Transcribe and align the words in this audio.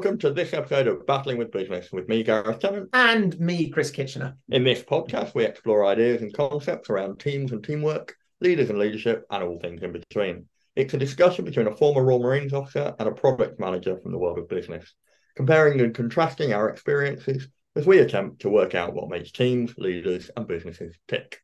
welcome 0.00 0.16
to 0.16 0.32
this 0.32 0.54
episode 0.54 0.86
of 0.86 1.06
Battling 1.06 1.36
with 1.36 1.52
Business 1.52 1.92
with 1.92 2.08
me, 2.08 2.22
Gareth 2.22 2.60
Tennant. 2.60 2.88
And 2.94 3.38
me, 3.38 3.68
Chris 3.68 3.90
Kitchener. 3.90 4.34
In 4.48 4.64
this 4.64 4.80
podcast, 4.80 5.34
we 5.34 5.44
explore 5.44 5.84
ideas 5.84 6.22
and 6.22 6.32
concepts 6.32 6.88
around 6.88 7.20
teams 7.20 7.52
and 7.52 7.62
teamwork, 7.62 8.16
leaders 8.40 8.70
and 8.70 8.78
leadership, 8.78 9.26
and 9.30 9.44
all 9.44 9.58
things 9.58 9.82
in 9.82 9.92
between. 9.92 10.46
It's 10.74 10.94
a 10.94 10.96
discussion 10.96 11.44
between 11.44 11.66
a 11.66 11.76
former 11.76 12.02
Royal 12.02 12.22
Marines 12.22 12.54
officer 12.54 12.94
and 12.98 13.08
a 13.10 13.12
product 13.12 13.60
manager 13.60 13.98
from 13.98 14.12
the 14.12 14.18
world 14.18 14.38
of 14.38 14.48
business, 14.48 14.90
comparing 15.36 15.78
and 15.82 15.94
contrasting 15.94 16.54
our 16.54 16.70
experiences 16.70 17.48
as 17.76 17.86
we 17.86 17.98
attempt 17.98 18.40
to 18.40 18.48
work 18.48 18.74
out 18.74 18.94
what 18.94 19.10
makes 19.10 19.32
teams, 19.32 19.74
leaders, 19.76 20.30
and 20.34 20.48
businesses 20.48 20.96
tick. 21.08 21.42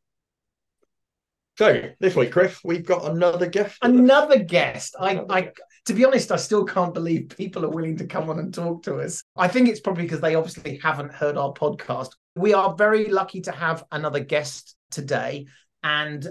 So 1.59 1.89
this 1.99 2.15
week, 2.15 2.31
Chris, 2.31 2.59
we've 2.63 2.85
got 2.85 3.09
another 3.09 3.47
guest. 3.47 3.77
Another 3.81 4.37
guest. 4.37 4.95
I, 4.99 5.21
I, 5.29 5.51
to 5.87 5.93
be 5.93 6.03
honest, 6.03 6.33
I 6.33 6.35
still 6.35 6.65
can't 6.65 6.93
believe 6.93 7.29
people 7.29 7.63
are 7.63 7.69
willing 7.69 7.95
to 7.97 8.05
come 8.05 8.29
on 8.29 8.39
and 8.39 8.53
talk 8.53 8.83
to 8.83 8.97
us. 8.97 9.23
I 9.37 9.47
think 9.47 9.69
it's 9.69 9.79
probably 9.79 10.03
because 10.03 10.19
they 10.19 10.35
obviously 10.35 10.79
haven't 10.83 11.13
heard 11.13 11.37
our 11.37 11.53
podcast. 11.53 12.09
We 12.35 12.53
are 12.53 12.75
very 12.75 13.07
lucky 13.09 13.39
to 13.41 13.53
have 13.53 13.85
another 13.93 14.19
guest 14.19 14.75
today, 14.91 15.47
and 15.83 16.27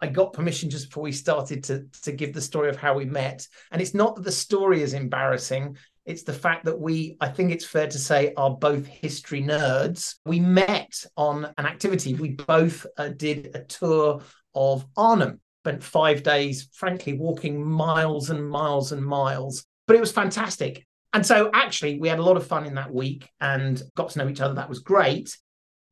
I 0.00 0.06
got 0.06 0.32
permission 0.32 0.70
just 0.70 0.90
before 0.90 1.02
we 1.02 1.12
started 1.12 1.64
to 1.64 1.86
to 2.02 2.12
give 2.12 2.32
the 2.32 2.40
story 2.40 2.68
of 2.68 2.76
how 2.76 2.94
we 2.94 3.04
met. 3.04 3.48
And 3.72 3.82
it's 3.82 3.94
not 3.94 4.14
that 4.14 4.22
the 4.22 4.30
story 4.30 4.80
is 4.80 4.94
embarrassing. 4.94 5.76
It's 6.06 6.22
the 6.22 6.32
fact 6.32 6.64
that 6.66 6.78
we, 6.78 7.16
I 7.20 7.28
think 7.28 7.50
it's 7.50 7.66
fair 7.66 7.88
to 7.88 7.98
say, 7.98 8.32
are 8.36 8.56
both 8.56 8.86
history 8.86 9.42
nerds. 9.42 10.16
We 10.24 10.38
met 10.38 11.04
on 11.16 11.52
an 11.58 11.66
activity. 11.66 12.14
We 12.14 12.30
both 12.30 12.86
uh, 12.96 13.08
did 13.08 13.50
a 13.54 13.64
tour 13.64 14.22
of 14.54 14.86
Arnhem. 14.96 15.40
Spent 15.62 15.82
five 15.82 16.22
days, 16.22 16.68
frankly, 16.72 17.12
walking 17.12 17.62
miles 17.62 18.30
and 18.30 18.48
miles 18.48 18.92
and 18.92 19.04
miles, 19.04 19.66
but 19.86 19.96
it 19.96 20.00
was 20.00 20.12
fantastic. 20.12 20.86
And 21.12 21.26
so, 21.26 21.50
actually, 21.52 21.98
we 21.98 22.08
had 22.08 22.18
a 22.18 22.24
lot 22.24 22.36
of 22.36 22.46
fun 22.46 22.66
in 22.66 22.74
that 22.76 22.94
week 22.94 23.28
and 23.40 23.82
got 23.94 24.10
to 24.10 24.18
know 24.18 24.28
each 24.28 24.40
other. 24.40 24.54
That 24.54 24.68
was 24.68 24.78
great. 24.78 25.36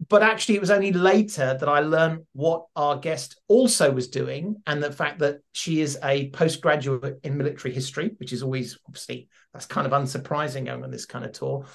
But 0.08 0.22
actually, 0.22 0.54
it 0.54 0.60
was 0.60 0.70
only 0.70 0.92
later 0.92 1.56
that 1.58 1.68
I 1.68 1.80
learned 1.80 2.20
what 2.32 2.66
our 2.76 2.96
guest 2.96 3.40
also 3.48 3.90
was 3.90 4.08
doing, 4.08 4.56
and 4.66 4.82
the 4.82 4.92
fact 4.92 5.18
that 5.18 5.40
she 5.52 5.80
is 5.80 5.98
a 6.04 6.30
postgraduate 6.30 7.18
in 7.24 7.36
military 7.36 7.74
history, 7.74 8.12
which 8.18 8.32
is 8.32 8.42
always 8.42 8.78
obviously 8.86 9.28
that's 9.52 9.66
kind 9.66 9.86
of 9.86 9.92
unsurprising 9.92 10.66
going 10.66 10.84
on 10.84 10.90
this 10.90 11.06
kind 11.06 11.24
of 11.24 11.32
tour. 11.32 11.66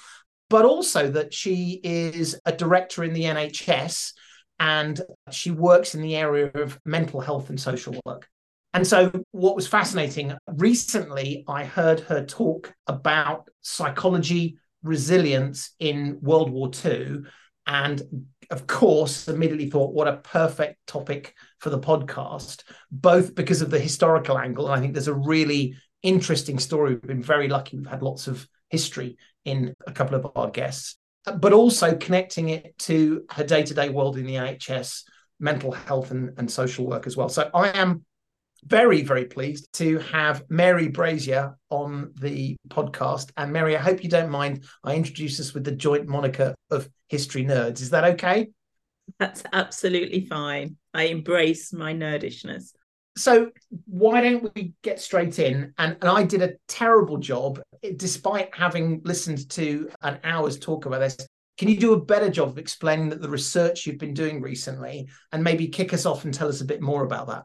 But 0.49 0.65
also 0.65 1.11
that 1.11 1.33
she 1.33 1.81
is 1.83 2.39
a 2.45 2.53
director 2.53 3.03
in 3.03 3.13
the 3.13 3.23
NHS 3.23 4.13
and 4.63 5.01
she 5.29 5.51
works 5.51 5.93
in 5.93 6.01
the 6.01 6.15
area 6.15 6.49
of 6.55 6.79
mental 6.85 7.19
health 7.19 7.49
and 7.49 7.59
social 7.59 7.99
work. 8.05 8.29
And 8.73 8.87
so, 8.87 9.11
what 9.31 9.57
was 9.57 9.67
fascinating 9.67 10.33
recently, 10.47 11.43
I 11.49 11.65
heard 11.65 11.99
her 11.99 12.25
talk 12.25 12.73
about 12.87 13.49
psychology 13.61 14.57
resilience 14.81 15.71
in 15.79 16.17
World 16.21 16.49
War 16.49 16.71
II. 16.83 17.23
And 17.67 18.25
of 18.51 18.65
course, 18.65 19.27
immediately 19.27 19.69
thought, 19.69 19.93
what 19.93 20.07
a 20.07 20.17
perfect 20.17 20.77
topic 20.87 21.35
for 21.59 21.69
the 21.69 21.79
podcast, 21.79 22.63
both 22.89 23.35
because 23.35 23.61
of 23.61 23.69
the 23.69 23.79
historical 23.79 24.39
angle. 24.39 24.67
And 24.67 24.75
I 24.75 24.79
think 24.79 24.93
there's 24.93 25.09
a 25.09 25.13
really 25.13 25.75
interesting 26.03 26.57
story. 26.57 26.93
We've 26.93 27.01
been 27.01 27.21
very 27.21 27.49
lucky. 27.49 27.75
We've 27.77 27.87
had 27.87 28.01
lots 28.01 28.27
of 28.27 28.47
history 28.69 29.17
in 29.43 29.75
a 29.85 29.91
couple 29.91 30.15
of 30.15 30.31
our 30.35 30.49
guests 30.49 30.95
but 31.25 31.53
also 31.53 31.95
connecting 31.95 32.49
it 32.49 32.77
to 32.79 33.25
her 33.31 33.43
day-to-day 33.43 33.89
world 33.89 34.17
in 34.17 34.25
the 34.25 34.35
NHS, 34.35 35.03
mental 35.39 35.71
health 35.71 36.11
and, 36.11 36.31
and 36.37 36.49
social 36.49 36.85
work 36.85 37.07
as 37.07 37.15
well. 37.15 37.29
So 37.29 37.49
I 37.53 37.69
am 37.69 38.05
very, 38.65 39.01
very 39.01 39.25
pleased 39.25 39.67
to 39.73 39.99
have 39.99 40.43
Mary 40.49 40.87
Brazier 40.87 41.57
on 41.69 42.13
the 42.19 42.55
podcast. 42.69 43.31
And 43.35 43.51
Mary, 43.51 43.75
I 43.75 43.81
hope 43.81 44.03
you 44.03 44.09
don't 44.09 44.29
mind. 44.29 44.65
I 44.83 44.95
introduce 44.95 45.39
us 45.39 45.53
with 45.53 45.63
the 45.63 45.71
joint 45.71 46.07
moniker 46.07 46.55
of 46.71 46.89
History 47.09 47.43
Nerds. 47.43 47.81
Is 47.81 47.89
that 47.89 48.05
okay? 48.15 48.49
That's 49.19 49.43
absolutely 49.51 50.25
fine. 50.25 50.77
I 50.93 51.03
embrace 51.05 51.73
my 51.73 51.93
nerdishness. 51.93 52.71
So 53.15 53.51
why 53.85 54.21
don't 54.21 54.53
we 54.55 54.73
get 54.81 54.99
straight 54.99 55.37
in? 55.39 55.73
And, 55.77 55.97
and 56.01 56.09
I 56.09 56.23
did 56.23 56.41
a 56.41 56.53
terrible 56.67 57.17
job, 57.17 57.61
eh, 57.83 57.91
despite 57.95 58.55
having 58.55 59.01
listened 59.03 59.49
to 59.51 59.89
an 60.01 60.19
hour's 60.23 60.57
talk 60.57 60.85
about 60.85 60.99
this. 60.99 61.17
Can 61.57 61.69
you 61.69 61.77
do 61.77 61.93
a 61.93 62.03
better 62.03 62.29
job 62.29 62.49
of 62.49 62.57
explaining 62.57 63.09
that 63.09 63.21
the 63.21 63.29
research 63.29 63.85
you've 63.85 63.99
been 63.99 64.15
doing 64.15 64.41
recently, 64.41 65.07
and 65.31 65.43
maybe 65.43 65.67
kick 65.67 65.93
us 65.93 66.07
off 66.07 66.25
and 66.25 66.33
tell 66.33 66.47
us 66.47 66.61
a 66.61 66.65
bit 66.65 66.81
more 66.81 67.03
about 67.03 67.27
that? 67.27 67.43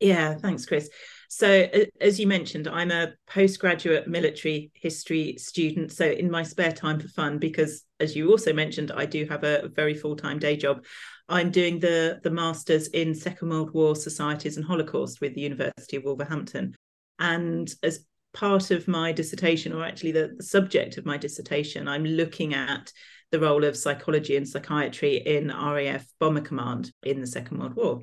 Yeah, 0.00 0.34
thanks, 0.34 0.66
Chris. 0.66 0.90
So, 1.30 1.68
as 2.00 2.20
you 2.20 2.26
mentioned, 2.26 2.68
I'm 2.68 2.90
a 2.90 3.12
postgraduate 3.26 4.08
military 4.08 4.70
history 4.74 5.36
student. 5.38 5.92
So, 5.92 6.06
in 6.06 6.30
my 6.30 6.42
spare 6.42 6.72
time 6.72 7.00
for 7.00 7.08
fun, 7.08 7.38
because 7.38 7.84
as 7.98 8.14
you 8.14 8.30
also 8.30 8.52
mentioned, 8.52 8.92
I 8.92 9.06
do 9.06 9.26
have 9.26 9.44
a 9.44 9.68
very 9.68 9.94
full 9.94 10.16
time 10.16 10.38
day 10.38 10.56
job. 10.56 10.84
I'm 11.28 11.50
doing 11.50 11.78
the 11.78 12.20
the 12.22 12.30
masters 12.30 12.88
in 12.88 13.14
Second 13.14 13.50
World 13.50 13.72
War 13.72 13.94
societies 13.94 14.56
and 14.56 14.64
Holocaust 14.64 15.20
with 15.20 15.34
the 15.34 15.42
University 15.42 15.96
of 15.96 16.04
Wolverhampton, 16.04 16.74
and 17.18 17.72
as 17.82 18.04
part 18.32 18.70
of 18.70 18.88
my 18.88 19.12
dissertation, 19.12 19.72
or 19.72 19.84
actually 19.84 20.12
the, 20.12 20.34
the 20.36 20.42
subject 20.42 20.96
of 20.96 21.06
my 21.06 21.16
dissertation, 21.16 21.88
I'm 21.88 22.04
looking 22.04 22.54
at 22.54 22.92
the 23.30 23.40
role 23.40 23.64
of 23.64 23.76
psychology 23.76 24.36
and 24.36 24.48
psychiatry 24.48 25.16
in 25.16 25.48
RAF 25.48 26.06
Bomber 26.18 26.40
Command 26.40 26.92
in 27.02 27.20
the 27.20 27.26
Second 27.26 27.58
World 27.58 27.74
War. 27.74 28.02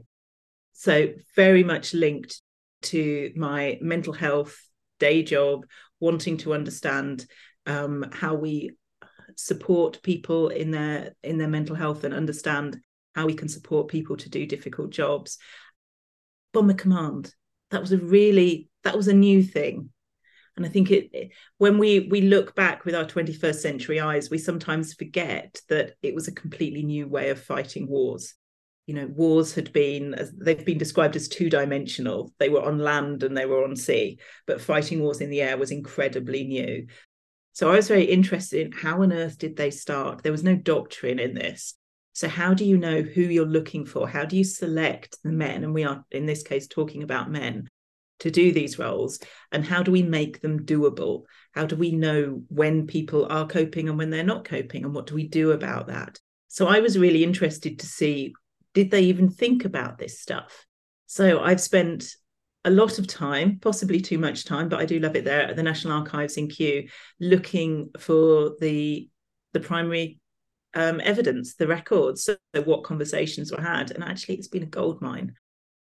So 0.74 1.14
very 1.35 1.64
much 1.64 1.94
linked 1.94 2.41
to 2.84 3.31
my 3.35 3.80
mental 3.81 4.14
health 4.14 4.58
day 5.00 5.24
job, 5.24 5.66
wanting 6.00 6.38
to 6.38 6.53
understand 6.53 7.25
um, 7.66 8.06
how 8.12 8.35
we 8.35 8.72
support 9.35 10.02
people 10.03 10.50
in 10.50 10.72
their 10.72 11.16
in 11.24 11.38
their 11.38 11.47
mental 11.47 11.75
health 11.75 12.03
and 12.03 12.14
understand 12.14 12.78
how 13.16 13.26
we 13.26 13.34
can 13.34 13.48
support 13.48 13.88
people 13.88 14.18
to 14.18 14.30
do 14.30 14.46
difficult 14.46 14.92
jobs. 14.92 15.38
Bomber 16.53 16.74
Command, 16.74 17.34
that 17.72 17.81
was 17.81 17.94
a 17.94 17.98
really 17.98 18.70
that 18.84 18.96
was 18.96 19.08
a 19.08 19.14
new 19.14 19.42
thing. 19.42 19.90
And 20.58 20.66
I 20.66 20.70
think 20.70 20.92
it, 20.92 21.31
when 21.58 21.78
we 21.78 22.08
we 22.12 22.22
look 22.22 22.56
back 22.56 22.86
with 22.86 22.96
our 22.96 23.06
21st 23.06 23.56
century 23.56 24.00
eyes, 24.00 24.30
we 24.30 24.38
sometimes 24.38 24.94
forget 24.94 25.59
that 25.70 25.94
it 26.02 26.14
was 26.14 26.28
a 26.28 26.34
completely 26.34 26.84
new 26.84 27.08
way 27.08 27.30
of 27.30 27.42
fighting 27.42 27.90
wars. 27.90 28.36
You 28.86 28.94
know, 28.94 29.08
wars 29.08 29.56
had 29.56 29.74
been 29.74 30.16
they've 30.38 30.64
been 30.64 30.78
described 30.78 31.16
as 31.16 31.28
two 31.28 31.50
dimensional. 31.50 32.34
They 32.38 32.50
were 32.50 32.62
on 32.62 32.78
land 32.78 33.24
and 33.24 33.36
they 33.36 33.46
were 33.46 33.64
on 33.64 33.76
sea, 33.76 34.20
but 34.46 34.62
fighting 34.62 35.02
wars 35.02 35.22
in 35.22 35.30
the 35.30 35.42
air 35.42 35.58
was 35.58 35.72
incredibly 35.72 36.44
new. 36.44 36.88
So 37.53 37.72
I 37.72 37.78
was 37.78 37.88
very 37.88 38.03
interested 38.03 38.66
in 38.66 38.72
how 38.74 39.02
on 39.02 39.14
earth 39.14 39.38
did 39.38 39.56
they 39.56 39.72
start? 39.72 40.24
There 40.24 40.32
was 40.32 40.44
no 40.44 40.56
doctrine 40.56 41.20
in 41.20 41.34
this. 41.34 41.76
So, 42.16 42.30
how 42.30 42.53
do 42.53 42.64
you 42.64 42.78
know 42.78 43.02
who 43.02 43.24
you're 43.24 43.46
looking 43.46 43.86
for? 43.86 44.08
How 44.08 44.24
do 44.24 44.38
you 44.38 44.46
select 44.46 45.22
the 45.22 45.34
men? 45.34 45.66
And 45.66 45.74
we 45.74 45.84
are, 45.84 46.06
in 46.12 46.26
this 46.26 46.44
case, 46.44 46.66
talking 46.66 47.03
about 47.03 47.30
men 47.30 47.68
to 48.20 48.31
do 48.31 48.53
these 48.53 48.80
roles. 48.80 49.20
And 49.52 49.66
how 49.66 49.84
do 49.84 49.92
we 49.92 50.02
make 50.02 50.40
them 50.40 50.66
doable? 50.66 51.24
How 51.52 51.66
do 51.66 51.76
we 51.76 51.92
know 51.92 52.42
when 52.48 52.88
people 52.88 53.28
are 53.30 53.46
coping 53.46 53.90
and 53.90 53.98
when 53.98 54.12
they're 54.12 54.24
not 54.24 54.46
coping? 54.46 54.86
And 54.86 54.96
what 54.96 55.08
do 55.08 55.16
we 55.16 55.28
do 55.28 55.52
about 55.52 55.88
that? 55.88 56.18
So, 56.48 56.68
I 56.68 56.80
was 56.80 56.98
really 56.98 57.22
interested 57.22 57.80
to 57.80 57.86
see 57.86 58.34
did 58.74 58.92
they 58.92 59.02
even 59.02 59.30
think 59.30 59.66
about 59.66 59.97
this 59.97 60.22
stuff? 60.22 60.66
So, 61.08 61.42
I've 61.42 61.59
spent 61.59 62.16
a 62.64 62.70
lot 62.70 62.97
of 62.97 63.08
time, 63.08 63.59
possibly 63.59 64.00
too 64.00 64.20
much 64.20 64.46
time, 64.46 64.70
but 64.70 64.80
I 64.80 64.86
do 64.86 65.00
love 65.00 65.18
it 65.18 65.26
there 65.26 65.50
at 65.50 65.58
the 65.58 65.64
National 65.64 66.00
Archives 66.00 66.38
in 66.38 66.47
Kew, 66.47 66.88
looking 67.20 67.90
for 68.00 68.56
the 68.62 69.09
the 69.52 69.59
primary 69.59 70.18
um, 70.75 71.02
evidence, 71.03 71.56
the 71.56 71.68
records, 71.68 72.24
so 72.24 72.38
what 72.63 72.84
conversations 72.84 73.52
were 73.52 73.61
had. 73.61 73.91
And 73.91 74.03
actually, 74.03 74.35
it's 74.35 74.47
been 74.47 74.64
a 74.64 74.67
gold 74.67 75.02
mine. 75.02 75.35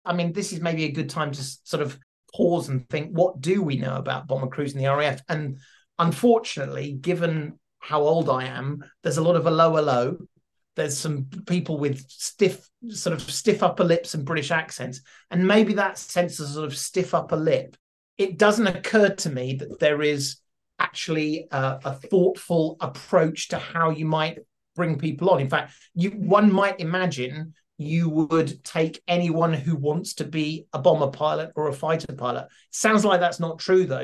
I 0.03 0.13
mean, 0.13 0.33
this 0.33 0.51
is 0.51 0.59
maybe 0.59 0.85
a 0.85 0.91
good 0.91 1.09
time 1.09 1.31
to 1.31 1.43
sort 1.63 1.83
of 1.83 1.97
pause 2.33 2.69
and 2.69 2.87
think 2.89 3.11
what 3.11 3.39
do 3.39 3.61
we 3.61 3.77
know 3.77 3.95
about 3.95 4.27
bomber 4.27 4.47
crews 4.47 4.73
in 4.73 4.81
the 4.81 4.89
RAF? 4.89 5.21
And 5.29 5.59
unfortunately, 5.99 6.93
given 6.93 7.59
how 7.79 8.01
old 8.01 8.29
I 8.29 8.45
am, 8.45 8.83
there's 9.03 9.17
a 9.17 9.23
lot 9.23 9.35
of 9.35 9.45
a 9.45 9.51
lower 9.51 9.81
low. 9.81 10.17
There's 10.75 10.97
some 10.97 11.25
people 11.45 11.77
with 11.77 12.03
stiff, 12.09 12.67
sort 12.89 13.13
of 13.13 13.21
stiff 13.21 13.61
upper 13.61 13.83
lips 13.83 14.13
and 14.13 14.25
British 14.25 14.51
accents. 14.51 15.01
And 15.29 15.47
maybe 15.47 15.73
that 15.73 15.97
sense 15.97 16.39
of 16.39 16.47
sort 16.47 16.65
of 16.65 16.77
stiff 16.77 17.13
upper 17.13 17.35
lip, 17.35 17.75
it 18.17 18.37
doesn't 18.37 18.67
occur 18.67 19.09
to 19.09 19.29
me 19.29 19.55
that 19.55 19.79
there 19.79 20.01
is 20.01 20.37
actually 20.79 21.47
a, 21.51 21.79
a 21.83 21.93
thoughtful 21.93 22.77
approach 22.79 23.49
to 23.49 23.57
how 23.57 23.89
you 23.89 24.05
might 24.05 24.39
bring 24.75 24.97
people 24.97 25.29
on. 25.29 25.39
In 25.39 25.49
fact, 25.49 25.73
you 25.93 26.11
one 26.11 26.51
might 26.51 26.79
imagine 26.79 27.53
you 27.77 28.09
would 28.09 28.63
take 28.63 29.01
anyone 29.07 29.53
who 29.53 29.75
wants 29.75 30.13
to 30.15 30.23
be 30.23 30.67
a 30.71 30.79
bomber 30.79 31.09
pilot 31.09 31.51
or 31.55 31.67
a 31.67 31.73
fighter 31.73 32.13
pilot. 32.13 32.47
Sounds 32.69 33.03
like 33.03 33.19
that's 33.19 33.39
not 33.39 33.59
true 33.59 33.85
though. 33.85 34.03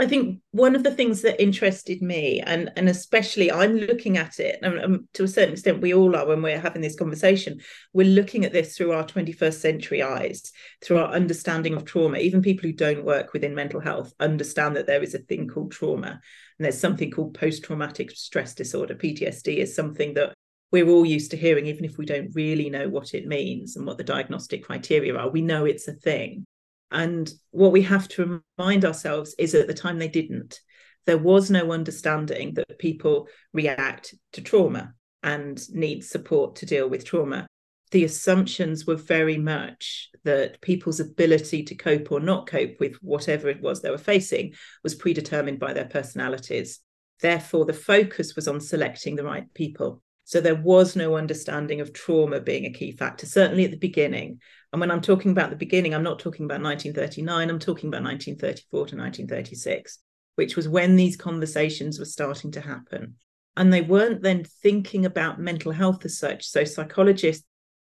I 0.00 0.06
think 0.06 0.40
one 0.52 0.74
of 0.74 0.82
the 0.82 0.90
things 0.90 1.20
that 1.22 1.42
interested 1.42 2.00
me, 2.00 2.40
and 2.40 2.72
and 2.74 2.88
especially 2.88 3.52
I'm 3.52 3.76
looking 3.76 4.16
at 4.16 4.40
it, 4.40 4.58
and, 4.62 4.78
and, 4.78 5.08
to 5.12 5.24
a 5.24 5.28
certain 5.28 5.52
extent 5.52 5.82
we 5.82 5.92
all 5.92 6.16
are 6.16 6.26
when 6.26 6.40
we're 6.40 6.58
having 6.58 6.80
this 6.80 6.96
conversation, 6.96 7.60
we're 7.92 8.06
looking 8.06 8.46
at 8.46 8.52
this 8.52 8.74
through 8.74 8.92
our 8.92 9.04
21st 9.04 9.60
century 9.60 10.02
eyes, 10.02 10.52
through 10.80 11.00
our 11.00 11.12
understanding 11.12 11.74
of 11.74 11.84
trauma. 11.84 12.16
Even 12.16 12.40
people 12.40 12.66
who 12.66 12.72
don't 12.72 13.04
work 13.04 13.34
within 13.34 13.54
mental 13.54 13.78
health 13.78 14.14
understand 14.18 14.74
that 14.76 14.86
there 14.86 15.02
is 15.02 15.14
a 15.14 15.18
thing 15.18 15.48
called 15.48 15.70
trauma, 15.70 16.22
and 16.60 16.66
there's 16.66 16.78
something 16.78 17.10
called 17.10 17.32
post-traumatic 17.32 18.10
stress 18.10 18.54
disorder. 18.54 18.94
PTSD 18.94 19.56
is 19.56 19.74
something 19.74 20.12
that 20.12 20.34
we're 20.70 20.90
all 20.90 21.06
used 21.06 21.30
to 21.30 21.38
hearing, 21.38 21.64
even 21.64 21.86
if 21.86 21.96
we 21.96 22.04
don't 22.04 22.34
really 22.34 22.68
know 22.68 22.86
what 22.86 23.14
it 23.14 23.26
means 23.26 23.76
and 23.76 23.86
what 23.86 23.96
the 23.96 24.04
diagnostic 24.04 24.64
criteria 24.64 25.16
are. 25.16 25.30
We 25.30 25.40
know 25.40 25.64
it's 25.64 25.88
a 25.88 25.94
thing. 25.94 26.44
And 26.90 27.32
what 27.50 27.72
we 27.72 27.80
have 27.80 28.08
to 28.08 28.42
remind 28.58 28.84
ourselves 28.84 29.34
is 29.38 29.54
at 29.54 29.68
the 29.68 29.72
time 29.72 29.98
they 29.98 30.08
didn't. 30.08 30.60
There 31.06 31.16
was 31.16 31.50
no 31.50 31.72
understanding 31.72 32.52
that 32.56 32.78
people 32.78 33.28
react 33.54 34.14
to 34.34 34.42
trauma 34.42 34.92
and 35.22 35.58
need 35.70 36.04
support 36.04 36.56
to 36.56 36.66
deal 36.66 36.90
with 36.90 37.06
trauma. 37.06 37.46
The 37.90 38.04
assumptions 38.04 38.86
were 38.86 38.96
very 38.96 39.36
much 39.36 40.10
that 40.24 40.60
people's 40.60 41.00
ability 41.00 41.64
to 41.64 41.74
cope 41.74 42.12
or 42.12 42.20
not 42.20 42.46
cope 42.46 42.78
with 42.78 42.96
whatever 43.02 43.48
it 43.48 43.60
was 43.60 43.82
they 43.82 43.90
were 43.90 43.98
facing 43.98 44.54
was 44.84 44.94
predetermined 44.94 45.58
by 45.58 45.72
their 45.72 45.86
personalities. 45.86 46.80
Therefore, 47.20 47.64
the 47.64 47.72
focus 47.72 48.36
was 48.36 48.46
on 48.46 48.60
selecting 48.60 49.16
the 49.16 49.24
right 49.24 49.52
people. 49.54 50.02
So 50.24 50.40
there 50.40 50.54
was 50.54 50.94
no 50.94 51.16
understanding 51.16 51.80
of 51.80 51.92
trauma 51.92 52.40
being 52.40 52.64
a 52.64 52.72
key 52.72 52.92
factor, 52.92 53.26
certainly 53.26 53.64
at 53.64 53.72
the 53.72 53.76
beginning. 53.76 54.40
And 54.72 54.78
when 54.78 54.92
I'm 54.92 55.00
talking 55.00 55.32
about 55.32 55.50
the 55.50 55.56
beginning, 55.56 55.92
I'm 55.92 56.04
not 56.04 56.20
talking 56.20 56.44
about 56.44 56.62
1939, 56.62 57.50
I'm 57.50 57.58
talking 57.58 57.88
about 57.88 58.04
1934 58.04 58.78
to 58.78 58.96
1936, 58.96 59.98
which 60.36 60.54
was 60.54 60.68
when 60.68 60.94
these 60.94 61.16
conversations 61.16 61.98
were 61.98 62.04
starting 62.04 62.52
to 62.52 62.60
happen. 62.60 63.16
And 63.56 63.72
they 63.72 63.82
weren't 63.82 64.22
then 64.22 64.44
thinking 64.44 65.04
about 65.04 65.40
mental 65.40 65.72
health 65.72 66.04
as 66.04 66.18
such. 66.18 66.46
So 66.46 66.62
psychologists 66.62 67.44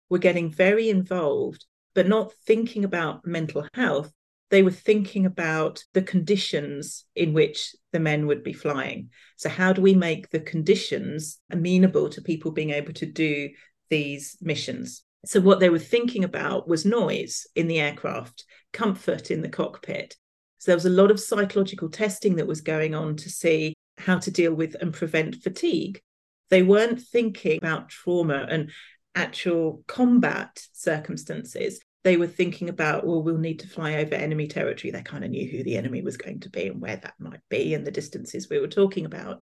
were 0.10 0.18
getting 0.18 0.50
very 0.50 0.90
involved, 0.90 1.66
but 1.94 2.08
not 2.08 2.34
thinking 2.46 2.84
about 2.84 3.26
mental 3.26 3.68
health 3.74 4.12
they 4.50 4.64
were 4.64 4.72
thinking 4.72 5.26
about 5.26 5.84
the 5.94 6.02
conditions 6.02 7.06
in 7.16 7.34
which 7.34 7.76
the 7.92 8.00
men 8.00 8.26
would 8.28 8.44
be 8.44 8.54
flying. 8.54 9.10
So, 9.38 9.50
how 9.50 9.74
do 9.74 9.82
we 9.82 9.94
make 9.94 10.30
the 10.30 10.40
conditions 10.40 11.40
amenable 11.52 12.10
to 12.10 12.22
people 12.22 12.52
being 12.52 12.72
able 12.72 12.94
to 12.94 13.06
do 13.06 13.50
these 13.90 14.38
missions? 14.42 15.04
So, 15.26 15.40
what 15.40 15.60
they 15.60 15.70
were 15.70 15.80
thinking 15.80 16.24
about 16.24 16.68
was 16.68 16.86
noise 16.86 17.46
in 17.56 17.68
the 17.68 17.80
aircraft, 17.80 18.44
comfort 18.74 19.30
in 19.30 19.42
the 19.42 19.50
cockpit. 19.50 20.16
So, 20.58 20.72
there 20.72 20.78
was 20.78 20.86
a 20.86 20.90
lot 20.90 21.12
of 21.12 21.20
psychological 21.20 21.90
testing 21.90 22.38
that 22.38 22.48
was 22.48 22.62
going 22.62 22.96
on 22.96 23.18
to 23.18 23.30
see 23.30 23.76
how 24.00 24.18
to 24.18 24.32
deal 24.32 24.54
with 24.54 24.76
and 24.82 24.94
prevent 24.94 25.36
fatigue. 25.36 26.02
They 26.50 26.64
weren't 26.64 27.02
thinking 27.02 27.58
about 27.58 27.90
trauma 27.90 28.48
and 28.50 28.72
actual 29.16 29.84
combat 29.88 30.62
circumstances 30.74 31.80
they 32.04 32.18
were 32.18 32.28
thinking 32.28 32.70
about, 32.70 33.06
well, 33.06 33.22
we'll 33.22 33.38
need 33.38 33.60
to 33.60 33.68
fly 33.68 33.96
over 33.96 34.16
enemy 34.16 34.48
territory. 34.48 34.92
They 34.92 35.02
kind 35.02 35.24
of 35.24 35.32
knew 35.32 35.50
who 35.50 35.64
the 35.64 35.78
enemy 35.78 36.02
was 36.02 36.18
going 36.18 36.40
to 36.42 36.50
be 36.50 36.68
and 36.68 36.80
where 36.80 36.96
that 36.96 37.16
might 37.20 37.42
be 37.50 37.74
and 37.74 37.86
the 37.86 37.92
distances 37.92 38.50
we 38.50 38.60
were 38.60 38.68
talking 38.68 39.06
about. 39.06 39.42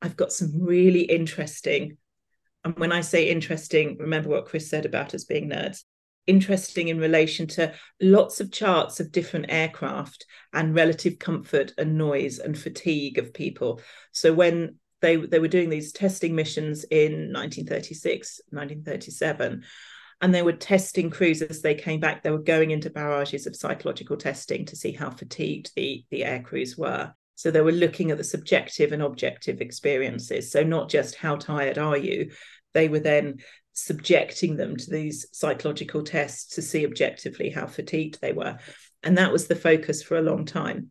I've 0.00 0.16
got 0.16 0.32
some 0.32 0.52
really 0.54 1.02
interesting, 1.02 1.96
and 2.64 2.78
when 2.78 2.92
I 2.92 3.00
say 3.00 3.28
interesting, 3.28 3.96
remember 3.98 4.28
what 4.28 4.46
Chris 4.46 4.70
said 4.70 4.86
about 4.86 5.12
us 5.12 5.24
being 5.24 5.50
nerds, 5.50 5.82
interesting 6.28 6.86
in 6.86 7.00
relation 7.00 7.48
to 7.48 7.74
lots 8.00 8.38
of 8.38 8.52
charts 8.52 9.00
of 9.00 9.10
different 9.10 9.46
aircraft 9.48 10.24
and 10.52 10.76
relative 10.76 11.18
comfort 11.18 11.72
and 11.78 11.98
noise 11.98 12.38
and 12.38 12.56
fatigue 12.56 13.18
of 13.18 13.34
people. 13.34 13.80
So 14.12 14.32
when 14.32 14.76
they, 15.00 15.16
they 15.16 15.38
were 15.38 15.48
doing 15.48 15.70
these 15.70 15.92
testing 15.92 16.34
missions 16.34 16.84
in 16.84 17.32
1936, 17.32 18.40
1937, 18.50 19.64
and 20.20 20.34
they 20.34 20.42
were 20.42 20.52
testing 20.52 21.10
crews 21.10 21.42
as 21.42 21.62
they 21.62 21.74
came 21.74 22.00
back. 22.00 22.22
They 22.22 22.30
were 22.30 22.38
going 22.38 22.70
into 22.72 22.90
barrages 22.90 23.46
of 23.46 23.54
psychological 23.54 24.16
testing 24.16 24.66
to 24.66 24.76
see 24.76 24.92
how 24.92 25.10
fatigued 25.10 25.72
the, 25.76 26.04
the 26.10 26.24
air 26.24 26.42
crews 26.42 26.76
were. 26.76 27.12
So 27.36 27.52
they 27.52 27.60
were 27.60 27.70
looking 27.70 28.10
at 28.10 28.18
the 28.18 28.24
subjective 28.24 28.90
and 28.90 29.00
objective 29.00 29.60
experiences. 29.60 30.50
So 30.50 30.64
not 30.64 30.88
just 30.88 31.14
how 31.14 31.36
tired 31.36 31.78
are 31.78 31.96
you, 31.96 32.32
they 32.74 32.88
were 32.88 32.98
then 32.98 33.38
subjecting 33.74 34.56
them 34.56 34.76
to 34.76 34.90
these 34.90 35.26
psychological 35.30 36.02
tests 36.02 36.56
to 36.56 36.62
see 36.62 36.84
objectively 36.84 37.50
how 37.50 37.66
fatigued 37.66 38.20
they 38.20 38.32
were. 38.32 38.58
And 39.04 39.18
that 39.18 39.30
was 39.30 39.46
the 39.46 39.54
focus 39.54 40.02
for 40.02 40.16
a 40.16 40.22
long 40.22 40.46
time. 40.46 40.90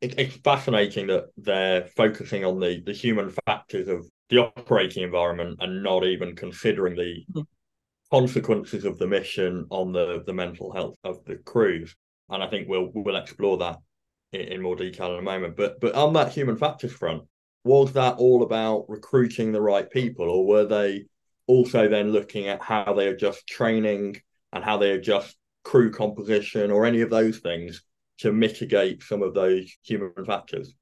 It's 0.00 0.36
fascinating 0.36 1.08
that 1.08 1.26
they're 1.36 1.86
focusing 1.96 2.44
on 2.44 2.60
the, 2.60 2.80
the 2.86 2.92
human 2.92 3.34
factors 3.46 3.88
of 3.88 4.06
the 4.28 4.38
operating 4.38 5.02
environment 5.02 5.58
and 5.60 5.82
not 5.82 6.04
even 6.04 6.36
considering 6.36 6.94
the 6.94 7.24
mm. 7.32 7.46
consequences 8.10 8.84
of 8.84 8.98
the 8.98 9.06
mission 9.06 9.66
on 9.70 9.92
the 9.92 10.22
the 10.26 10.32
mental 10.32 10.72
health 10.72 10.96
of 11.02 11.24
the 11.24 11.36
crews. 11.36 11.94
And 12.28 12.42
I 12.42 12.48
think 12.48 12.68
we'll 12.68 12.90
we'll 12.94 13.16
explore 13.16 13.58
that 13.58 13.78
in, 14.32 14.40
in 14.40 14.62
more 14.62 14.76
detail 14.76 15.12
in 15.14 15.18
a 15.18 15.22
moment. 15.22 15.56
But 15.56 15.80
but 15.80 15.94
on 15.94 16.12
that 16.12 16.32
human 16.32 16.56
factors 16.56 16.92
front, 16.92 17.22
was 17.64 17.92
that 17.94 18.16
all 18.18 18.42
about 18.42 18.88
recruiting 18.88 19.50
the 19.50 19.60
right 19.60 19.90
people, 19.90 20.30
or 20.30 20.46
were 20.46 20.66
they 20.66 21.06
also 21.48 21.88
then 21.88 22.12
looking 22.12 22.46
at 22.46 22.62
how 22.62 22.92
they 22.92 23.08
adjust 23.08 23.48
training 23.48 24.20
and 24.52 24.62
how 24.62 24.76
they 24.76 24.92
adjust 24.92 25.36
crew 25.64 25.90
composition 25.90 26.70
or 26.70 26.86
any 26.86 27.00
of 27.00 27.10
those 27.10 27.38
things 27.38 27.82
to 28.18 28.32
mitigate 28.32 29.02
some 29.02 29.22
of 29.22 29.34
those 29.34 29.70
human 29.82 30.12
factors? 30.26 30.74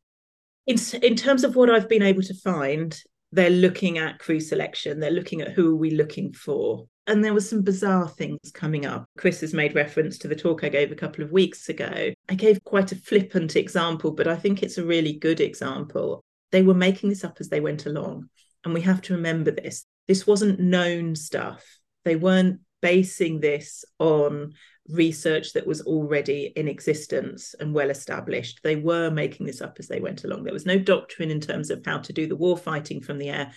In, 0.67 0.77
in 1.03 1.15
terms 1.15 1.44
of 1.44 1.55
what 1.55 1.71
I've 1.71 1.88
been 1.88 2.03
able 2.03 2.23
to 2.23 2.35
find, 2.35 2.99
they're 3.33 3.50
looking 3.50 3.99
at 3.99 4.19
crew 4.19 4.41
selection 4.41 5.00
they're 5.00 5.11
looking 5.11 5.41
at 5.41 5.53
who 5.53 5.73
are 5.73 5.77
we 5.77 5.91
looking 5.91 6.33
for. 6.33 6.87
And 7.09 7.25
there 7.25 7.35
were 7.35 7.41
some 7.41 7.62
bizarre 7.62 8.09
things 8.09 8.50
coming 8.53 8.85
up. 8.85 9.05
Chris 9.17 9.41
has 9.43 9.55
made 9.55 9.77
reference 9.77 10.19
to 10.19 10.29
the 10.29 10.35
talk 10.35 10.65
i 10.65 10.69
gave 10.69 10.91
a 10.91 10.97
couple 10.97 11.23
of 11.23 11.31
weeks 11.31 11.69
ago. 11.69 12.12
I 12.29 12.35
gave 12.35 12.62
quite 12.65 12.93
a 12.93 12.97
flippant 12.97 13.56
example 13.56 14.12
but 14.12 14.27
i 14.27 14.37
think 14.37 14.62
it's 14.62 14.79
a 14.79 14.85
really 14.85 15.12
good 15.15 15.41
example. 15.41 16.25
They 16.53 16.62
were 16.62 16.75
making 16.75 17.11
this 17.11 17.25
up 17.25 17.37
as 17.41 17.49
they 17.49 17.61
went 17.61 17.87
along 17.87 18.29
and 18.65 18.73
we 18.75 18.81
have 18.83 19.03
to 19.03 19.15
remember 19.15 19.50
this. 19.50 19.85
This 20.09 20.27
wasn't 20.27 20.61
known 20.61 21.15
stuff. 21.15 21.65
They 22.05 22.17
weren't 22.17 22.61
basing 22.81 23.41
this 23.41 23.85
on 23.99 24.55
research 24.88 25.53
that 25.53 25.67
was 25.67 25.83
already 25.83 26.53
in 26.56 26.69
existence 26.69 27.55
and 27.59 27.75
well 27.75 27.91
established. 27.91 28.61
They 28.62 28.77
were 28.77 29.11
making 29.11 29.47
this 29.47 29.61
up 29.61 29.77
as 29.79 29.88
they 29.88 30.00
went 30.00 30.25
along. 30.25 30.44
There 30.44 30.53
was 30.53 30.67
no 30.67 30.79
doctrine 30.79 31.31
in 31.31 31.41
terms 31.41 31.71
of 31.71 31.85
how 31.85 31.99
to 31.99 32.12
do 32.12 32.27
the 32.27 32.37
war 32.37 32.56
fighting 32.56 33.00
from 33.00 33.19
the 33.19 33.31
air, 33.31 33.53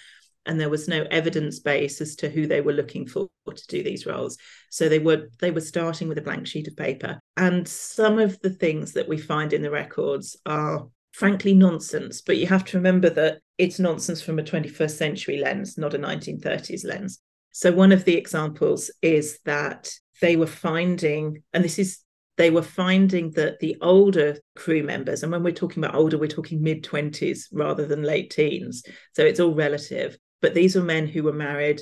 and 0.46 0.60
there 0.60 0.70
was 0.70 0.88
no 0.88 1.06
evidence 1.12 1.60
base 1.60 2.02
as 2.02 2.16
to 2.18 2.30
who 2.30 2.48
they 2.48 2.62
were 2.62 2.74
looking 2.74 3.08
for 3.08 3.28
to 3.54 3.68
do 3.68 3.84
these 3.84 4.06
roles. 4.06 4.38
So 4.70 4.90
they 4.90 5.00
were 5.00 5.30
they 5.40 5.52
were 5.52 5.62
starting 5.62 6.08
with 6.08 6.18
a 6.18 6.24
blank 6.24 6.48
sheet 6.48 6.68
of 6.68 6.76
paper. 6.76 7.20
And 7.38 7.68
some 7.68 8.20
of 8.20 8.40
the 8.42 8.50
things 8.50 8.94
that 8.94 9.08
we 9.08 9.18
find 9.18 9.54
in 9.54 9.62
the 9.62 9.72
records 9.72 10.38
are 10.46 10.88
frankly 11.12 11.54
nonsense, 11.54 12.22
but 12.22 12.38
you 12.38 12.48
have 12.48 12.64
to 12.66 12.78
remember 12.78 13.10
that 13.10 13.40
it's 13.58 13.80
nonsense 13.80 14.22
from 14.22 14.40
a 14.40 14.44
21st 14.44 14.98
century 14.98 15.38
lens, 15.38 15.78
not 15.78 15.94
a 15.94 16.00
1930s 16.00 16.86
lens. 16.86 17.20
So 17.52 17.72
one 17.72 17.92
of 17.92 18.06
the 18.06 18.16
examples 18.16 18.92
is 19.02 19.40
that 19.46 19.92
they 20.22 20.36
were 20.36 20.48
finding, 20.48 21.44
and 21.54 21.64
this 21.64 21.80
is 21.80 22.00
they 22.38 22.50
were 22.50 22.62
finding 22.62 23.32
that 23.32 23.60
the 23.60 23.76
older 23.82 24.38
crew 24.56 24.82
members, 24.82 25.24
and 25.24 25.32
when 25.32 25.44
we're 25.44 25.52
talking 25.52 25.84
about 25.84 25.96
older, 25.96 26.18
we're 26.18 26.28
talking 26.28 26.64
mid 26.64 26.84
20s 26.84 27.48
rather 27.52 27.86
than 27.86 28.04
late 28.04 28.30
teens. 28.30 28.84
So 29.14 29.26
it's 29.26 29.42
all 29.42 29.54
relative. 29.54 30.18
But 30.42 30.54
these 30.54 30.76
were 30.76 30.84
men 30.84 31.06
who 31.08 31.24
were 31.24 31.34
married, 31.34 31.82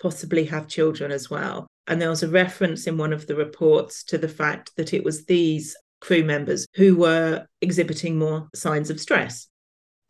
possibly 0.00 0.44
have 0.46 0.66
children 0.66 1.12
as 1.12 1.30
well. 1.30 1.68
And 1.86 2.00
there 2.00 2.10
was 2.10 2.24
a 2.24 2.28
reference 2.28 2.88
in 2.88 2.96
one 2.96 3.12
of 3.12 3.26
the 3.28 3.36
reports 3.36 4.02
to 4.04 4.18
the 4.18 4.28
fact 4.28 4.72
that 4.76 4.92
it 4.92 5.04
was 5.04 5.24
these 5.24 5.76
crew 6.00 6.24
members 6.24 6.66
who 6.74 6.96
were 6.96 7.46
exhibiting 7.60 8.18
more 8.18 8.48
signs 8.54 8.90
of 8.90 9.00
stress. 9.00 9.46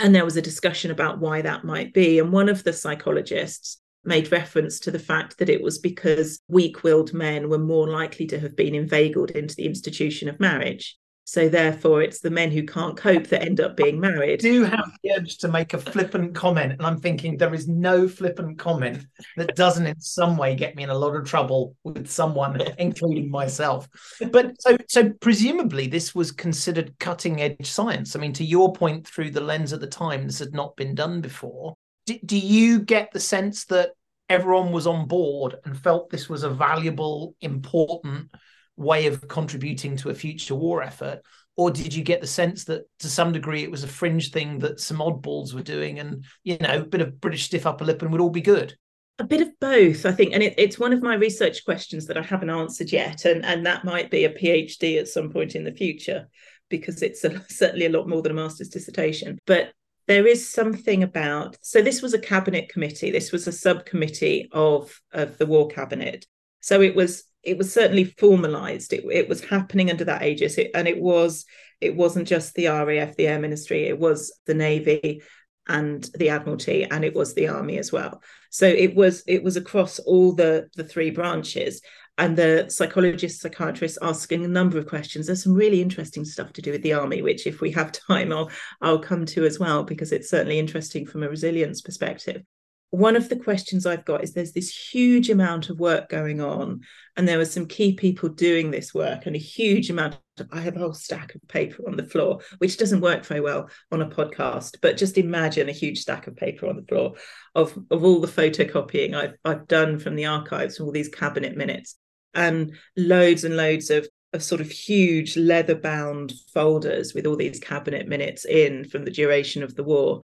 And 0.00 0.14
there 0.14 0.24
was 0.24 0.38
a 0.38 0.42
discussion 0.42 0.90
about 0.90 1.20
why 1.20 1.42
that 1.42 1.64
might 1.64 1.92
be. 1.92 2.18
And 2.18 2.32
one 2.32 2.48
of 2.48 2.64
the 2.64 2.72
psychologists 2.72 3.78
made 4.04 4.32
reference 4.32 4.80
to 4.80 4.90
the 4.90 4.98
fact 4.98 5.38
that 5.38 5.48
it 5.48 5.62
was 5.62 5.78
because 5.78 6.40
weak 6.48 6.82
willed 6.82 7.12
men 7.12 7.48
were 7.48 7.58
more 7.58 7.88
likely 7.88 8.26
to 8.26 8.38
have 8.38 8.56
been 8.56 8.74
inveigled 8.74 9.30
into 9.30 9.54
the 9.54 9.66
institution 9.66 10.28
of 10.28 10.40
marriage. 10.40 10.98
So 11.24 11.48
therefore, 11.48 12.02
it's 12.02 12.18
the 12.18 12.30
men 12.30 12.50
who 12.50 12.66
can't 12.66 12.96
cope 12.96 13.28
that 13.28 13.42
end 13.42 13.60
up 13.60 13.76
being 13.76 14.00
married. 14.00 14.40
I 14.40 14.42
do 14.42 14.64
have 14.64 14.90
the 15.02 15.12
urge 15.16 15.38
to 15.38 15.48
make 15.48 15.72
a 15.72 15.78
flippant 15.78 16.34
comment, 16.34 16.72
and 16.72 16.82
I'm 16.82 17.00
thinking 17.00 17.36
there 17.36 17.54
is 17.54 17.68
no 17.68 18.08
flippant 18.08 18.58
comment 18.58 19.06
that 19.36 19.54
doesn't 19.54 19.86
in 19.86 20.00
some 20.00 20.36
way 20.36 20.56
get 20.56 20.74
me 20.74 20.82
in 20.82 20.90
a 20.90 20.98
lot 20.98 21.14
of 21.14 21.24
trouble 21.24 21.76
with 21.84 22.10
someone, 22.10 22.60
including 22.78 23.30
myself. 23.30 23.88
But 24.32 24.60
so, 24.60 24.76
so 24.88 25.10
presumably 25.20 25.86
this 25.86 26.12
was 26.12 26.32
considered 26.32 26.98
cutting 26.98 27.40
edge 27.40 27.70
science. 27.70 28.16
I 28.16 28.18
mean, 28.18 28.32
to 28.34 28.44
your 28.44 28.72
point, 28.72 29.06
through 29.06 29.30
the 29.30 29.40
lens 29.40 29.72
of 29.72 29.80
the 29.80 29.86
time, 29.86 30.26
this 30.26 30.40
had 30.40 30.52
not 30.52 30.76
been 30.76 30.94
done 30.94 31.20
before 31.20 31.76
do, 32.06 32.18
do 32.24 32.38
you 32.38 32.80
get 32.80 33.12
the 33.12 33.20
sense 33.20 33.64
that 33.66 33.90
everyone 34.28 34.72
was 34.72 34.86
on 34.86 35.06
board 35.06 35.56
and 35.64 35.78
felt 35.78 36.10
this 36.10 36.28
was 36.28 36.42
a 36.42 36.50
valuable, 36.50 37.34
important 37.40 38.30
way 38.76 39.06
of 39.06 39.28
contributing 39.28 39.96
to 39.98 40.10
a 40.10 40.14
future 40.14 40.54
war 40.54 40.82
effort? 40.82 41.22
or 41.56 41.70
did 41.70 41.92
you 41.92 42.02
get 42.02 42.20
the 42.20 42.26
sense 42.26 42.64
that 42.64 42.84
to 42.98 43.08
some 43.08 43.32
degree 43.32 43.62
it 43.62 43.70
was 43.70 43.84
a 43.84 43.88
fringe 43.88 44.30
thing 44.30 44.58
that 44.60 44.80
some 44.80 44.98
oddballs 44.98 45.52
were 45.52 45.62
doing 45.62 45.98
and 45.98 46.24
you 46.44 46.56
know 46.58 46.80
a 46.80 46.84
bit 46.84 47.00
of 47.00 47.20
british 47.20 47.44
stiff 47.44 47.66
upper 47.66 47.84
lip 47.84 48.02
and 48.02 48.10
would 48.10 48.20
all 48.20 48.30
be 48.30 48.40
good? 48.40 48.76
A 49.18 49.24
bit 49.24 49.42
of 49.42 49.48
both 49.60 50.06
i 50.06 50.12
think. 50.12 50.32
And 50.32 50.42
it, 50.42 50.54
it's 50.56 50.78
one 50.78 50.92
of 50.92 51.02
my 51.02 51.14
research 51.14 51.64
questions 51.64 52.06
that 52.06 52.16
i 52.16 52.22
haven't 52.22 52.50
answered 52.50 52.90
yet. 52.90 53.24
And 53.24 53.44
and 53.44 53.66
that 53.66 53.84
might 53.84 54.10
be 54.10 54.24
a 54.24 54.34
phd 54.34 54.98
at 54.98 55.08
some 55.08 55.30
point 55.30 55.54
in 55.54 55.64
the 55.64 55.72
future 55.72 56.28
because 56.68 57.02
it's 57.02 57.22
a, 57.24 57.44
certainly 57.48 57.86
a 57.86 57.90
lot 57.90 58.08
more 58.08 58.22
than 58.22 58.32
a 58.32 58.34
master's 58.34 58.70
dissertation. 58.70 59.38
But 59.46 59.72
there 60.08 60.26
is 60.26 60.48
something 60.48 61.02
about 61.02 61.56
so 61.62 61.80
this 61.80 62.02
was 62.02 62.14
a 62.14 62.18
cabinet 62.18 62.68
committee 62.68 63.10
this 63.10 63.32
was 63.32 63.46
a 63.46 63.52
subcommittee 63.52 64.48
of 64.52 65.00
of 65.12 65.38
the 65.38 65.46
war 65.46 65.68
cabinet. 65.68 66.26
So 66.60 66.80
it 66.80 66.94
was 66.94 67.24
it 67.42 67.58
was 67.58 67.72
certainly 67.72 68.04
formalized. 68.04 68.92
It, 68.92 69.04
it 69.10 69.28
was 69.28 69.44
happening 69.44 69.90
under 69.90 70.04
that 70.04 70.22
aegis. 70.22 70.58
It, 70.58 70.70
and 70.74 70.86
it 70.86 71.00
was 71.00 71.44
it 71.80 71.96
wasn't 71.96 72.28
just 72.28 72.54
the 72.54 72.68
raf 72.68 73.16
the 73.16 73.26
air 73.26 73.40
ministry 73.40 73.84
it 73.84 73.98
was 73.98 74.32
the 74.46 74.54
navy 74.54 75.22
and 75.68 76.08
the 76.14 76.28
admiralty 76.28 76.84
and 76.84 77.04
it 77.04 77.14
was 77.14 77.34
the 77.34 77.48
army 77.48 77.78
as 77.78 77.92
well. 77.92 78.22
So 78.50 78.66
it 78.66 78.94
was 78.94 79.22
it 79.26 79.42
was 79.42 79.56
across 79.56 79.98
all 79.98 80.34
the 80.34 80.68
the 80.76 80.84
three 80.84 81.10
branches 81.10 81.80
and 82.18 82.36
the 82.36 82.66
psychologists 82.68 83.40
psychiatrists 83.40 83.98
asking 84.02 84.44
a 84.44 84.48
number 84.48 84.78
of 84.78 84.86
questions. 84.86 85.26
There's 85.26 85.42
some 85.42 85.54
really 85.54 85.80
interesting 85.80 86.24
stuff 86.24 86.52
to 86.54 86.62
do 86.62 86.72
with 86.72 86.82
the 86.82 86.92
army 86.92 87.22
which 87.22 87.46
if 87.46 87.60
we 87.60 87.70
have 87.72 87.92
time 88.08 88.32
i'll 88.32 88.50
i'll 88.80 88.98
come 88.98 89.24
to 89.26 89.44
as 89.44 89.58
well 89.58 89.82
because 89.84 90.12
it's 90.12 90.30
certainly 90.30 90.58
interesting 90.58 91.06
from 91.06 91.22
a 91.22 91.28
resilience 91.28 91.80
perspective. 91.80 92.42
One 92.90 93.16
of 93.16 93.30
the 93.30 93.36
questions 93.36 93.86
I've 93.86 94.04
got 94.04 94.22
is 94.22 94.34
there's 94.34 94.52
this 94.52 94.68
huge 94.92 95.30
amount 95.30 95.70
of 95.70 95.80
work 95.80 96.10
going 96.10 96.42
on, 96.42 96.82
and 97.16 97.26
there 97.26 97.38
were 97.38 97.46
some 97.46 97.64
key 97.64 97.94
people 97.94 98.28
doing 98.28 98.70
this 98.70 98.92
work, 98.92 99.24
and 99.24 99.34
a 99.34 99.38
huge 99.38 99.88
amount 99.88 100.18
of 100.38 100.48
I 100.52 100.60
have 100.60 100.76
a 100.76 100.78
whole 100.78 100.92
stack 100.92 101.34
of 101.34 101.40
paper 101.48 101.82
on 101.88 101.96
the 101.96 102.04
floor, 102.04 102.40
which 102.58 102.76
doesn't 102.76 103.00
work 103.00 103.24
very 103.24 103.40
well 103.40 103.70
on 103.90 104.02
a 104.02 104.08
podcast, 104.10 104.76
but 104.82 104.98
just 104.98 105.16
imagine 105.16 105.70
a 105.70 105.72
huge 105.72 106.00
stack 106.00 106.26
of 106.26 106.36
paper 106.36 106.66
on 106.66 106.76
the 106.76 106.82
floor 106.82 107.14
of, 107.54 107.78
of 107.90 108.04
all 108.04 108.20
the 108.20 108.28
photocopying 108.28 109.14
I've 109.14 109.36
I've 109.42 109.66
done 109.68 109.98
from 109.98 110.14
the 110.14 110.26
archives, 110.26 110.78
all 110.78 110.92
these 110.92 111.08
cabinet 111.08 111.56
minutes, 111.56 111.96
and 112.34 112.72
loads 112.96 113.44
and 113.44 113.56
loads 113.56 113.90
of 113.90 114.06
of 114.32 114.42
sort 114.42 114.62
of 114.62 114.70
huge 114.70 115.36
leather 115.36 115.74
bound 115.74 116.32
folders 116.54 117.12
with 117.12 117.26
all 117.26 117.36
these 117.36 117.60
cabinet 117.60 118.08
minutes 118.08 118.46
in 118.46 118.82
from 118.88 119.04
the 119.04 119.10
duration 119.10 119.62
of 119.62 119.74
the 119.74 119.84
war 119.84 120.22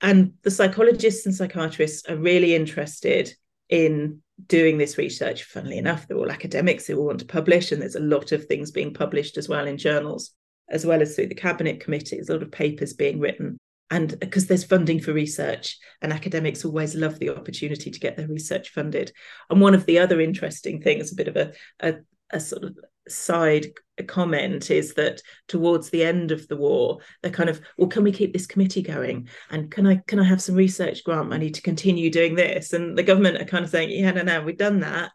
and 0.00 0.32
the 0.42 0.50
psychologists 0.50 1.26
and 1.26 1.34
psychiatrists 1.34 2.08
are 2.08 2.16
really 2.16 2.54
interested 2.54 3.34
in 3.68 4.20
doing 4.46 4.78
this 4.78 4.96
research. 4.98 5.44
Funnily 5.44 5.78
enough, 5.78 6.08
they're 6.08 6.16
all 6.16 6.30
academics 6.30 6.86
who 6.86 6.96
all 6.96 7.06
want 7.06 7.20
to 7.20 7.26
publish, 7.26 7.70
and 7.70 7.80
there's 7.80 7.96
a 7.96 8.00
lot 8.00 8.32
of 8.32 8.46
things 8.46 8.70
being 8.70 8.94
published 8.94 9.36
as 9.36 9.48
well 9.48 9.66
in 9.66 9.76
journals, 9.76 10.32
as 10.68 10.86
well 10.86 11.02
as 11.02 11.14
through 11.14 11.28
the 11.28 11.34
cabinet 11.34 11.80
committees, 11.80 12.28
a 12.28 12.32
lot 12.32 12.42
of 12.42 12.50
papers 12.50 12.94
being 12.94 13.20
written. 13.20 13.58
And 13.90 14.18
because 14.20 14.46
there's 14.46 14.64
funding 14.64 15.00
for 15.00 15.12
research, 15.12 15.78
and 16.00 16.12
academics 16.12 16.64
always 16.64 16.94
love 16.94 17.18
the 17.18 17.30
opportunity 17.30 17.90
to 17.90 18.00
get 18.00 18.16
their 18.16 18.28
research 18.28 18.70
funded. 18.70 19.12
And 19.50 19.60
one 19.60 19.74
of 19.74 19.84
the 19.86 19.98
other 19.98 20.20
interesting 20.20 20.80
things, 20.80 21.12
a 21.12 21.16
bit 21.16 21.28
of 21.28 21.36
a, 21.36 21.52
a, 21.80 21.94
a 22.30 22.40
sort 22.40 22.64
of 22.64 22.78
side 23.08 23.66
comment 24.06 24.70
is 24.70 24.94
that 24.94 25.20
towards 25.48 25.90
the 25.90 26.04
end 26.04 26.30
of 26.30 26.46
the 26.48 26.56
war 26.56 26.98
they're 27.22 27.30
kind 27.30 27.50
of 27.50 27.60
well 27.76 27.88
can 27.88 28.04
we 28.04 28.12
keep 28.12 28.32
this 28.32 28.46
committee 28.46 28.82
going? 28.82 29.28
And 29.50 29.70
can 29.70 29.86
i 29.86 29.96
can 30.06 30.20
i 30.20 30.24
have 30.24 30.40
some 30.40 30.54
research 30.54 31.04
grant 31.04 31.28
money 31.28 31.50
to 31.50 31.62
continue 31.62 32.10
doing 32.10 32.34
this? 32.34 32.72
And 32.72 32.96
the 32.96 33.02
government 33.02 33.40
are 33.40 33.46
kind 33.46 33.64
of 33.64 33.70
saying 33.70 33.90
yeah 33.90 34.12
no 34.12 34.22
no 34.22 34.42
we've 34.42 34.56
done 34.56 34.80
that. 34.80 35.10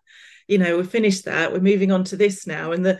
You 0.48 0.58
know 0.58 0.77
we've 0.77 0.89
finished 0.89 1.25
that. 1.25 1.53
We're 1.53 1.60
moving 1.62 1.91
on 1.91 2.03
to 2.05 2.17
this 2.17 2.46
now. 2.46 2.74
And 2.74 2.86
the 2.86 3.00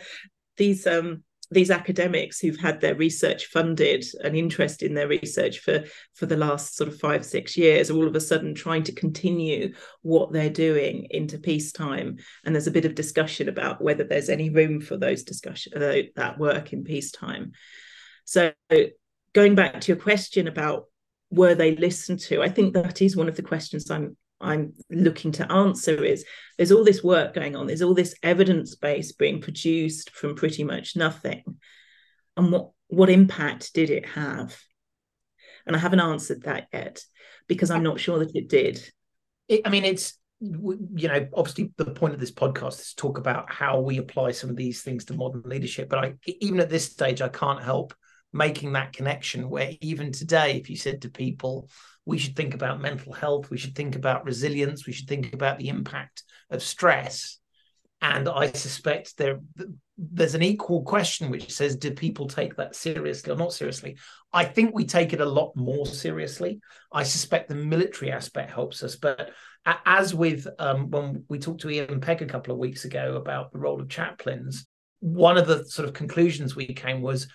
these 0.56 0.86
um 0.86 1.22
these 1.50 1.70
academics 1.70 2.40
who've 2.40 2.58
had 2.58 2.80
their 2.80 2.94
research 2.94 3.46
funded 3.46 4.04
and 4.22 4.36
interest 4.36 4.82
in 4.82 4.94
their 4.94 5.08
research 5.08 5.60
for 5.60 5.84
for 6.14 6.26
the 6.26 6.36
last 6.36 6.76
sort 6.76 6.88
of 6.88 6.98
five 6.98 7.24
six 7.24 7.56
years 7.56 7.90
are 7.90 7.94
all 7.94 8.08
of 8.08 8.16
a 8.16 8.20
sudden 8.20 8.54
trying 8.54 8.82
to 8.82 8.92
continue 8.92 9.72
what 10.02 10.32
they're 10.32 10.50
doing 10.50 11.06
into 11.10 11.38
peacetime. 11.38 12.16
And 12.44 12.54
there's 12.54 12.66
a 12.66 12.72
bit 12.72 12.84
of 12.84 12.94
discussion 12.94 13.48
about 13.48 13.80
whether 13.80 14.04
there's 14.04 14.28
any 14.28 14.50
room 14.50 14.80
for 14.80 14.96
those 14.96 15.22
discussion 15.22 15.80
uh, 15.80 16.02
that 16.16 16.38
work 16.38 16.72
in 16.72 16.84
peacetime. 16.84 17.52
So 18.24 18.52
going 19.34 19.54
back 19.54 19.80
to 19.82 19.92
your 19.92 20.00
question 20.00 20.48
about 20.48 20.86
were 21.30 21.54
they 21.54 21.76
listened 21.76 22.20
to 22.20 22.42
i 22.42 22.48
think 22.48 22.72
that 22.72 23.02
is 23.02 23.16
one 23.16 23.28
of 23.28 23.36
the 23.36 23.42
questions 23.42 23.90
i'm 23.90 24.16
I'm 24.40 24.74
looking 24.90 25.32
to 25.32 25.50
answer 25.50 26.04
is 26.04 26.24
there's 26.56 26.72
all 26.72 26.84
this 26.84 27.02
work 27.02 27.34
going 27.34 27.56
on, 27.56 27.66
there's 27.66 27.82
all 27.82 27.94
this 27.94 28.14
evidence 28.22 28.74
base 28.74 29.12
being 29.12 29.40
produced 29.40 30.10
from 30.10 30.34
pretty 30.34 30.64
much 30.64 30.96
nothing. 30.96 31.42
And 32.36 32.52
what, 32.52 32.70
what 32.88 33.10
impact 33.10 33.72
did 33.72 33.90
it 33.90 34.06
have? 34.06 34.58
And 35.66 35.74
I 35.74 35.78
haven't 35.78 36.00
answered 36.00 36.42
that 36.42 36.68
yet 36.72 37.02
because 37.48 37.70
I'm 37.70 37.82
not 37.82 37.98
sure 37.98 38.18
that 38.18 38.34
it 38.34 38.48
did. 38.48 38.80
It, 39.48 39.62
I 39.64 39.70
mean, 39.70 39.84
it's, 39.84 40.18
you 40.40 41.08
know, 41.08 41.28
obviously 41.32 41.72
the 41.76 41.86
point 41.86 42.14
of 42.14 42.20
this 42.20 42.30
podcast 42.30 42.80
is 42.80 42.90
to 42.90 42.96
talk 42.96 43.18
about 43.18 43.50
how 43.50 43.80
we 43.80 43.98
apply 43.98 44.32
some 44.32 44.50
of 44.50 44.56
these 44.56 44.82
things 44.82 45.06
to 45.06 45.14
modern 45.14 45.42
leadership. 45.46 45.88
But 45.88 46.04
I, 46.04 46.14
even 46.26 46.60
at 46.60 46.68
this 46.68 46.84
stage, 46.84 47.22
I 47.22 47.28
can't 47.28 47.62
help 47.62 47.94
making 48.36 48.72
that 48.72 48.92
connection 48.92 49.48
where 49.48 49.72
even 49.80 50.12
today, 50.12 50.56
if 50.56 50.68
you 50.70 50.76
said 50.76 51.02
to 51.02 51.08
people, 51.08 51.68
we 52.04 52.18
should 52.18 52.36
think 52.36 52.54
about 52.54 52.80
mental 52.80 53.12
health, 53.12 53.50
we 53.50 53.58
should 53.58 53.74
think 53.74 53.96
about 53.96 54.24
resilience, 54.24 54.86
we 54.86 54.92
should 54.92 55.08
think 55.08 55.32
about 55.32 55.58
the 55.58 55.68
impact 55.68 56.22
of 56.50 56.62
stress. 56.62 57.38
And 58.02 58.28
I 58.28 58.52
suspect 58.52 59.16
there 59.16 59.40
there's 59.98 60.34
an 60.34 60.42
equal 60.42 60.82
question 60.82 61.30
which 61.30 61.50
says, 61.50 61.76
do 61.76 61.90
people 61.90 62.28
take 62.28 62.56
that 62.56 62.76
seriously 62.76 63.32
or 63.32 63.36
not 63.36 63.54
seriously? 63.54 63.96
I 64.32 64.44
think 64.44 64.74
we 64.74 64.84
take 64.84 65.14
it 65.14 65.22
a 65.22 65.24
lot 65.24 65.56
more 65.56 65.86
seriously. 65.86 66.60
I 66.92 67.02
suspect 67.02 67.48
the 67.48 67.54
military 67.54 68.12
aspect 68.12 68.50
helps 68.50 68.82
us, 68.82 68.96
but 68.96 69.30
as 69.64 70.14
with 70.14 70.46
um, 70.58 70.90
when 70.90 71.24
we 71.28 71.38
talked 71.38 71.62
to 71.62 71.70
Ian 71.70 72.00
Pegg 72.00 72.20
a 72.20 72.26
couple 72.26 72.52
of 72.52 72.58
weeks 72.58 72.84
ago 72.84 73.14
about 73.16 73.50
the 73.50 73.58
role 73.58 73.80
of 73.80 73.88
chaplains, 73.88 74.66
one 75.00 75.38
of 75.38 75.46
the 75.46 75.64
sort 75.64 75.88
of 75.88 75.94
conclusions 75.94 76.54
we 76.54 76.66
came 76.66 77.00
was 77.00 77.28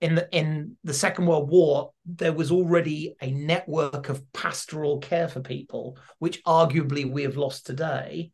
in 0.00 0.14
the 0.14 0.28
in 0.36 0.76
the 0.84 0.94
Second 0.94 1.26
World 1.26 1.50
War, 1.50 1.92
there 2.06 2.32
was 2.32 2.50
already 2.50 3.16
a 3.20 3.30
network 3.30 4.08
of 4.08 4.22
pastoral 4.32 4.98
care 4.98 5.28
for 5.28 5.40
people, 5.40 5.98
which 6.18 6.42
arguably 6.44 7.10
we 7.10 7.22
have 7.24 7.36
lost 7.36 7.66
today. 7.66 8.30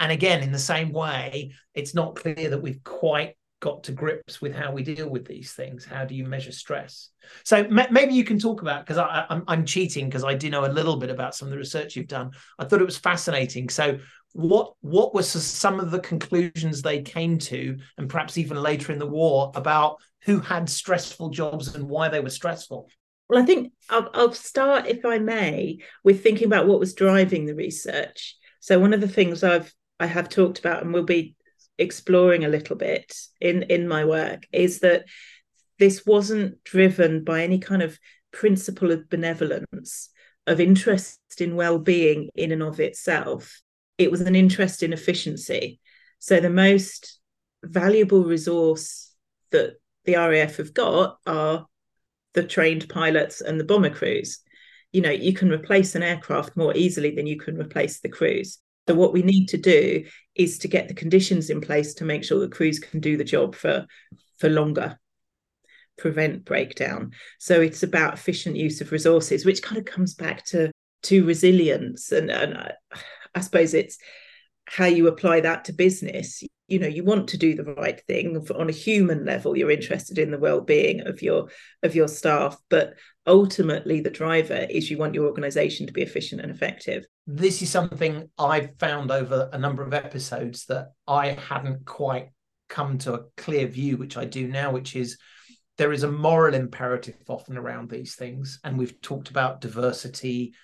And 0.00 0.10
again, 0.10 0.42
in 0.42 0.52
the 0.52 0.58
same 0.58 0.90
way, 0.90 1.52
it's 1.74 1.94
not 1.94 2.16
clear 2.16 2.50
that 2.50 2.62
we've 2.62 2.82
quite 2.82 3.36
got 3.60 3.84
to 3.84 3.92
grips 3.92 4.40
with 4.40 4.52
how 4.52 4.72
we 4.72 4.82
deal 4.82 5.08
with 5.08 5.24
these 5.24 5.52
things. 5.52 5.84
How 5.84 6.04
do 6.04 6.16
you 6.16 6.24
measure 6.24 6.50
stress? 6.50 7.10
So 7.44 7.58
m- 7.58 7.92
maybe 7.92 8.12
you 8.14 8.24
can 8.24 8.38
talk 8.38 8.62
about 8.62 8.84
because 8.84 8.98
I'm, 8.98 9.44
I'm 9.46 9.64
cheating 9.64 10.06
because 10.06 10.24
I 10.24 10.34
do 10.34 10.50
know 10.50 10.64
a 10.64 10.66
little 10.66 10.96
bit 10.96 11.10
about 11.10 11.36
some 11.36 11.46
of 11.46 11.52
the 11.52 11.58
research 11.58 11.94
you've 11.94 12.08
done. 12.08 12.32
I 12.58 12.64
thought 12.64 12.80
it 12.80 12.86
was 12.86 12.98
fascinating. 12.98 13.68
So 13.68 13.98
what 14.32 14.72
what 14.80 15.14
were 15.14 15.22
some 15.22 15.78
of 15.78 15.90
the 15.90 16.00
conclusions 16.00 16.82
they 16.82 17.02
came 17.02 17.38
to, 17.38 17.76
and 17.98 18.08
perhaps 18.08 18.38
even 18.38 18.56
later 18.56 18.90
in 18.90 18.98
the 18.98 19.06
war 19.06 19.52
about 19.54 20.00
who 20.24 20.40
had 20.40 20.68
stressful 20.68 21.30
jobs 21.30 21.74
and 21.74 21.88
why 21.88 22.08
they 22.08 22.20
were 22.20 22.30
stressful? 22.30 22.88
Well, 23.28 23.42
I 23.42 23.46
think 23.46 23.72
I'll, 23.88 24.10
I'll 24.12 24.32
start, 24.32 24.86
if 24.86 25.04
I 25.04 25.18
may, 25.18 25.78
with 26.04 26.22
thinking 26.22 26.46
about 26.46 26.66
what 26.66 26.80
was 26.80 26.94
driving 26.94 27.46
the 27.46 27.54
research. 27.54 28.36
So 28.60 28.78
one 28.78 28.92
of 28.92 29.00
the 29.00 29.08
things 29.08 29.42
I've 29.42 29.72
I 29.98 30.06
have 30.06 30.28
talked 30.28 30.58
about 30.58 30.82
and 30.82 30.92
will 30.92 31.04
be 31.04 31.36
exploring 31.78 32.44
a 32.44 32.48
little 32.48 32.76
bit 32.76 33.14
in 33.40 33.62
in 33.64 33.88
my 33.88 34.04
work 34.04 34.46
is 34.52 34.80
that 34.80 35.04
this 35.78 36.04
wasn't 36.04 36.62
driven 36.64 37.24
by 37.24 37.42
any 37.42 37.58
kind 37.58 37.82
of 37.82 37.98
principle 38.30 38.90
of 38.90 39.08
benevolence 39.08 40.10
of 40.46 40.60
interest 40.60 41.20
in 41.38 41.56
well-being 41.56 42.28
in 42.34 42.52
and 42.52 42.62
of 42.62 42.80
itself 42.80 43.62
it 43.96 44.10
was 44.10 44.20
an 44.20 44.34
interest 44.34 44.82
in 44.82 44.92
efficiency 44.92 45.80
so 46.18 46.40
the 46.40 46.50
most 46.50 47.18
valuable 47.64 48.24
resource 48.24 49.14
that 49.50 49.76
the 50.04 50.14
RAF 50.14 50.56
have 50.56 50.74
got 50.74 51.18
are 51.26 51.66
the 52.34 52.42
trained 52.42 52.88
pilots 52.88 53.40
and 53.40 53.58
the 53.58 53.64
bomber 53.64 53.90
crews. 53.90 54.40
You 54.92 55.00
know, 55.02 55.10
you 55.10 55.32
can 55.32 55.50
replace 55.50 55.94
an 55.94 56.02
aircraft 56.02 56.56
more 56.56 56.76
easily 56.76 57.14
than 57.14 57.26
you 57.26 57.38
can 57.38 57.58
replace 57.58 58.00
the 58.00 58.08
crews. 58.08 58.58
So 58.88 58.94
what 58.94 59.12
we 59.12 59.22
need 59.22 59.48
to 59.50 59.58
do 59.58 60.04
is 60.34 60.58
to 60.58 60.68
get 60.68 60.88
the 60.88 60.94
conditions 60.94 61.50
in 61.50 61.60
place 61.60 61.94
to 61.94 62.04
make 62.04 62.24
sure 62.24 62.40
the 62.40 62.48
crews 62.48 62.78
can 62.78 63.00
do 63.00 63.16
the 63.16 63.24
job 63.24 63.54
for 63.54 63.86
for 64.38 64.48
longer, 64.48 64.98
prevent 65.96 66.44
breakdown. 66.44 67.12
So 67.38 67.60
it's 67.60 67.84
about 67.84 68.14
efficient 68.14 68.56
use 68.56 68.80
of 68.80 68.90
resources, 68.90 69.44
which 69.44 69.62
kind 69.62 69.78
of 69.78 69.84
comes 69.84 70.14
back 70.14 70.44
to 70.46 70.72
to 71.04 71.24
resilience 71.24 72.12
and 72.12 72.30
and 72.30 72.54
I, 72.54 72.72
I 73.34 73.40
suppose 73.40 73.74
it's 73.74 73.98
how 74.66 74.86
you 74.86 75.08
apply 75.08 75.40
that 75.40 75.64
to 75.64 75.72
business 75.72 76.42
you 76.68 76.78
know 76.78 76.86
you 76.86 77.04
want 77.04 77.28
to 77.28 77.36
do 77.36 77.54
the 77.54 77.74
right 77.74 78.00
thing 78.06 78.36
on 78.56 78.68
a 78.68 78.72
human 78.72 79.24
level 79.24 79.56
you're 79.56 79.70
interested 79.70 80.18
in 80.18 80.30
the 80.30 80.38
well-being 80.38 81.00
of 81.02 81.20
your 81.22 81.48
of 81.82 81.94
your 81.94 82.08
staff 82.08 82.56
but 82.70 82.94
ultimately 83.26 84.00
the 84.00 84.10
driver 84.10 84.66
is 84.70 84.90
you 84.90 84.98
want 84.98 85.14
your 85.14 85.26
organization 85.26 85.86
to 85.86 85.92
be 85.92 86.02
efficient 86.02 86.40
and 86.40 86.50
effective 86.50 87.04
this 87.26 87.62
is 87.62 87.70
something 87.70 88.28
i've 88.38 88.70
found 88.78 89.10
over 89.10 89.48
a 89.52 89.58
number 89.58 89.82
of 89.82 89.92
episodes 89.92 90.66
that 90.66 90.88
i 91.06 91.28
hadn't 91.28 91.84
quite 91.84 92.28
come 92.72 92.96
to 92.96 93.12
a 93.12 93.24
clear 93.36 93.66
view, 93.66 93.98
which 93.98 94.16
I 94.16 94.24
do 94.24 94.48
now, 94.48 94.72
which 94.72 94.96
is 94.96 95.18
there 95.76 95.92
is 95.92 96.02
a 96.04 96.10
moral 96.10 96.54
imperative 96.54 97.16
often 97.28 97.58
around 97.58 97.90
these 97.90 98.14
things. 98.16 98.58
And 98.64 98.78
we've 98.78 98.98
talked 99.02 99.28
about 99.28 99.60
diversity, 99.60 100.54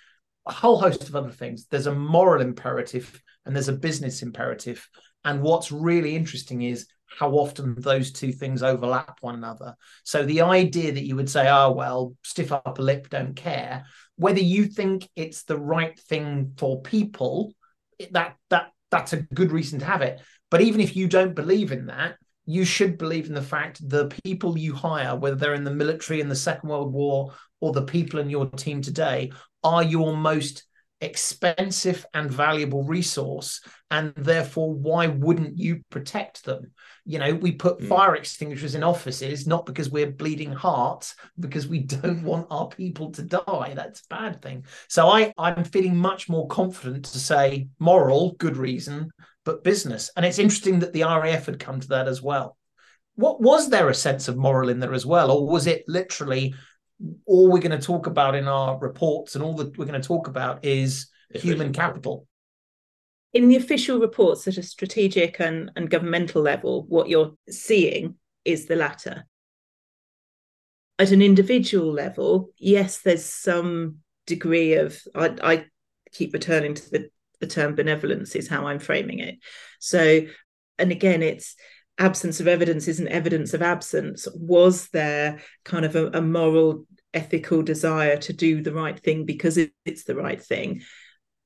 a 0.47 0.51
whole 0.51 0.79
host 0.79 1.07
of 1.07 1.15
other 1.15 1.29
things. 1.29 1.67
There's 1.67 1.87
a 1.87 1.93
moral 1.93 2.41
imperative 2.41 3.21
and 3.45 3.55
there's 3.55 3.69
a 3.69 3.73
business 3.73 4.23
imperative. 4.23 4.89
And 5.25 5.41
what's 5.41 5.71
really 5.71 6.15
interesting 6.15 6.61
is 6.61 6.87
how 7.17 7.31
often 7.31 7.75
those 7.79 8.11
two 8.11 8.31
things 8.31 8.63
overlap 8.63 9.17
one 9.21 9.35
another. 9.35 9.75
So 10.03 10.23
the 10.23 10.41
idea 10.41 10.91
that 10.91 11.05
you 11.05 11.15
would 11.15 11.29
say, 11.29 11.49
oh, 11.49 11.71
well, 11.71 12.15
stiff 12.23 12.51
upper 12.51 12.81
lip, 12.81 13.09
don't 13.09 13.35
care, 13.35 13.85
whether 14.15 14.39
you 14.39 14.65
think 14.65 15.09
it's 15.15 15.43
the 15.43 15.57
right 15.57 15.99
thing 15.99 16.53
for 16.57 16.81
people, 16.81 17.53
that 18.11 18.35
that 18.49 18.71
that's 18.91 19.13
a 19.13 19.21
good 19.21 19.51
reason 19.51 19.79
to 19.79 19.85
have 19.85 20.01
it. 20.01 20.21
But 20.49 20.61
even 20.61 20.81
if 20.81 20.95
you 20.95 21.07
don't 21.07 21.35
believe 21.35 21.71
in 21.71 21.87
that, 21.87 22.15
you 22.45 22.65
should 22.65 22.97
believe 22.97 23.27
in 23.27 23.33
the 23.33 23.41
fact 23.41 23.87
the 23.87 24.07
people 24.23 24.57
you 24.57 24.73
hire, 24.73 25.15
whether 25.15 25.35
they're 25.35 25.53
in 25.53 25.63
the 25.63 25.71
military 25.71 26.19
in 26.19 26.29
the 26.29 26.35
Second 26.35 26.69
World 26.69 26.91
War 26.91 27.33
or 27.59 27.71
the 27.71 27.83
people 27.83 28.19
in 28.19 28.29
your 28.29 28.47
team 28.47 28.81
today, 28.81 29.31
are 29.63 29.83
your 29.83 30.17
most 30.17 30.63
expensive 31.01 32.05
and 32.13 32.29
valuable 32.29 32.83
resource 32.83 33.61
and 33.89 34.13
therefore 34.15 34.73
why 34.73 35.07
wouldn't 35.07 35.57
you 35.57 35.81
protect 35.89 36.43
them? 36.43 36.71
You 37.05 37.19
know 37.19 37.33
we 37.33 37.53
put 37.53 37.79
mm. 37.79 37.87
fire 37.87 38.15
extinguishers 38.15 38.75
in 38.75 38.83
offices 38.83 39.47
not 39.47 39.65
because 39.65 39.89
we're 39.89 40.11
bleeding 40.11 40.51
hearts 40.51 41.15
because 41.39 41.67
we 41.67 41.79
don't 41.79 42.23
want 42.23 42.47
our 42.49 42.67
people 42.67 43.11
to 43.11 43.21
die. 43.21 43.73
That's 43.75 44.01
a 44.01 44.13
bad 44.13 44.41
thing. 44.41 44.65
So 44.89 45.07
i 45.07 45.33
i'm 45.37 45.63
feeling 45.63 45.95
much 45.95 46.27
more 46.27 46.47
confident 46.47 47.05
to 47.05 47.19
say 47.19 47.69
moral 47.79 48.33
good 48.33 48.57
reason 48.57 49.11
but 49.45 49.63
business. 49.63 50.11
And 50.15 50.25
it's 50.25 50.39
interesting 50.39 50.79
that 50.79 50.93
the 50.93 51.03
raf 51.03 51.45
had 51.45 51.59
come 51.59 51.79
to 51.79 51.87
that 51.89 52.07
as 52.07 52.21
well. 52.21 52.57
What 53.15 53.41
was 53.41 53.69
there 53.69 53.89
a 53.89 53.93
sense 53.93 54.27
of 54.27 54.37
moral 54.37 54.69
in 54.69 54.79
there 54.79 54.93
as 54.93 55.05
well 55.05 55.31
or 55.31 55.47
was 55.47 55.65
it 55.65 55.85
literally 55.87 56.53
all 57.25 57.49
we're 57.49 57.59
going 57.59 57.79
to 57.79 57.85
talk 57.85 58.07
about 58.07 58.35
in 58.35 58.47
our 58.47 58.77
reports 58.77 59.35
and 59.35 59.43
all 59.43 59.55
that 59.55 59.77
we're 59.77 59.85
going 59.85 60.01
to 60.01 60.07
talk 60.07 60.27
about 60.27 60.65
is 60.65 61.07
human 61.33 61.71
capital. 61.71 62.27
In 63.33 63.47
the 63.47 63.55
official 63.55 63.99
reports 63.99 64.47
at 64.47 64.57
a 64.57 64.63
strategic 64.63 65.39
and, 65.39 65.71
and 65.75 65.89
governmental 65.89 66.41
level, 66.41 66.85
what 66.87 67.09
you're 67.09 67.33
seeing 67.49 68.15
is 68.43 68.65
the 68.65 68.75
latter. 68.75 69.25
At 70.97 71.11
an 71.11 71.21
individual 71.21 71.93
level, 71.93 72.49
yes, 72.57 73.01
there's 73.01 73.23
some 73.23 73.97
degree 74.25 74.73
of, 74.73 74.99
I, 75.15 75.35
I 75.41 75.65
keep 76.11 76.33
returning 76.33 76.73
to 76.73 76.89
the, 76.89 77.09
the 77.39 77.47
term 77.47 77.75
benevolence, 77.75 78.35
is 78.35 78.47
how 78.47 78.67
I'm 78.67 78.79
framing 78.79 79.19
it. 79.19 79.37
So, 79.79 80.21
and 80.77 80.91
again, 80.91 81.21
it's 81.21 81.55
absence 81.99 82.39
of 82.39 82.47
evidence 82.47 82.87
isn't 82.87 83.07
evidence 83.09 83.53
of 83.53 83.61
absence. 83.61 84.27
Was 84.33 84.87
there 84.89 85.39
kind 85.65 85.85
of 85.85 85.95
a, 85.95 86.07
a 86.07 86.21
moral, 86.21 86.85
ethical 87.13 87.61
desire 87.61 88.17
to 88.17 88.33
do 88.33 88.61
the 88.61 88.73
right 88.73 88.97
thing 88.97 89.25
because 89.25 89.57
it's 89.85 90.05
the 90.05 90.15
right 90.15 90.41
thing? 90.41 90.81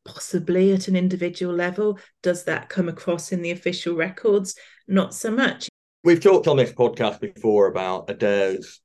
Possibly 0.06 0.74
at 0.74 0.88
an 0.88 0.96
individual 0.96 1.54
level. 1.54 2.00
Does 2.22 2.44
that 2.46 2.70
come 2.70 2.88
across 2.88 3.32
in 3.32 3.42
the 3.42 3.52
official 3.52 3.96
records? 3.96 4.56
Not 4.88 5.14
so 5.14 5.32
much. 5.32 5.70
We've 6.04 6.22
talked 6.22 6.48
on 6.48 6.58
this 6.58 6.74
podcast 6.74 7.20
before 7.22 7.68
about 7.68 8.10
Adair's 8.10 8.82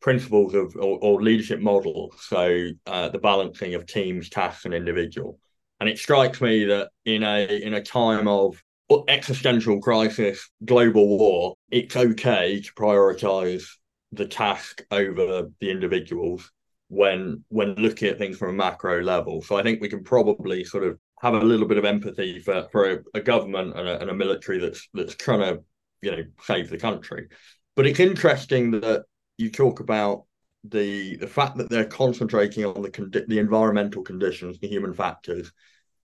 principles 0.00 0.54
of 0.54 0.74
or, 0.76 0.98
or 1.00 1.22
leadership 1.22 1.60
model. 1.60 2.14
So 2.18 2.68
uh, 2.86 3.10
the 3.10 3.18
balancing 3.18 3.74
of 3.74 3.86
teams, 3.86 4.28
tasks, 4.30 4.64
and 4.64 4.74
individual. 4.74 5.38
And 5.80 5.88
it 5.88 5.98
strikes 5.98 6.40
me 6.40 6.64
that 6.64 6.88
in 7.04 7.22
a 7.22 7.44
in 7.46 7.74
a 7.74 7.82
time 7.82 8.26
of 8.26 8.62
existential 9.08 9.80
crisis, 9.80 10.50
global 10.64 11.18
war, 11.18 11.54
it's 11.70 11.96
okay 11.96 12.60
to 12.60 12.72
prioritize 12.74 13.64
the 14.12 14.26
task 14.26 14.82
over 14.90 15.48
the 15.60 15.70
individuals 15.70 16.50
when 16.88 17.42
when 17.48 17.74
looking 17.74 18.08
at 18.08 18.18
things 18.18 18.36
from 18.38 18.50
a 18.50 18.52
macro 18.52 19.02
level. 19.02 19.42
So 19.42 19.56
I 19.56 19.62
think 19.62 19.80
we 19.80 19.88
can 19.88 20.04
probably 20.04 20.64
sort 20.64 20.84
of 20.84 20.98
have 21.20 21.34
a 21.34 21.40
little 21.40 21.66
bit 21.66 21.78
of 21.78 21.84
empathy 21.84 22.40
for 22.40 22.68
for 22.70 22.92
a, 22.92 22.98
a 23.14 23.20
government 23.20 23.76
and 23.76 23.88
a, 23.88 24.00
and 24.00 24.10
a 24.10 24.14
military 24.14 24.58
that's 24.58 24.88
that's 24.94 25.14
trying 25.16 25.40
to 25.40 25.62
you 26.02 26.10
know 26.12 26.22
save 26.42 26.70
the 26.70 26.78
country. 26.78 27.28
But 27.76 27.86
it's 27.86 28.00
interesting 28.00 28.70
that 28.72 29.04
you 29.38 29.50
talk 29.50 29.80
about 29.80 30.24
the 30.62 31.16
the 31.16 31.26
fact 31.26 31.56
that 31.56 31.70
they're 31.70 31.84
concentrating 31.84 32.64
on 32.64 32.82
the 32.82 32.90
condi- 32.90 33.26
the 33.26 33.38
environmental 33.38 34.02
conditions, 34.02 34.58
the 34.58 34.68
human 34.68 34.94
factors, 34.94 35.52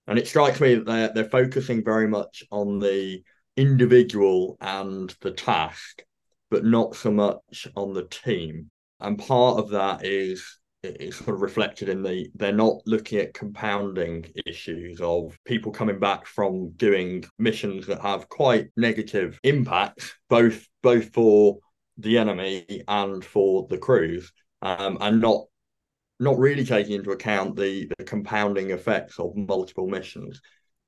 and 0.07 0.17
it 0.17 0.27
strikes 0.27 0.59
me 0.59 0.75
that 0.75 0.85
they're, 0.85 1.11
they're 1.13 1.29
focusing 1.29 1.83
very 1.83 2.07
much 2.07 2.43
on 2.51 2.79
the 2.79 3.21
individual 3.57 4.57
and 4.61 5.15
the 5.21 5.31
task, 5.31 6.03
but 6.49 6.65
not 6.65 6.95
so 6.95 7.11
much 7.11 7.67
on 7.75 7.93
the 7.93 8.05
team. 8.05 8.69
And 8.99 9.17
part 9.17 9.59
of 9.59 9.69
that 9.69 10.05
is 10.05 10.61
it's 10.83 11.17
sort 11.17 11.35
of 11.35 11.41
reflected 11.41 11.89
in 11.89 12.01
the 12.01 12.29
they're 12.35 12.51
not 12.51 12.81
looking 12.87 13.19
at 13.19 13.33
compounding 13.33 14.25
issues 14.47 14.99
of 14.99 15.37
people 15.45 15.71
coming 15.71 15.99
back 15.99 16.25
from 16.25 16.71
doing 16.71 17.23
missions 17.37 17.85
that 17.85 18.01
have 18.01 18.27
quite 18.29 18.69
negative 18.75 19.39
impacts 19.43 20.15
both 20.27 20.67
both 20.81 21.13
for 21.13 21.59
the 21.97 22.17
enemy 22.17 22.65
and 22.87 23.23
for 23.23 23.67
the 23.69 23.77
crews 23.77 24.31
um, 24.63 24.97
and 25.01 25.21
not 25.21 25.45
not 26.21 26.37
really 26.37 26.63
taking 26.63 26.93
into 26.93 27.11
account 27.11 27.55
the, 27.55 27.89
the 27.97 28.05
compounding 28.05 28.69
effects 28.69 29.19
of 29.19 29.35
multiple 29.35 29.87
missions. 29.87 30.39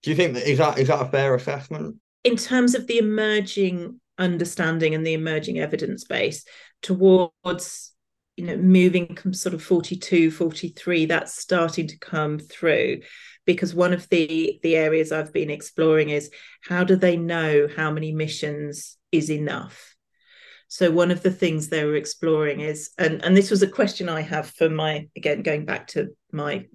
Do 0.03 0.11
you 0.11 0.15
think 0.15 0.35
that 0.35 0.47
is 0.47 0.59
that 0.59 0.77
is 0.77 0.87
that 0.89 1.01
a 1.01 1.09
fair 1.09 1.33
assessment? 1.35 1.97
In 2.23 2.37
terms 2.37 2.75
of 2.75 2.87
the 2.87 2.99
emerging 2.99 3.99
understanding 4.17 4.93
and 4.93 5.05
the 5.05 5.13
emerging 5.13 5.59
evidence 5.59 6.03
base 6.03 6.45
towards 6.81 7.93
you 8.37 8.45
know 8.45 8.57
moving 8.57 9.15
from 9.15 9.33
sort 9.33 9.55
of 9.55 9.63
42 9.63 10.29
43 10.29 11.05
that's 11.05 11.35
starting 11.35 11.87
to 11.87 11.97
come 11.97 12.37
through 12.37 13.01
because 13.45 13.73
one 13.73 13.93
of 13.93 14.07
the 14.09 14.59
the 14.61 14.75
areas 14.75 15.11
i've 15.11 15.33
been 15.33 15.49
exploring 15.49 16.09
is 16.09 16.29
how 16.67 16.83
do 16.83 16.95
they 16.95 17.17
know 17.17 17.67
how 17.75 17.91
many 17.91 18.11
missions 18.11 18.97
is 19.11 19.31
enough 19.31 19.92
so 20.73 20.89
one 20.89 21.11
of 21.11 21.21
the 21.21 21.29
things 21.29 21.69
they 21.69 21.85
were 21.85 21.93
exploring 21.93 22.61
is, 22.61 22.89
and, 22.97 23.23
and 23.23 23.37
this 23.37 23.51
was 23.51 23.61
a 23.61 23.67
question 23.67 24.09
I 24.09 24.21
have 24.21 24.49
for 24.49 24.69
my, 24.69 25.07
again, 25.15 25.43
going 25.43 25.65
back 25.65 25.85
to 25.89 26.15
my 26.31 26.65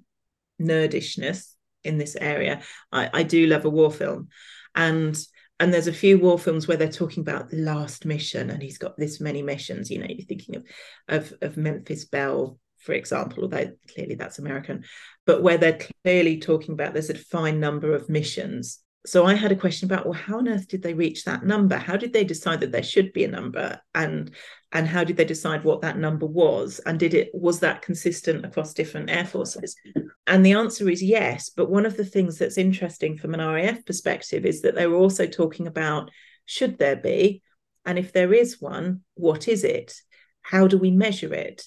nerdishness 0.63 1.55
in 1.83 1.99
this 1.99 2.15
area, 2.15 2.63
I, 2.93 3.11
I 3.13 3.23
do 3.25 3.49
love 3.49 3.65
a 3.65 3.71
war 3.71 3.91
film. 3.91 4.29
And 4.77 5.19
and 5.59 5.75
there's 5.75 5.89
a 5.89 5.93
few 5.93 6.17
war 6.17 6.39
films 6.39 6.69
where 6.69 6.77
they're 6.77 6.89
talking 6.89 7.23
about 7.23 7.53
last 7.53 8.05
mission 8.05 8.51
and 8.51 8.63
he's 8.63 8.79
got 8.79 8.97
this 8.97 9.21
many 9.21 9.43
missions 9.43 9.91
you 9.91 9.99
know 9.99 10.07
you're 10.09 10.25
thinking 10.25 10.55
of 10.55 10.65
of, 11.09 11.33
of 11.43 11.57
memphis 11.57 12.05
belle 12.05 12.61
for 12.77 12.93
example 12.93 13.43
although 13.43 13.73
clearly 13.93 14.15
that's 14.15 14.39
american 14.39 14.85
but 15.27 15.43
where 15.43 15.59
they're 15.59 15.81
clearly 16.05 16.39
talking 16.39 16.75
about 16.75 16.93
there's 16.93 17.11
a 17.11 17.15
defined 17.15 17.61
number 17.61 17.93
of 17.93 18.09
missions 18.09 18.79
so 19.09 19.25
I 19.25 19.35
had 19.35 19.53
a 19.53 19.57
question 19.57 19.87
about 19.87 20.05
well, 20.05 20.13
how 20.13 20.39
on 20.39 20.49
earth 20.49 20.69
did 20.69 20.83
they 20.83 20.95
reach 20.95 21.25
that 21.25 21.45
number? 21.45 21.77
How 21.77 21.97
did 21.97 22.13
they 22.13 22.25
decide 22.25 22.61
that 22.61 22.73
there 22.73 22.83
should 22.83 23.13
be 23.13 23.25
a 23.25 23.29
number, 23.29 23.81
and 23.95 24.31
and 24.73 24.87
how 24.87 25.05
did 25.05 25.17
they 25.17 25.25
decide 25.25 25.65
what 25.65 25.81
that 25.81 25.99
number 25.99 26.27
was? 26.27 26.79
And 26.81 26.99
did 26.99 27.15
it 27.15 27.31
was 27.33 27.61
that 27.61 27.83
consistent 27.83 28.45
across 28.45 28.75
different 28.75 29.11
air 29.11 29.25
forces? 29.25 29.75
And 30.27 30.45
the 30.45 30.53
answer 30.53 30.89
is 30.91 31.03
yes. 31.03 31.51
But 31.51 31.71
one 31.71 31.87
of 31.87 31.97
the 31.97 32.05
things 32.05 32.39
that's 32.39 32.59
interesting 32.59 33.17
from 33.17 33.35
an 33.35 33.41
RAF 33.41 33.85
perspective 33.87 34.45
is 34.45 34.63
that 34.63 34.75
they 34.75 34.87
were 34.87 34.97
also 34.97 35.27
talking 35.27 35.67
about 35.67 36.11
should 36.45 36.79
there 36.79 36.97
be, 36.97 37.43
and 37.87 37.99
if 37.99 38.13
there 38.13 38.33
is 38.35 38.61
one, 38.61 39.03
what 39.15 39.49
is 39.49 39.65
it? 39.65 39.95
How 40.43 40.67
do 40.67 40.77
we 40.77 40.91
measure 40.91 41.33
it? 41.33 41.65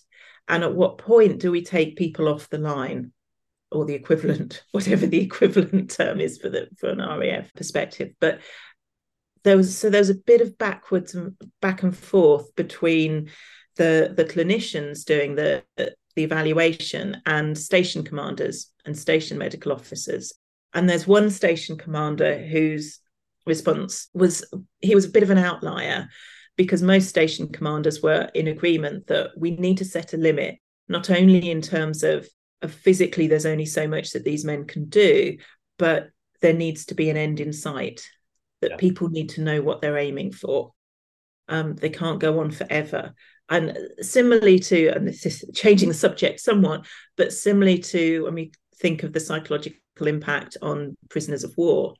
And 0.47 0.63
at 0.63 0.75
what 0.75 0.97
point 0.97 1.39
do 1.39 1.51
we 1.51 1.63
take 1.63 1.97
people 1.97 2.27
off 2.27 2.49
the 2.49 2.58
line? 2.58 3.13
Or 3.72 3.86
the 3.86 3.94
equivalent, 3.94 4.64
whatever 4.72 5.06
the 5.06 5.22
equivalent 5.22 5.92
term 5.92 6.20
is 6.20 6.38
for 6.38 6.50
the 6.50 6.68
for 6.78 6.90
an 6.90 7.00
RAF 7.00 7.54
perspective. 7.54 8.14
But 8.20 8.40
there 9.44 9.58
was 9.58 9.78
so 9.78 9.90
there 9.90 10.02
was 10.02 10.10
a 10.10 10.16
bit 10.16 10.42
of 10.42 10.58
backwards 10.58 11.16
and 11.16 11.36
back 11.62 11.84
and 11.84 11.96
forth 11.96 12.56
between 12.56 13.30
the 13.78 14.14
the 14.16 14.26
clinicians 14.26 15.06
doing 15.06 15.36
the 15.36 15.64
the 15.78 16.24
evaluation 16.24 17.22
and 17.26 17.58
station 17.58 18.04
commanders 18.04 18.68
and 18.86 18.98
station 18.98 19.38
medical 19.38 19.72
officers. 19.72 20.34
And 20.74 20.90
there's 20.90 21.08
one 21.08 21.30
station 21.30 21.78
commander 21.78 22.38
whose 22.38 23.00
response 23.46 24.10
was 24.14 24.46
he 24.82 24.96
was 24.96 25.06
a 25.06 25.10
bit 25.10 25.24
of 25.24 25.30
an 25.30 25.38
outlier 25.38 26.08
because 26.58 26.82
most 26.82 27.08
station 27.08 27.48
commanders 27.48 28.02
were 28.02 28.30
in 28.36 28.48
agreement 28.48 29.08
that 29.08 29.32
we 29.38 29.52
need 29.52 29.78
to 29.78 29.86
set 29.86 30.14
a 30.14 30.18
limit, 30.18 30.58
not 30.88 31.10
only 31.10 31.50
in 31.50 31.62
terms 31.62 32.04
of 32.04 32.28
physically 32.69 33.28
there's 33.28 33.45
only 33.45 33.65
so 33.65 33.88
much 33.88 34.12
that 34.12 34.24
these 34.24 34.45
men 34.45 34.65
can 34.65 34.86
do 34.86 35.38
but 35.78 36.10
there 36.41 36.54
needs 36.54 36.86
to 36.86 36.95
be 36.95 37.10
an 37.10 37.17
end 37.17 37.39
in 37.39 37.54
sight 37.54 38.08
that 38.62 38.71
yeah. 38.71 38.78
people 38.78 39.10
need 39.10 39.30
to 39.30 39.41
know 39.41 39.62
what 39.62 39.82
they're 39.82 39.97
aiming 39.97 40.32
for 40.32 40.71
um, 41.47 41.76
they 41.76 41.89
can't 41.89 42.19
go 42.19 42.39
on 42.39 42.52
forever 42.52 43.13
and 43.50 43.78
similarly 44.00 44.60
to 44.60 44.89
and 44.89 45.08
this 45.08 45.26
is 45.26 45.43
changing 45.54 45.89
the 45.89 45.95
subject 45.95 46.39
somewhat 46.39 46.86
but 47.17 47.34
similarly 47.34 47.80
to 47.80 48.24
when 48.24 48.34
we 48.34 48.52
think 48.78 49.04
of 49.04 49.13
the 49.13 49.19
psychological 49.19 50.08
impact 50.08 50.58
on 50.62 50.95
prisoners 51.10 51.43
of 51.43 51.54
war 51.58 51.93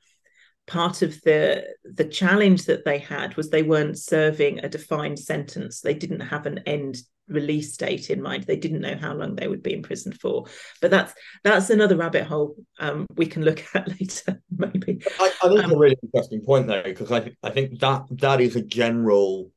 part 0.67 1.02
of 1.02 1.19
the 1.21 1.65
the 1.84 2.06
challenge 2.06 2.65
that 2.65 2.86
they 2.86 3.00
had 3.00 3.36
was 3.36 3.50
they 3.50 3.63
weren't 3.63 3.97
serving 3.97 4.60
a 4.60 4.69
defined 4.69 5.19
sentence. 5.19 5.82
They 5.82 5.93
didn't 5.93 6.21
have 6.21 6.45
an 6.45 6.60
end 6.65 6.97
release 7.28 7.76
date 7.78 8.10
in 8.10 8.21
mind. 8.21 8.43
They 8.43 8.58
didn't 8.58 8.82
know 8.82 8.97
how 9.00 9.13
long 9.13 9.36
they 9.36 9.47
would 9.47 9.63
be 9.63 9.74
in 9.74 9.82
prison 9.82 10.12
for. 10.13 10.45
But 10.82 10.91
that's 10.91 11.13
that's 11.43 11.69
another 11.69 11.97
rabbit 11.97 12.26
hole 12.26 12.56
um, 12.80 13.08
we 13.15 13.26
can 13.26 13.43
look 13.43 13.63
at 13.74 13.88
later 14.00 14.41
maybe. 14.56 15.02
I, 15.19 15.32
I 15.43 15.47
think 15.47 15.63
um, 15.63 15.71
a 15.71 15.78
really 15.78 15.97
interesting 16.04 16.41
point 16.41 16.67
there 16.67 16.84
because 16.84 17.12
I, 17.12 17.32
I 17.43 17.50
think 17.50 17.80
that 17.80 18.06
that 18.12 18.41
is 18.41 18.56
a 18.56 18.62
general 18.62 19.52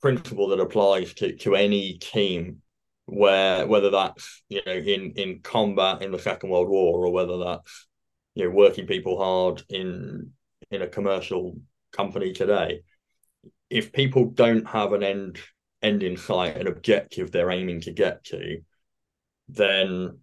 principle 0.00 0.48
that 0.48 0.60
applies 0.60 1.14
to 1.14 1.36
to 1.36 1.54
any 1.54 1.94
team 1.94 2.60
where 3.06 3.66
whether 3.66 3.90
that's 3.90 4.42
you 4.48 4.60
know 4.66 4.72
in 4.72 5.12
in 5.12 5.40
combat 5.40 6.02
in 6.02 6.10
the 6.10 6.18
second 6.18 6.50
world 6.50 6.68
war 6.68 7.06
or 7.06 7.12
whether 7.12 7.38
that's 7.38 7.86
you 8.34 8.44
know 8.44 8.50
working 8.50 8.86
people 8.86 9.18
hard 9.18 9.62
in 9.68 10.30
in 10.70 10.82
a 10.82 10.88
commercial 10.88 11.56
company 11.92 12.32
today 12.32 12.80
if 13.70 13.92
people 13.92 14.26
don't 14.26 14.66
have 14.66 14.92
an 14.92 15.02
end 15.02 15.38
end 15.82 16.02
in 16.02 16.16
sight 16.16 16.56
an 16.56 16.66
objective 16.66 17.30
they're 17.30 17.50
aiming 17.50 17.80
to 17.80 17.92
get 17.92 18.24
to 18.24 18.58
then 19.48 20.18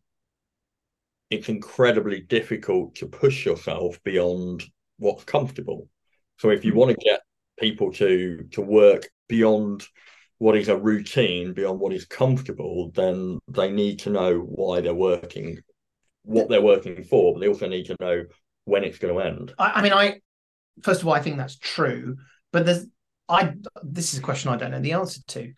it's 1.29 1.47
incredibly 1.47 2.19
difficult 2.19 2.95
to 2.95 3.05
push 3.05 3.45
yourself 3.45 4.01
beyond 4.03 4.63
what's 4.97 5.23
comfortable 5.23 5.87
so 6.37 6.49
if 6.49 6.65
you 6.65 6.71
hmm. 6.71 6.79
want 6.79 6.91
to 6.91 7.05
get 7.05 7.21
people 7.59 7.91
to 7.91 8.45
to 8.51 8.61
work 8.61 9.07
beyond 9.27 9.85
what 10.39 10.57
is 10.57 10.69
a 10.69 10.77
routine 10.77 11.53
beyond 11.53 11.79
what 11.79 11.93
is 11.93 12.05
comfortable 12.05 12.91
then 12.95 13.39
they 13.47 13.71
need 13.71 13.99
to 13.99 14.09
know 14.09 14.39
why 14.39 14.81
they're 14.81 14.93
working 14.93 15.57
what 16.23 16.49
they're 16.49 16.61
working 16.61 17.03
for, 17.03 17.33
but 17.33 17.39
they 17.39 17.47
also 17.47 17.67
need 17.67 17.85
to 17.87 17.95
know 17.99 18.25
when 18.65 18.83
it's 18.83 18.99
going 18.99 19.13
to 19.13 19.21
end. 19.21 19.53
I, 19.57 19.71
I 19.71 19.81
mean, 19.81 19.93
I 19.93 20.19
first 20.83 21.01
of 21.01 21.07
all, 21.07 21.13
I 21.13 21.21
think 21.21 21.37
that's 21.37 21.57
true, 21.57 22.17
but 22.51 22.65
there's 22.65 22.85
I 23.27 23.53
this 23.83 24.13
is 24.13 24.19
a 24.19 24.23
question 24.23 24.51
I 24.51 24.57
don't 24.57 24.71
know 24.71 24.79
the 24.79 24.93
answer 24.93 25.21
to. 25.29 25.53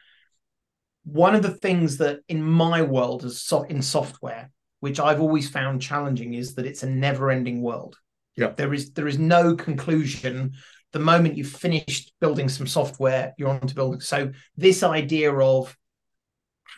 One 1.05 1.35
of 1.35 1.41
the 1.41 1.51
things 1.55 1.97
that 1.97 2.19
in 2.29 2.41
my 2.41 2.81
world 2.81 3.25
as 3.25 3.41
so, 3.41 3.63
in 3.63 3.81
software, 3.81 4.51
which 4.79 4.99
I've 4.99 5.21
always 5.21 5.49
found 5.49 5.81
challenging, 5.81 6.33
is 6.33 6.55
that 6.55 6.65
it's 6.65 6.83
a 6.83 6.89
never-ending 6.89 7.61
world. 7.61 7.97
Yeah, 8.35 8.49
there 8.49 8.73
is 8.73 8.91
there 8.91 9.07
is 9.07 9.19
no 9.19 9.55
conclusion. 9.55 10.53
The 10.93 10.99
moment 10.99 11.35
you've 11.35 11.49
finished 11.49 12.13
building 12.21 12.47
some 12.47 12.67
software, 12.67 13.33
you're 13.37 13.49
on 13.49 13.67
to 13.67 13.75
building. 13.75 13.99
So 13.99 14.31
this 14.55 14.83
idea 14.83 15.33
of 15.33 15.75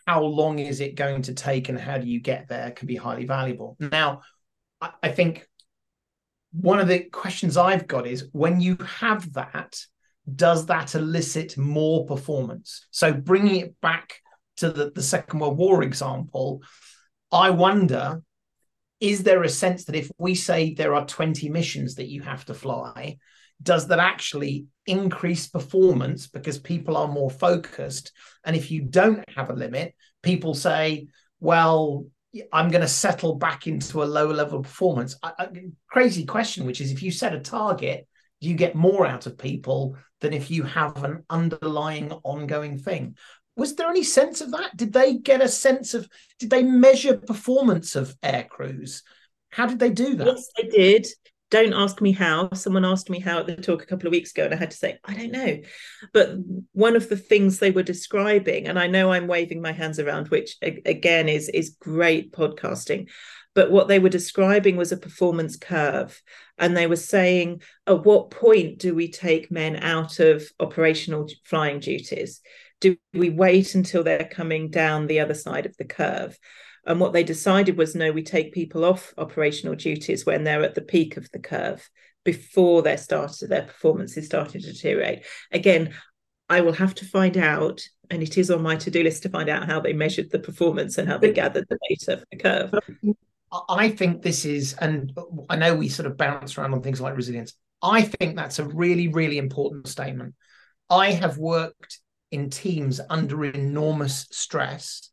how 0.05 0.23
long 0.23 0.59
is 0.59 0.81
it 0.81 0.95
going 0.95 1.23
to 1.23 1.33
take 1.33 1.69
and 1.69 1.79
how 1.79 1.97
do 1.97 2.07
you 2.07 2.19
get 2.19 2.47
there 2.47 2.71
can 2.71 2.87
be 2.87 2.95
highly 2.95 3.25
valuable. 3.25 3.75
Now, 3.79 4.21
I 5.01 5.09
think 5.09 5.47
one 6.51 6.79
of 6.79 6.87
the 6.87 6.99
questions 6.99 7.57
I've 7.57 7.87
got 7.87 8.05
is 8.05 8.29
when 8.31 8.61
you 8.61 8.77
have 8.99 9.33
that, 9.33 9.79
does 10.35 10.67
that 10.67 10.95
elicit 10.95 11.57
more 11.57 12.05
performance? 12.05 12.87
So 12.91 13.13
bringing 13.13 13.57
it 13.57 13.81
back 13.81 14.21
to 14.57 14.69
the, 14.69 14.91
the 14.91 15.03
Second 15.03 15.39
World 15.39 15.57
War 15.57 15.83
example, 15.83 16.61
I 17.31 17.49
wonder 17.49 18.21
is 19.01 19.23
there 19.23 19.43
a 19.43 19.49
sense 19.49 19.85
that 19.85 19.95
if 19.95 20.09
we 20.17 20.35
say 20.35 20.73
there 20.73 20.95
are 20.95 21.05
20 21.05 21.49
missions 21.49 21.95
that 21.95 22.07
you 22.07 22.21
have 22.21 22.45
to 22.45 22.53
fly, 22.53 23.17
does 23.61 23.87
that 23.87 23.99
actually 23.99 24.65
increase 24.85 25.47
performance 25.47 26.27
because 26.27 26.59
people 26.59 26.97
are 26.97 27.07
more 27.07 27.29
focused? 27.29 28.11
And 28.43 28.55
if 28.55 28.69
you 28.71 28.81
don't 28.81 29.23
have 29.35 29.49
a 29.49 29.55
limit, 29.55 29.95
people 30.21 30.53
say, 30.53 31.07
well, 31.39 32.05
I'm 32.51 32.69
going 32.69 32.81
to 32.81 32.87
settle 32.87 33.35
back 33.35 33.65
into 33.65 34.03
a 34.03 34.05
lower 34.05 34.33
level 34.33 34.59
of 34.59 34.65
performance. 34.65 35.15
Crazy 35.89 36.25
question, 36.25 36.65
which 36.65 36.81
is 36.81 36.91
if 36.91 37.01
you 37.01 37.11
set 37.11 37.33
a 37.33 37.39
target, 37.39 38.07
do 38.41 38.49
you 38.49 38.55
get 38.55 38.75
more 38.75 39.05
out 39.07 39.25
of 39.25 39.37
people 39.37 39.97
than 40.19 40.33
if 40.33 40.51
you 40.51 40.63
have 40.63 41.03
an 41.03 41.23
underlying 41.29 42.11
ongoing 42.23 42.77
thing? 42.77 43.15
Was 43.55 43.75
there 43.75 43.89
any 43.89 44.03
sense 44.03 44.41
of 44.41 44.51
that? 44.51 44.75
Did 44.75 44.91
they 44.91 45.15
get 45.15 45.41
a 45.41 45.47
sense 45.47 45.93
of, 45.93 46.09
did 46.39 46.49
they 46.49 46.61
measure 46.61 47.17
performance 47.17 47.95
of 47.95 48.13
air 48.21 48.45
crews? 48.49 49.01
How 49.49 49.65
did 49.65 49.79
they 49.79 49.91
do 49.91 50.15
that? 50.15 50.27
Yes, 50.27 50.49
they 50.57 50.67
did 50.67 51.07
don't 51.51 51.73
ask 51.73 52.01
me 52.01 52.11
how. 52.11 52.49
Someone 52.53 52.85
asked 52.85 53.09
me 53.09 53.19
how 53.19 53.39
at 53.39 53.47
the 53.47 53.55
talk 53.55 53.83
a 53.83 53.85
couple 53.85 54.07
of 54.07 54.11
weeks 54.11 54.31
ago, 54.31 54.45
and 54.45 54.53
I 54.53 54.57
had 54.57 54.71
to 54.71 54.77
say, 54.77 54.97
I 55.05 55.13
don't 55.13 55.31
know. 55.31 55.59
But 56.13 56.31
one 56.71 56.95
of 56.95 57.09
the 57.09 57.17
things 57.17 57.59
they 57.59 57.71
were 57.71 57.83
describing, 57.83 58.67
and 58.67 58.79
I 58.79 58.87
know 58.87 59.11
I'm 59.11 59.27
waving 59.27 59.61
my 59.61 59.71
hands 59.71 59.99
around, 59.99 60.29
which 60.29 60.57
again 60.61 61.29
is 61.29 61.49
is 61.49 61.77
great 61.79 62.31
podcasting. 62.31 63.09
But 63.53 63.71
what 63.71 63.87
they 63.87 63.99
were 63.99 64.09
describing 64.09 64.75
was 64.75 64.91
a 64.91 64.97
performance 64.97 65.55
curve. 65.55 66.21
And 66.57 66.75
they 66.75 66.87
were 66.87 66.97
saying, 66.97 67.61
at 67.87 68.05
what 68.05 68.29
point 68.29 68.79
do 68.79 68.93
we 68.93 69.09
take 69.09 69.49
men 69.49 69.77
out 69.77 70.19
of 70.19 70.43
operational 70.59 71.29
flying 71.45 71.79
duties? 71.79 72.41
Do 72.81 72.97
we 73.13 73.29
wait 73.29 73.73
until 73.73 74.03
they're 74.03 74.29
coming 74.29 74.69
down 74.69 75.07
the 75.07 75.21
other 75.21 75.33
side 75.33 75.65
of 75.65 75.75
the 75.77 75.85
curve? 75.85 76.37
And 76.85 76.99
what 76.99 77.13
they 77.13 77.23
decided 77.23 77.77
was 77.77 77.95
no, 77.95 78.11
we 78.11 78.23
take 78.23 78.53
people 78.53 78.85
off 78.85 79.13
operational 79.17 79.75
duties 79.75 80.25
when 80.25 80.43
they're 80.43 80.63
at 80.63 80.75
the 80.75 80.81
peak 80.81 81.17
of 81.17 81.29
the 81.31 81.39
curve 81.39 81.89
before 82.23 82.81
their 82.81 82.97
started 82.97 83.49
their 83.49 83.63
performance 83.63 84.17
is 84.17 84.25
starting 84.25 84.61
to 84.61 84.71
deteriorate. 84.71 85.23
Again, 85.51 85.93
I 86.49 86.61
will 86.61 86.73
have 86.73 86.93
to 86.95 87.05
find 87.05 87.37
out, 87.37 87.81
and 88.09 88.21
it 88.21 88.37
is 88.37 88.51
on 88.51 88.61
my 88.61 88.75
to-do 88.75 89.03
list 89.03 89.23
to 89.23 89.29
find 89.29 89.49
out 89.49 89.67
how 89.67 89.79
they 89.79 89.93
measured 89.93 90.31
the 90.31 90.39
performance 90.39 90.97
and 90.97 91.07
how 91.07 91.17
they 91.17 91.31
gathered 91.31 91.65
the 91.69 91.77
data 91.89 92.17
for 92.17 92.25
the 92.31 92.37
curve. 92.37 92.73
I 93.69 93.89
think 93.89 94.21
this 94.21 94.45
is, 94.45 94.73
and 94.73 95.17
I 95.49 95.55
know 95.55 95.75
we 95.75 95.87
sort 95.87 96.07
of 96.07 96.17
bounce 96.17 96.57
around 96.57 96.73
on 96.73 96.81
things 96.81 97.01
like 97.01 97.15
resilience. 97.15 97.53
I 97.81 98.01
think 98.01 98.35
that's 98.35 98.59
a 98.59 98.65
really, 98.65 99.07
really 99.07 99.37
important 99.37 99.87
statement. 99.87 100.35
I 100.89 101.11
have 101.11 101.37
worked 101.37 101.99
in 102.31 102.49
teams 102.49 102.99
under 103.09 103.45
enormous 103.45 104.27
stress 104.31 105.09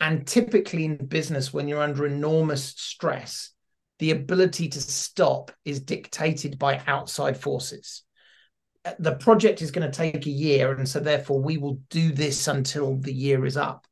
and 0.00 0.26
typically 0.26 0.84
in 0.84 0.96
business, 0.96 1.52
when 1.52 1.68
you're 1.68 1.82
under 1.82 2.06
enormous 2.06 2.64
stress, 2.64 3.50
the 3.98 4.10
ability 4.10 4.68
to 4.68 4.80
stop 4.80 5.52
is 5.64 5.80
dictated 5.80 6.58
by 6.58 6.82
outside 6.86 7.36
forces. 7.36 8.02
The 8.98 9.14
project 9.14 9.62
is 9.62 9.70
going 9.70 9.90
to 9.90 9.96
take 9.96 10.26
a 10.26 10.30
year, 10.30 10.72
and 10.72 10.88
so 10.88 11.00
therefore 11.00 11.40
we 11.40 11.56
will 11.56 11.80
do 11.90 12.12
this 12.12 12.48
until 12.48 12.96
the 12.98 13.12
year 13.12 13.46
is 13.46 13.56
up. 13.56 13.86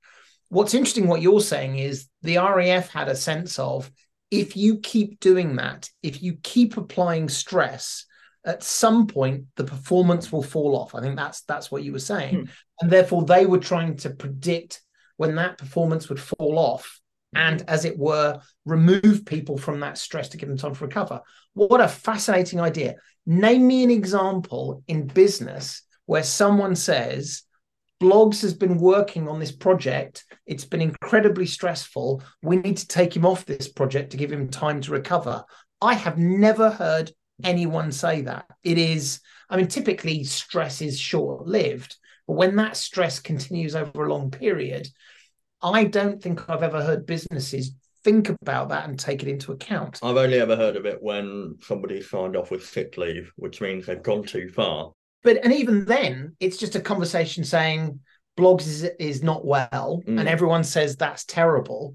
What's 0.48 0.74
interesting, 0.74 1.06
what 1.06 1.22
you're 1.22 1.40
saying 1.40 1.78
is 1.78 2.08
the 2.20 2.36
RAF 2.36 2.90
had 2.90 3.08
a 3.08 3.16
sense 3.16 3.58
of 3.58 3.90
if 4.30 4.56
you 4.56 4.78
keep 4.78 5.18
doing 5.20 5.56
that, 5.56 5.88
if 6.02 6.22
you 6.22 6.36
keep 6.42 6.76
applying 6.76 7.28
stress, 7.28 8.04
at 8.44 8.62
some 8.62 9.06
point 9.06 9.44
the 9.56 9.64
performance 9.64 10.32
will 10.32 10.42
fall 10.42 10.76
off. 10.76 10.94
I 10.94 11.00
think 11.00 11.16
that's 11.16 11.42
that's 11.42 11.70
what 11.70 11.84
you 11.84 11.92
were 11.92 11.98
saying, 11.98 12.34
hmm. 12.34 12.44
and 12.80 12.90
therefore 12.90 13.24
they 13.24 13.46
were 13.46 13.58
trying 13.58 13.96
to 13.98 14.10
predict 14.10 14.82
when 15.22 15.36
that 15.36 15.56
performance 15.56 16.08
would 16.08 16.18
fall 16.18 16.58
off 16.58 17.00
and, 17.32 17.60
mm-hmm. 17.60 17.68
as 17.68 17.84
it 17.84 17.96
were, 17.96 18.40
remove 18.66 19.24
people 19.24 19.56
from 19.56 19.78
that 19.78 19.96
stress 19.96 20.30
to 20.30 20.36
give 20.36 20.48
them 20.48 20.58
time 20.58 20.74
to 20.74 20.84
recover. 20.84 21.20
What 21.54 21.80
a 21.80 21.86
fascinating 21.86 22.58
idea. 22.58 22.96
Name 23.24 23.64
me 23.64 23.84
an 23.84 23.90
example 23.92 24.82
in 24.88 25.06
business 25.06 25.84
where 26.06 26.24
someone 26.24 26.74
says, 26.74 27.44
Bloggs 28.00 28.42
has 28.42 28.52
been 28.52 28.78
working 28.78 29.28
on 29.28 29.38
this 29.38 29.52
project. 29.52 30.24
It's 30.44 30.64
been 30.64 30.82
incredibly 30.82 31.46
stressful. 31.46 32.24
We 32.42 32.56
need 32.56 32.78
to 32.78 32.88
take 32.88 33.14
him 33.14 33.24
off 33.24 33.46
this 33.46 33.68
project 33.68 34.10
to 34.10 34.16
give 34.16 34.32
him 34.32 34.48
time 34.48 34.80
to 34.80 34.90
recover. 34.90 35.44
I 35.80 35.94
have 35.94 36.18
never 36.18 36.68
heard 36.68 37.12
anyone 37.44 37.92
say 37.92 38.22
that. 38.22 38.46
It 38.64 38.76
is, 38.76 39.20
I 39.48 39.56
mean, 39.56 39.68
typically 39.68 40.24
stress 40.24 40.82
is 40.82 40.98
short 40.98 41.46
lived, 41.46 41.94
but 42.26 42.34
when 42.34 42.56
that 42.56 42.76
stress 42.76 43.20
continues 43.20 43.76
over 43.76 44.04
a 44.04 44.12
long 44.12 44.32
period, 44.32 44.88
I 45.62 45.84
don't 45.84 46.22
think 46.22 46.48
I've 46.48 46.62
ever 46.62 46.82
heard 46.82 47.06
businesses 47.06 47.72
think 48.04 48.28
about 48.28 48.68
that 48.70 48.88
and 48.88 48.98
take 48.98 49.22
it 49.22 49.28
into 49.28 49.52
account. 49.52 50.00
I've 50.02 50.16
only 50.16 50.40
ever 50.40 50.56
heard 50.56 50.76
of 50.76 50.86
it 50.86 50.98
when 51.00 51.56
somebody 51.60 52.02
signed 52.02 52.36
off 52.36 52.50
with 52.50 52.66
sick 52.66 52.96
leave, 52.96 53.30
which 53.36 53.60
means 53.60 53.86
they've 53.86 54.02
gone 54.02 54.24
too 54.24 54.48
far. 54.48 54.92
But 55.22 55.44
and 55.44 55.52
even 55.52 55.84
then, 55.84 56.36
it's 56.40 56.56
just 56.56 56.74
a 56.74 56.80
conversation 56.80 57.44
saying 57.44 58.00
Bloggs 58.36 58.66
is 58.66 58.82
is 58.98 59.22
not 59.22 59.44
well, 59.44 60.02
mm. 60.06 60.18
and 60.18 60.28
everyone 60.28 60.64
says 60.64 60.96
that's 60.96 61.24
terrible. 61.24 61.94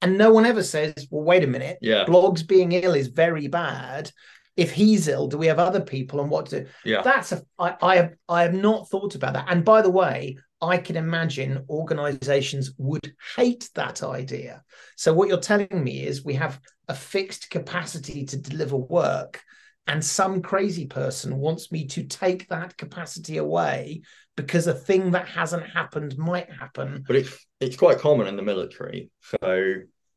And 0.00 0.16
no 0.16 0.32
one 0.32 0.46
ever 0.46 0.62
says, 0.62 1.08
well, 1.10 1.24
wait 1.24 1.42
a 1.42 1.48
minute, 1.48 1.78
yeah. 1.82 2.04
Bloggs 2.04 2.46
being 2.46 2.70
ill 2.70 2.94
is 2.94 3.08
very 3.08 3.48
bad 3.48 4.12
if 4.58 4.72
he's 4.72 5.06
ill, 5.06 5.28
do 5.28 5.38
we 5.38 5.46
have 5.46 5.60
other 5.60 5.80
people 5.80 6.20
and 6.20 6.28
what 6.28 6.46
to 6.46 6.64
do? 6.64 6.70
Yeah. 6.84 7.02
That's 7.02 7.30
a 7.30 7.42
I, 7.60 7.76
I 7.80 7.96
have 7.96 8.14
I 8.28 8.42
have 8.42 8.54
not 8.54 8.90
thought 8.90 9.14
about 9.14 9.34
that. 9.34 9.46
And 9.48 9.64
by 9.64 9.82
the 9.82 9.90
way, 9.90 10.36
I 10.60 10.78
can 10.78 10.96
imagine 10.96 11.64
organizations 11.68 12.72
would 12.78 13.14
hate 13.36 13.68
that 13.74 14.02
idea. 14.02 14.64
So 14.96 15.12
what 15.12 15.28
you're 15.28 15.38
telling 15.38 15.68
me 15.72 16.04
is 16.04 16.24
we 16.24 16.34
have 16.34 16.60
a 16.88 16.94
fixed 16.94 17.50
capacity 17.50 18.24
to 18.26 18.36
deliver 18.36 18.76
work 18.76 19.42
and 19.88 20.04
some 20.04 20.42
crazy 20.42 20.86
person 20.86 21.38
wants 21.38 21.72
me 21.72 21.86
to 21.86 22.04
take 22.04 22.46
that 22.48 22.76
capacity 22.76 23.38
away 23.38 24.02
because 24.36 24.66
a 24.66 24.74
thing 24.74 25.12
that 25.12 25.26
hasn't 25.26 25.66
happened 25.66 26.16
might 26.18 26.52
happen. 26.52 27.02
But 27.06 27.16
it's 27.16 27.46
it's 27.58 27.76
quite 27.76 27.98
common 27.98 28.26
in 28.26 28.36
the 28.36 28.42
military. 28.42 29.10
So 29.22 29.74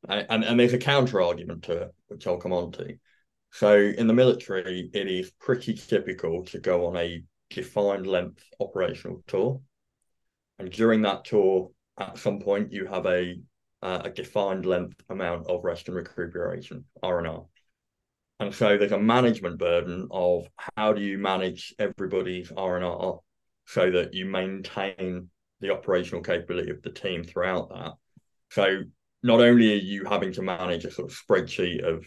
and, 0.09 0.43
and 0.43 0.59
there's 0.59 0.73
a 0.73 0.77
counter 0.77 1.21
argument 1.21 1.63
to 1.63 1.83
it, 1.83 1.95
which 2.07 2.27
I'll 2.27 2.37
come 2.37 2.53
on 2.53 2.73
to 2.73 2.97
So 3.51 3.77
in 3.77 4.07
the 4.07 4.13
military, 4.13 4.89
it 4.93 5.07
is 5.07 5.31
pretty 5.39 5.73
typical 5.75 6.43
to 6.45 6.59
go 6.59 6.87
on 6.87 6.97
a 6.97 7.23
defined 7.49 8.07
length 8.07 8.43
operational 8.59 9.23
tour. 9.27 9.61
And 10.61 10.71
during 10.71 11.01
that 11.01 11.25
tour, 11.25 11.71
at 11.97 12.19
some 12.19 12.39
point, 12.39 12.71
you 12.71 12.85
have 12.85 13.07
a 13.07 13.35
uh, 13.81 14.03
a 14.05 14.11
defined 14.11 14.63
length 14.63 15.01
amount 15.09 15.47
of 15.47 15.63
rest 15.63 15.87
and 15.87 15.97
recuperation, 15.97 16.85
R&R. 17.01 17.45
And 18.39 18.53
so 18.53 18.77
there's 18.77 18.91
a 18.91 18.99
management 18.99 19.57
burden 19.57 20.07
of 20.11 20.45
how 20.75 20.93
do 20.93 21.01
you 21.01 21.17
manage 21.17 21.73
everybody's 21.79 22.51
R&R 22.55 23.19
so 23.65 23.89
that 23.89 24.13
you 24.13 24.27
maintain 24.27 25.31
the 25.61 25.71
operational 25.71 26.21
capability 26.21 26.69
of 26.69 26.83
the 26.83 26.91
team 26.91 27.23
throughout 27.23 27.69
that. 27.69 27.93
So 28.51 28.83
not 29.23 29.41
only 29.41 29.73
are 29.73 29.83
you 29.83 30.05
having 30.05 30.31
to 30.33 30.43
manage 30.43 30.85
a 30.85 30.91
sort 30.91 31.11
of 31.11 31.17
spreadsheet 31.17 31.83
of 31.83 32.05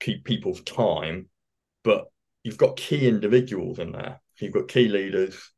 keep 0.00 0.24
people's 0.24 0.60
time, 0.64 1.30
but 1.82 2.08
you've 2.42 2.58
got 2.58 2.76
key 2.76 3.08
individuals 3.08 3.78
in 3.78 3.92
there. 3.92 4.20
You've 4.38 4.52
got 4.52 4.68
key 4.68 4.88
leaders, 4.88 5.50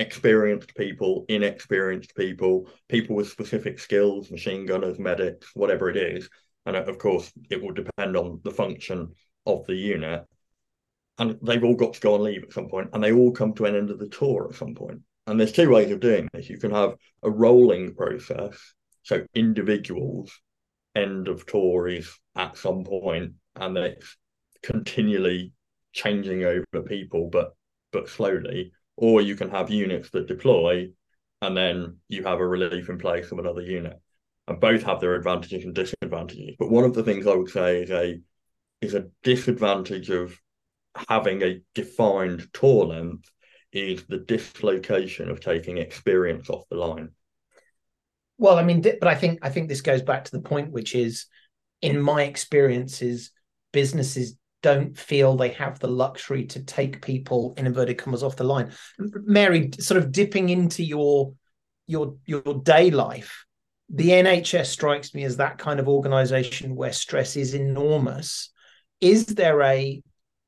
experienced 0.00 0.74
people, 0.74 1.26
inexperienced 1.28 2.16
people, 2.16 2.68
people 2.88 3.14
with 3.14 3.28
specific 3.28 3.78
skills, 3.78 4.30
machine 4.30 4.64
gunners, 4.64 4.98
medics, 4.98 5.50
whatever 5.54 5.90
it 5.90 5.96
is. 5.96 6.28
And 6.66 6.74
uh, 6.74 6.84
of 6.84 6.98
course, 6.98 7.30
it 7.50 7.62
will 7.62 7.74
depend 7.74 8.16
on 8.16 8.40
the 8.42 8.50
function 8.50 9.12
of 9.46 9.66
the 9.66 9.74
unit. 9.74 10.24
And 11.18 11.38
they've 11.42 11.62
all 11.62 11.74
got 11.74 11.94
to 11.94 12.00
go 12.00 12.14
and 12.14 12.24
leave 12.24 12.42
at 12.42 12.52
some 12.52 12.68
point, 12.68 12.90
and 12.92 13.04
they 13.04 13.12
all 13.12 13.30
come 13.30 13.52
to 13.54 13.66
an 13.66 13.76
end 13.76 13.90
of 13.90 13.98
the 13.98 14.08
tour 14.08 14.48
at 14.50 14.56
some 14.56 14.74
point. 14.74 15.00
And 15.26 15.38
there's 15.38 15.52
two 15.52 15.68
ways 15.68 15.92
of 15.92 16.00
doing 16.00 16.28
this. 16.32 16.48
You 16.48 16.58
can 16.58 16.70
have 16.70 16.94
a 17.22 17.30
rolling 17.30 17.94
process, 17.94 18.58
so 19.02 19.26
individuals 19.34 20.32
end 20.96 21.28
of 21.28 21.46
tour 21.46 21.88
is 21.88 22.10
at 22.36 22.56
some 22.56 22.84
point, 22.84 23.34
and 23.54 23.76
then 23.76 23.84
it's 23.84 24.16
continually 24.62 25.52
changing 25.92 26.44
over 26.44 26.82
people, 26.86 27.28
but 27.30 27.52
but 27.92 28.08
slowly. 28.08 28.72
Or 29.00 29.22
you 29.22 29.34
can 29.34 29.48
have 29.48 29.70
units 29.70 30.10
that 30.10 30.28
deploy, 30.28 30.90
and 31.40 31.56
then 31.56 31.96
you 32.08 32.22
have 32.24 32.38
a 32.38 32.46
relief 32.46 32.90
in 32.90 32.98
place 32.98 33.32
of 33.32 33.38
another 33.38 33.62
unit, 33.62 33.98
and 34.46 34.60
both 34.60 34.82
have 34.82 35.00
their 35.00 35.14
advantages 35.14 35.64
and 35.64 35.74
disadvantages. 35.74 36.54
But 36.58 36.70
one 36.70 36.84
of 36.84 36.92
the 36.92 37.02
things 37.02 37.26
I 37.26 37.34
would 37.34 37.48
say 37.48 37.82
is 37.82 37.90
a 37.90 38.20
is 38.82 38.92
a 38.92 39.06
disadvantage 39.22 40.10
of 40.10 40.38
having 41.08 41.42
a 41.42 41.62
defined 41.74 42.46
tour 42.52 42.84
length 42.84 43.30
is 43.72 44.04
the 44.04 44.18
dislocation 44.18 45.30
of 45.30 45.40
taking 45.40 45.78
experience 45.78 46.50
off 46.50 46.68
the 46.70 46.76
line. 46.76 47.10
Well, 48.36 48.58
I 48.58 48.64
mean, 48.64 48.82
but 48.82 49.08
I 49.08 49.14
think 49.14 49.38
I 49.40 49.48
think 49.48 49.70
this 49.70 49.80
goes 49.80 50.02
back 50.02 50.24
to 50.26 50.32
the 50.32 50.42
point, 50.42 50.72
which 50.72 50.94
is, 50.94 51.24
in 51.80 51.98
my 51.98 52.24
experiences, 52.24 53.30
businesses 53.72 54.36
don't 54.62 54.96
feel 54.96 55.36
they 55.36 55.50
have 55.50 55.78
the 55.78 55.88
luxury 55.88 56.44
to 56.46 56.62
take 56.62 57.02
people 57.02 57.54
in 57.56 57.66
inverted 57.66 57.98
commas 57.98 58.22
off 58.22 58.36
the 58.36 58.44
line. 58.44 58.72
Mary, 58.98 59.70
sort 59.78 59.98
of 60.02 60.12
dipping 60.12 60.48
into 60.48 60.82
your 60.82 61.34
your 61.86 62.16
your 62.26 62.42
day 62.62 62.90
life, 62.90 63.44
the 63.88 64.10
NHS 64.10 64.66
strikes 64.66 65.14
me 65.14 65.24
as 65.24 65.38
that 65.38 65.58
kind 65.58 65.80
of 65.80 65.88
organization 65.88 66.76
where 66.76 66.92
stress 66.92 67.36
is 67.36 67.54
enormous. 67.54 68.50
Is 69.00 69.26
there 69.26 69.62
a 69.62 70.02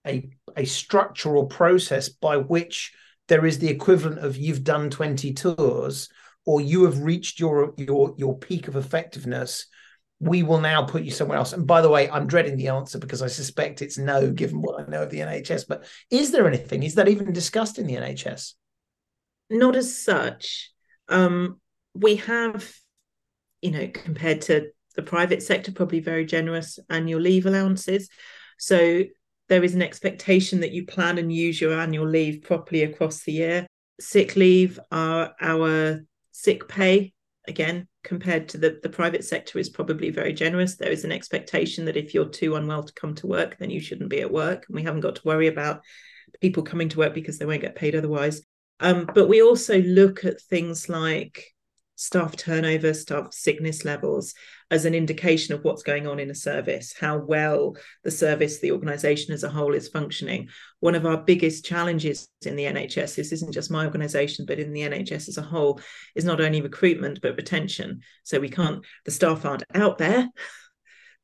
a 0.06 0.28
a 0.56 0.64
structural 0.64 1.46
process 1.46 2.08
by 2.08 2.36
which 2.36 2.92
there 3.28 3.46
is 3.46 3.58
the 3.58 3.68
equivalent 3.68 4.18
of 4.18 4.36
you've 4.36 4.64
done 4.64 4.90
20 4.90 5.32
tours 5.32 6.08
or 6.44 6.60
you 6.60 6.84
have 6.84 7.02
reached 7.02 7.40
your 7.40 7.72
your 7.76 8.14
your 8.16 8.38
peak 8.38 8.68
of 8.68 8.76
effectiveness 8.76 9.66
we 10.22 10.44
will 10.44 10.60
now 10.60 10.84
put 10.84 11.02
you 11.02 11.10
somewhere 11.10 11.36
else. 11.36 11.52
And 11.52 11.66
by 11.66 11.82
the 11.82 11.90
way 11.90 12.08
i'm 12.08 12.28
dreading 12.28 12.56
the 12.56 12.68
answer 12.68 12.98
because 12.98 13.22
i 13.22 13.26
suspect 13.26 13.82
it's 13.82 13.98
no 13.98 14.30
given 14.30 14.62
what 14.62 14.80
i 14.80 14.88
know 14.88 15.02
of 15.02 15.10
the 15.10 15.18
nhs 15.18 15.66
but 15.66 15.84
is 16.10 16.30
there 16.30 16.46
anything? 16.46 16.84
Is 16.84 16.94
that 16.94 17.08
even 17.08 17.32
discussed 17.32 17.78
in 17.78 17.86
the 17.86 17.96
nhs 17.96 18.54
not 19.50 19.76
as 19.76 20.02
such. 20.02 20.70
Um, 21.08 21.60
we 21.94 22.16
have 22.16 22.72
you 23.60 23.70
know 23.70 23.88
compared 23.88 24.40
to 24.42 24.70
the 24.96 25.02
private 25.02 25.42
sector 25.42 25.72
probably 25.72 26.00
very 26.00 26.24
generous 26.24 26.78
annual 26.88 27.20
leave 27.20 27.46
allowances. 27.46 28.08
So 28.58 29.04
there 29.48 29.64
is 29.64 29.74
an 29.74 29.82
expectation 29.82 30.60
that 30.60 30.72
you 30.72 30.86
plan 30.86 31.18
and 31.18 31.32
use 31.32 31.60
your 31.60 31.78
annual 31.78 32.06
leave 32.06 32.42
properly 32.42 32.84
across 32.84 33.24
the 33.24 33.32
year. 33.32 33.66
Sick 34.00 34.36
leave, 34.36 34.78
our, 34.90 35.32
our 35.40 36.04
sick 36.30 36.68
pay, 36.68 37.12
again, 37.46 37.88
compared 38.04 38.48
to 38.50 38.58
the, 38.58 38.80
the 38.82 38.88
private 38.88 39.24
sector, 39.24 39.58
is 39.58 39.68
probably 39.68 40.10
very 40.10 40.32
generous. 40.32 40.76
There 40.76 40.90
is 40.90 41.04
an 41.04 41.12
expectation 41.12 41.84
that 41.84 41.96
if 41.96 42.14
you're 42.14 42.28
too 42.28 42.56
unwell 42.56 42.82
to 42.82 42.92
come 42.94 43.14
to 43.16 43.26
work, 43.26 43.58
then 43.58 43.70
you 43.70 43.80
shouldn't 43.80 44.10
be 44.10 44.20
at 44.20 44.32
work. 44.32 44.64
And 44.66 44.74
we 44.74 44.82
haven't 44.82 45.00
got 45.00 45.16
to 45.16 45.22
worry 45.24 45.46
about 45.46 45.82
people 46.40 46.62
coming 46.62 46.88
to 46.90 46.98
work 46.98 47.14
because 47.14 47.38
they 47.38 47.46
won't 47.46 47.62
get 47.62 47.76
paid 47.76 47.94
otherwise. 47.94 48.42
Um, 48.80 49.08
but 49.14 49.28
we 49.28 49.42
also 49.42 49.80
look 49.80 50.24
at 50.24 50.40
things 50.40 50.88
like 50.88 51.51
staff 52.02 52.34
turnover, 52.34 52.92
staff 52.92 53.32
sickness 53.32 53.84
levels 53.84 54.34
as 54.72 54.84
an 54.84 54.92
indication 54.92 55.54
of 55.54 55.62
what's 55.62 55.84
going 55.84 56.04
on 56.04 56.18
in 56.18 56.30
a 56.30 56.34
service, 56.34 56.92
how 56.98 57.16
well 57.16 57.76
the 58.02 58.10
service, 58.10 58.58
the 58.58 58.72
organisation 58.72 59.32
as 59.32 59.44
a 59.44 59.48
whole 59.48 59.72
is 59.72 59.86
functioning. 59.86 60.48
One 60.80 60.96
of 60.96 61.06
our 61.06 61.18
biggest 61.18 61.64
challenges 61.64 62.28
in 62.44 62.56
the 62.56 62.64
NHS, 62.64 63.14
this 63.14 63.30
isn't 63.30 63.52
just 63.52 63.70
my 63.70 63.84
organisation, 63.84 64.46
but 64.46 64.58
in 64.58 64.72
the 64.72 64.80
NHS 64.80 65.28
as 65.28 65.38
a 65.38 65.42
whole, 65.42 65.80
is 66.16 66.24
not 66.24 66.40
only 66.40 66.60
recruitment, 66.60 67.20
but 67.22 67.36
retention. 67.36 68.00
So 68.24 68.40
we 68.40 68.48
can't, 68.48 68.84
the 69.04 69.12
staff 69.12 69.44
aren't 69.44 69.62
out 69.72 69.98
there. 69.98 70.28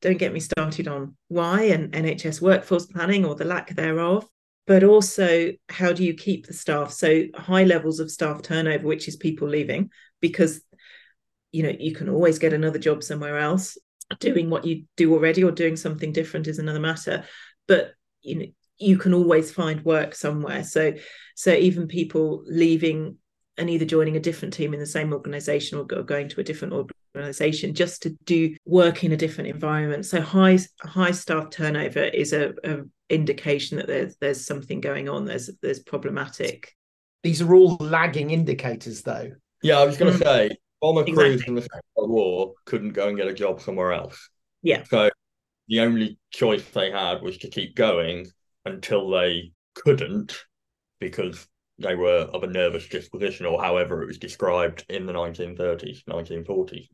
Don't 0.01 0.17
get 0.17 0.31
me 0.31 0.39
started 0.39 0.87
on 0.87 1.17
why 1.27 1.63
and 1.63 1.91
NHS 1.91 2.41
workforce 2.41 2.85
planning 2.85 3.25
or 3.25 3.35
the 3.35 3.43
lack 3.43 3.75
thereof 3.75 4.25
but 4.65 4.83
also 4.83 5.51
how 5.67 5.91
do 5.91 6.03
you 6.03 6.13
keep 6.13 6.45
the 6.45 6.53
staff 6.53 6.91
so 6.91 7.23
high 7.35 7.63
levels 7.63 7.99
of 7.99 8.11
staff 8.11 8.43
turnover 8.43 8.85
which 8.85 9.07
is 9.07 9.15
people 9.15 9.47
leaving 9.47 9.89
because 10.21 10.61
you 11.51 11.63
know 11.63 11.73
you 11.77 11.93
can 11.93 12.09
always 12.09 12.39
get 12.39 12.53
another 12.53 12.79
job 12.79 13.03
somewhere 13.03 13.37
else. 13.37 13.77
Doing 14.19 14.49
what 14.49 14.65
you 14.65 14.85
do 14.97 15.13
already 15.13 15.43
or 15.43 15.51
doing 15.51 15.75
something 15.75 16.11
different 16.11 16.47
is 16.47 16.57
another 16.57 16.79
matter 16.79 17.25
but 17.69 17.93
you 18.21 18.35
know 18.35 18.45
you 18.79 18.97
can 18.97 19.13
always 19.13 19.51
find 19.51 19.83
work 19.85 20.15
somewhere. 20.15 20.63
So 20.63 20.93
so 21.35 21.53
even 21.53 21.87
people 21.87 22.43
leaving 22.47 23.17
and 23.57 23.69
either 23.69 23.85
joining 23.85 24.15
a 24.15 24.21
different 24.21 24.53
team 24.53 24.73
in 24.73 24.79
the 24.79 24.85
same 24.85 25.13
organization 25.13 25.77
or 25.77 25.85
going 25.85 26.29
to 26.29 26.39
a 26.39 26.43
different 26.43 26.89
organization 27.13 27.73
just 27.73 28.01
to 28.03 28.15
do 28.23 28.55
work 28.65 29.03
in 29.03 29.11
a 29.11 29.17
different 29.17 29.49
environment. 29.49 30.05
So 30.05 30.21
high 30.21 30.59
high 30.81 31.11
staff 31.11 31.49
turnover 31.49 32.03
is 32.03 32.33
a, 32.33 32.53
a 32.63 32.77
indication 33.09 33.77
that 33.77 33.87
there's 33.87 34.15
there's 34.17 34.45
something 34.45 34.81
going 34.81 35.09
on 35.09 35.25
there's 35.25 35.49
there's 35.61 35.79
problematic. 35.79 36.73
These 37.21 37.41
are 37.41 37.53
all 37.53 37.75
lagging 37.77 38.31
indicators 38.31 39.03
though. 39.03 39.31
Yeah 39.61 39.79
i 39.79 39.85
was 39.85 39.97
going 39.97 40.17
to 40.17 40.19
mm. 40.19 40.23
say 40.23 40.57
Bomber 40.81 41.01
exactly. 41.01 41.23
crews 41.23 41.43
in 41.47 41.55
the 41.55 41.61
Second 41.61 41.81
World 41.95 42.09
War 42.09 42.53
couldn't 42.65 42.93
go 42.93 43.07
and 43.07 43.17
get 43.17 43.27
a 43.27 43.33
job 43.33 43.61
somewhere 43.61 43.93
else. 43.93 44.29
Yeah. 44.61 44.83
So 44.83 45.09
the 45.67 45.81
only 45.81 46.17
choice 46.31 46.63
they 46.69 46.91
had 46.91 47.21
was 47.21 47.37
to 47.39 47.49
keep 47.49 47.75
going 47.75 48.27
until 48.65 49.09
they 49.09 49.51
couldn't 49.75 50.45
because 50.99 51.47
they 51.77 51.95
were 51.95 52.27
of 52.33 52.43
a 52.43 52.47
nervous 52.47 52.87
disposition 52.87 53.45
or 53.45 53.61
however 53.61 54.01
it 54.01 54.07
was 54.07 54.17
described 54.17 54.85
in 54.89 55.05
the 55.05 55.13
1930s, 55.13 56.03
1940s. 56.05 56.87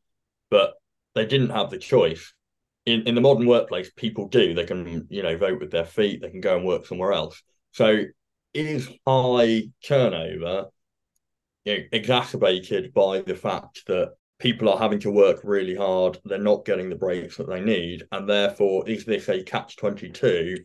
But 0.49 0.73
they 1.15 1.25
didn't 1.25 1.49
have 1.49 1.69
the 1.71 1.77
choice. 1.77 2.33
In 2.85 3.03
in 3.03 3.15
the 3.15 3.21
modern 3.21 3.47
workplace, 3.47 3.89
people 3.95 4.27
do. 4.27 4.53
They 4.53 4.65
can, 4.65 5.07
you 5.09 5.23
know, 5.23 5.37
vote 5.37 5.59
with 5.59 5.71
their 5.71 5.85
feet, 5.85 6.21
they 6.21 6.29
can 6.29 6.41
go 6.41 6.55
and 6.55 6.65
work 6.65 6.85
somewhere 6.85 7.13
else. 7.13 7.41
So 7.71 8.03
is 8.53 8.89
high 9.07 9.63
turnover 9.83 10.67
you 11.65 11.77
know, 11.77 11.83
exacerbated 11.91 12.93
by 12.93 13.21
the 13.21 13.35
fact 13.35 13.83
that 13.87 14.13
people 14.39 14.69
are 14.69 14.77
having 14.77 14.99
to 14.99 15.11
work 15.11 15.41
really 15.43 15.75
hard, 15.75 16.19
they're 16.25 16.37
not 16.37 16.65
getting 16.65 16.89
the 16.89 16.95
breaks 16.95 17.37
that 17.37 17.47
they 17.49 17.61
need, 17.61 18.03
and 18.11 18.29
therefore 18.29 18.87
is 18.87 19.05
this 19.05 19.27
a 19.29 19.43
catch 19.43 19.75
twenty 19.77 20.09
two 20.09 20.57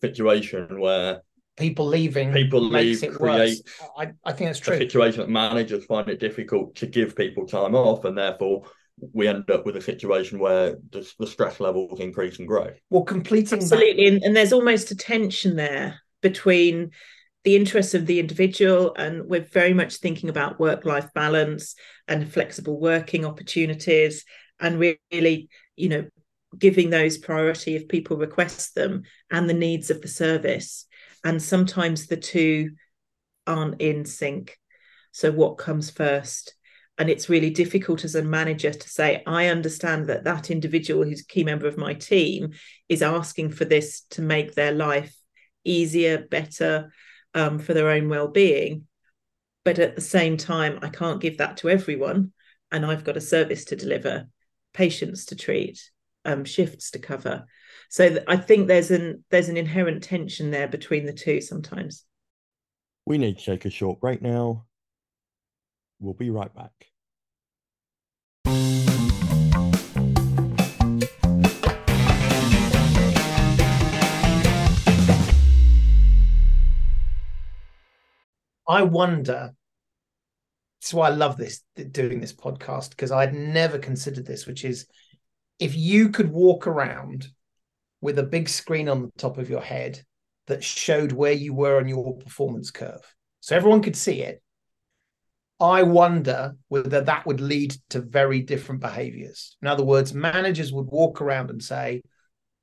situation 0.00 0.80
where 0.80 1.22
people 1.56 1.86
leaving 1.86 2.32
people 2.32 2.60
leave 2.60 3.02
create 3.12 3.58
I, 3.96 4.12
I 4.24 4.32
think 4.32 4.50
that's 4.50 4.58
true. 4.58 4.74
A 4.74 4.78
situation 4.78 5.20
that 5.20 5.30
managers 5.30 5.86
find 5.86 6.08
it 6.08 6.20
difficult 6.20 6.74
to 6.76 6.86
give 6.86 7.16
people 7.16 7.46
time 7.46 7.74
off, 7.74 8.04
and 8.04 8.16
therefore 8.16 8.64
we 9.12 9.28
end 9.28 9.50
up 9.50 9.66
with 9.66 9.76
a 9.76 9.80
situation 9.80 10.38
where 10.38 10.76
the, 10.90 11.10
the 11.18 11.26
stress 11.26 11.60
levels 11.60 12.00
increase 12.00 12.38
and 12.38 12.48
grow. 12.48 12.70
Well, 12.90 13.02
completing 13.02 13.58
absolutely, 13.58 14.08
that... 14.08 14.14
and, 14.14 14.22
and 14.22 14.36
there's 14.36 14.52
almost 14.52 14.90
a 14.90 14.96
tension 14.96 15.56
there 15.56 16.00
between 16.22 16.92
the 17.46 17.54
interests 17.54 17.94
of 17.94 18.06
the 18.06 18.18
individual 18.18 18.92
and 18.98 19.24
we're 19.28 19.40
very 19.40 19.72
much 19.72 19.98
thinking 19.98 20.28
about 20.28 20.58
work 20.58 20.84
life 20.84 21.08
balance 21.14 21.76
and 22.08 22.28
flexible 22.28 22.80
working 22.80 23.24
opportunities 23.24 24.24
and 24.58 24.80
really 24.80 25.48
you 25.76 25.88
know 25.88 26.04
giving 26.58 26.90
those 26.90 27.18
priority 27.18 27.76
if 27.76 27.86
people 27.86 28.16
request 28.16 28.74
them 28.74 29.04
and 29.30 29.48
the 29.48 29.54
needs 29.54 29.90
of 29.90 30.02
the 30.02 30.08
service. 30.08 30.86
And 31.22 31.40
sometimes 31.40 32.08
the 32.08 32.16
two 32.16 32.70
aren't 33.46 33.80
in 33.80 34.04
sync. 34.04 34.58
So 35.12 35.30
what 35.30 35.56
comes 35.56 35.88
first? 35.88 36.52
And 36.98 37.08
it's 37.08 37.28
really 37.28 37.50
difficult 37.50 38.04
as 38.04 38.16
a 38.16 38.22
manager 38.24 38.72
to 38.72 38.88
say 38.88 39.22
i 39.24 39.46
understand 39.48 40.08
that 40.08 40.24
that 40.24 40.50
individual 40.50 41.04
who's 41.04 41.20
a 41.20 41.26
key 41.26 41.44
member 41.44 41.68
of 41.68 41.76
my 41.76 41.94
team 41.94 42.54
is 42.88 43.02
asking 43.02 43.50
for 43.50 43.66
this 43.66 44.00
to 44.10 44.22
make 44.22 44.54
their 44.54 44.72
life 44.72 45.14
easier 45.62 46.26
better 46.30 46.90
um, 47.36 47.58
for 47.60 47.72
their 47.72 47.90
own 47.90 48.08
well-being 48.08 48.86
but 49.64 49.78
at 49.78 49.94
the 49.94 50.00
same 50.00 50.36
time 50.36 50.78
i 50.82 50.88
can't 50.88 51.20
give 51.20 51.38
that 51.38 51.56
to 51.58 51.70
everyone 51.70 52.32
and 52.72 52.84
i've 52.84 53.04
got 53.04 53.16
a 53.16 53.20
service 53.20 53.64
to 53.66 53.76
deliver 53.76 54.26
patients 54.72 55.26
to 55.26 55.36
treat 55.36 55.90
um, 56.26 56.44
shifts 56.44 56.90
to 56.90 56.98
cover. 56.98 57.46
So 57.88 58.08
th- 58.08 58.24
i 58.26 58.36
think 58.36 58.66
there's 58.66 58.90
an 58.90 59.24
there's 59.30 59.48
an 59.48 59.56
inherent 59.56 60.02
tension 60.02 60.50
there 60.50 60.68
between 60.68 61.06
the 61.06 61.12
two 61.12 61.40
sometimes. 61.40 62.04
We 63.06 63.18
need 63.18 63.38
to 63.38 63.44
take 63.44 63.64
a 63.64 63.70
short 63.70 64.00
break 64.00 64.20
now. 64.20 64.64
We'll 66.00 66.14
be 66.14 66.30
right 66.30 66.52
back. 66.52 66.72
I 78.68 78.82
wonder. 78.82 79.52
That's 80.80 80.94
why 80.94 81.08
I 81.08 81.10
love 81.10 81.36
this 81.36 81.62
doing 81.90 82.20
this 82.20 82.32
podcast 82.32 82.90
because 82.90 83.10
I'd 83.10 83.34
never 83.34 83.78
considered 83.78 84.26
this, 84.26 84.46
which 84.46 84.64
is 84.64 84.86
if 85.58 85.74
you 85.74 86.10
could 86.10 86.30
walk 86.30 86.66
around 86.66 87.28
with 88.00 88.18
a 88.18 88.22
big 88.22 88.48
screen 88.48 88.88
on 88.88 89.02
the 89.02 89.10
top 89.16 89.38
of 89.38 89.50
your 89.50 89.62
head 89.62 90.02
that 90.46 90.62
showed 90.62 91.12
where 91.12 91.32
you 91.32 91.54
were 91.54 91.78
on 91.78 91.88
your 91.88 92.16
performance 92.18 92.70
curve. 92.70 93.02
So 93.40 93.56
everyone 93.56 93.82
could 93.82 93.96
see 93.96 94.22
it. 94.22 94.42
I 95.58 95.82
wonder 95.84 96.54
whether 96.68 97.00
that 97.00 97.26
would 97.26 97.40
lead 97.40 97.74
to 97.90 98.00
very 98.00 98.40
different 98.42 98.80
behaviors. 98.80 99.56
In 99.62 99.68
other 99.68 99.84
words, 99.84 100.12
managers 100.12 100.72
would 100.72 100.86
walk 100.86 101.22
around 101.22 101.50
and 101.50 101.62
say, 101.62 102.02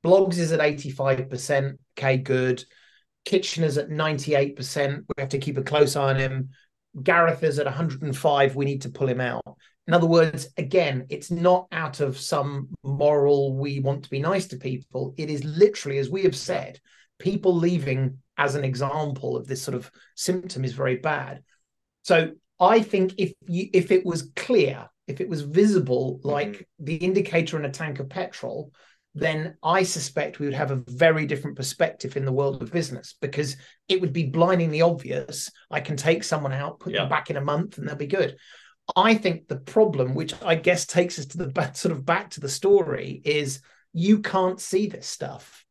Bloggs 0.04 0.38
is 0.38 0.52
at 0.52 0.60
85%, 0.60 1.78
okay, 1.98 2.18
good. 2.18 2.64
Kitchener's 3.26 3.78
at 3.78 3.90
98%, 3.90 5.06
we 5.16 5.22
have 5.22 5.30
to 5.30 5.38
keep 5.38 5.58
a 5.58 5.64
close 5.64 5.96
eye 5.96 6.10
on 6.10 6.16
him. 6.18 6.50
Gareth 7.02 7.44
is 7.44 7.60
at 7.60 7.66
105, 7.66 8.56
we 8.56 8.66
need 8.66 8.82
to 8.82 8.90
pull 8.90 9.08
him 9.08 9.22
out. 9.22 9.58
In 9.88 9.94
other 9.94 10.08
words, 10.08 10.48
again, 10.58 11.08
it's 11.10 11.32
not 11.32 11.68
out 11.72 12.00
of 12.00 12.18
some 12.18 12.70
moral, 12.84 13.58
we 13.58 13.80
want 13.80 14.04
to 14.04 14.10
be 14.10 14.20
nice 14.20 14.48
to 14.48 14.58
people. 14.58 15.14
It 15.18 15.30
is 15.30 15.44
literally, 15.44 15.98
as 15.98 16.10
we 16.10 16.24
have 16.24 16.36
said, 16.36 16.80
people 17.20 17.56
leaving 17.56 18.20
as 18.38 18.56
an 18.56 18.64
example 18.64 19.36
of 19.36 19.48
this 19.48 19.62
sort 19.62 19.76
of 19.76 19.92
symptom 20.16 20.64
is 20.64 20.74
very 20.74 20.98
bad. 20.98 21.44
So 22.04 22.32
I 22.60 22.82
think 22.82 23.16
if 23.18 23.34
you 23.48 23.70
if 23.74 23.92
it 23.92 24.06
was 24.06 24.32
clear, 24.36 24.90
if 25.08 25.22
it 25.22 25.30
was 25.30 25.42
visible, 25.42 26.20
like 26.24 26.50
mm-hmm. 26.50 26.86
the 26.86 26.96
indicator 26.96 27.58
in 27.58 27.66
a 27.66 27.72
tank 27.72 28.00
of 28.00 28.10
petrol, 28.10 28.72
then 29.16 29.58
I 29.62 29.84
suspect 29.84 30.40
we 30.40 30.48
would 30.48 30.56
have 30.56 30.72
a 30.72 30.84
very 30.88 31.26
different 31.26 31.56
perspective 31.56 32.18
in 32.18 32.26
the 32.26 32.32
world 32.32 32.62
of 32.62 32.72
business 32.72 33.16
because 33.22 33.58
it 33.88 34.02
would 34.02 34.14
be 34.14 34.26
blindingly 34.26 34.82
obvious. 34.82 35.52
I 35.70 35.82
can 35.82 35.98
take 35.98 36.24
someone 36.24 36.54
out, 36.54 36.80
put 36.80 36.94
yeah. 36.94 37.02
them 37.02 37.10
back 37.10 37.30
in 37.30 37.38
a 37.38 37.42
month, 37.42 37.78
and 37.78 37.88
they'll 37.88 37.96
be 37.96 38.08
good. 38.08 38.38
I 38.96 39.16
think 39.16 39.48
the 39.48 39.58
problem, 39.58 40.16
which 40.16 40.34
I 40.44 40.56
guess 40.56 40.86
takes 40.86 41.20
us 41.20 41.28
to 41.28 41.38
the 41.38 41.48
back, 41.54 41.76
sort 41.76 41.92
of 41.92 42.06
back 42.06 42.32
to 42.32 42.40
the 42.40 42.50
story, 42.50 43.22
is 43.24 43.62
you 43.94 44.20
can't 44.20 44.60
see 44.60 44.88
this 44.88 45.08
stuff. 45.08 45.64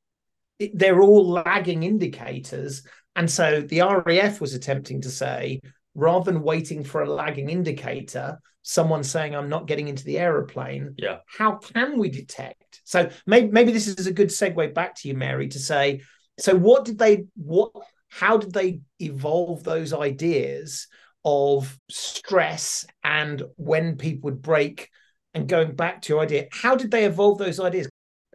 It, 0.59 0.79
they're 0.79 1.03
all 1.03 1.29
lagging 1.29 1.83
indicators. 1.83 2.87
And 3.17 3.29
so 3.29 3.61
the 3.61 3.81
RAF 3.81 4.41
was 4.41 4.55
attempting 4.55 5.03
to 5.03 5.11
say, 5.11 5.61
rather 5.95 6.31
than 6.31 6.43
waiting 6.43 6.85
for 6.85 7.03
a 7.03 7.11
lagging 7.11 7.51
indicator, 7.51 8.39
someone 8.63 9.03
saying, 9.03 9.35
I'm 9.35 9.49
not 9.49 9.67
getting 9.67 9.89
into 9.89 10.05
the 10.05 10.19
aeroplane, 10.19 10.95
yeah. 10.97 11.19
how 11.27 11.57
can 11.57 11.99
we 11.99 12.09
detect? 12.09 12.81
So 12.85 13.11
maybe, 13.27 13.49
maybe 13.51 13.73
this 13.73 13.89
is 13.89 14.07
a 14.07 14.13
good 14.13 14.29
segue 14.29 14.73
back 14.73 14.95
to 14.97 15.09
you, 15.09 15.15
Mary, 15.15 15.49
to 15.49 15.59
say, 15.59 16.03
so 16.39 16.55
what 16.55 16.85
did 16.85 16.99
they, 16.99 17.25
what, 17.37 17.73
how 18.09 18.37
did 18.37 18.53
they 18.53 18.81
evolve 19.01 19.65
those 19.65 19.93
ideas 19.93 20.87
of 21.25 21.79
stress 21.91 22.87
and 23.05 23.43
when 23.57 23.97
people 23.97 24.31
would 24.31 24.43
break 24.43 24.91
and 25.35 25.49
going 25.49 25.75
back 25.75 26.03
to 26.03 26.13
your 26.13 26.23
idea, 26.23 26.47
how 26.53 26.77
did 26.77 26.91
they 26.91 27.05
evolve 27.05 27.39
those 27.39 27.59
ideas? 27.59 27.89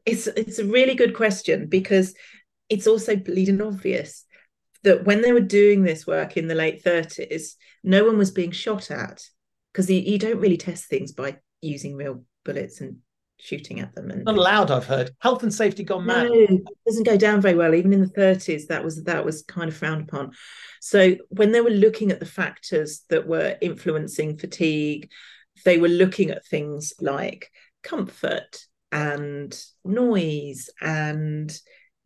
It's, 0.06 0.28
it's 0.28 0.60
a 0.60 0.66
really 0.66 0.96
good 0.96 1.16
question 1.16 1.68
because 1.68 2.14
it's 2.70 2.88
also 2.88 3.16
bleeding 3.16 3.62
obvious 3.62 4.26
that 4.84 5.06
when 5.06 5.22
they 5.22 5.34
were 5.34 5.40
doing 5.40 5.84
this 5.84 6.08
work 6.08 6.38
in 6.38 6.48
the 6.48 6.56
late 6.56 6.84
30s, 6.84 7.54
no 7.84 8.06
one 8.06 8.18
was 8.18 8.32
being 8.32 8.52
shot 8.52 8.92
at 8.92 9.24
because 9.72 9.90
you, 9.90 10.00
you, 10.00 10.18
don't 10.18 10.40
really 10.40 10.58
test 10.58 10.86
things 10.86 11.12
by 11.12 11.38
using 11.62 11.96
real 11.96 12.24
bullets 12.44 12.82
and 12.82 12.98
shooting 13.40 13.80
at 13.80 13.94
them. 13.94 14.10
And 14.10 14.26
not 14.26 14.38
allowed, 14.38 14.72
I've 14.72 14.86
heard. 14.86 15.12
Health 15.20 15.44
and 15.44 15.54
safety 15.54 15.84
gone 15.84 16.06
mad. 16.06 16.30
No, 16.30 16.60
doesn't 16.86 17.06
go 17.06 17.18
down 17.18 17.42
very 17.42 17.56
well. 17.56 17.76
Even 17.76 17.94
in 17.94 18.02
the 18.02 18.08
30s, 18.08 18.68
that 18.68 18.84
was 18.84 19.04
that 19.04 19.26
was 19.26 19.44
kind 19.44 19.70
of 19.70 19.76
frowned 19.76 20.10
upon. 20.10 20.32
So 20.82 21.16
when 21.30 21.52
they 21.52 21.62
were 21.62 21.70
looking 21.70 22.12
at 22.12 22.20
the 22.20 22.26
factors 22.26 23.04
that 23.10 23.28
were 23.28 23.58
influencing 23.62 24.38
fatigue, 24.38 25.10
they 25.66 25.78
were 25.78 25.88
looking 25.88 26.32
at 26.32 26.46
things 26.46 26.94
like 27.00 27.52
comfort 27.84 28.66
and 28.92 29.60
noise 29.84 30.70
and 30.82 31.56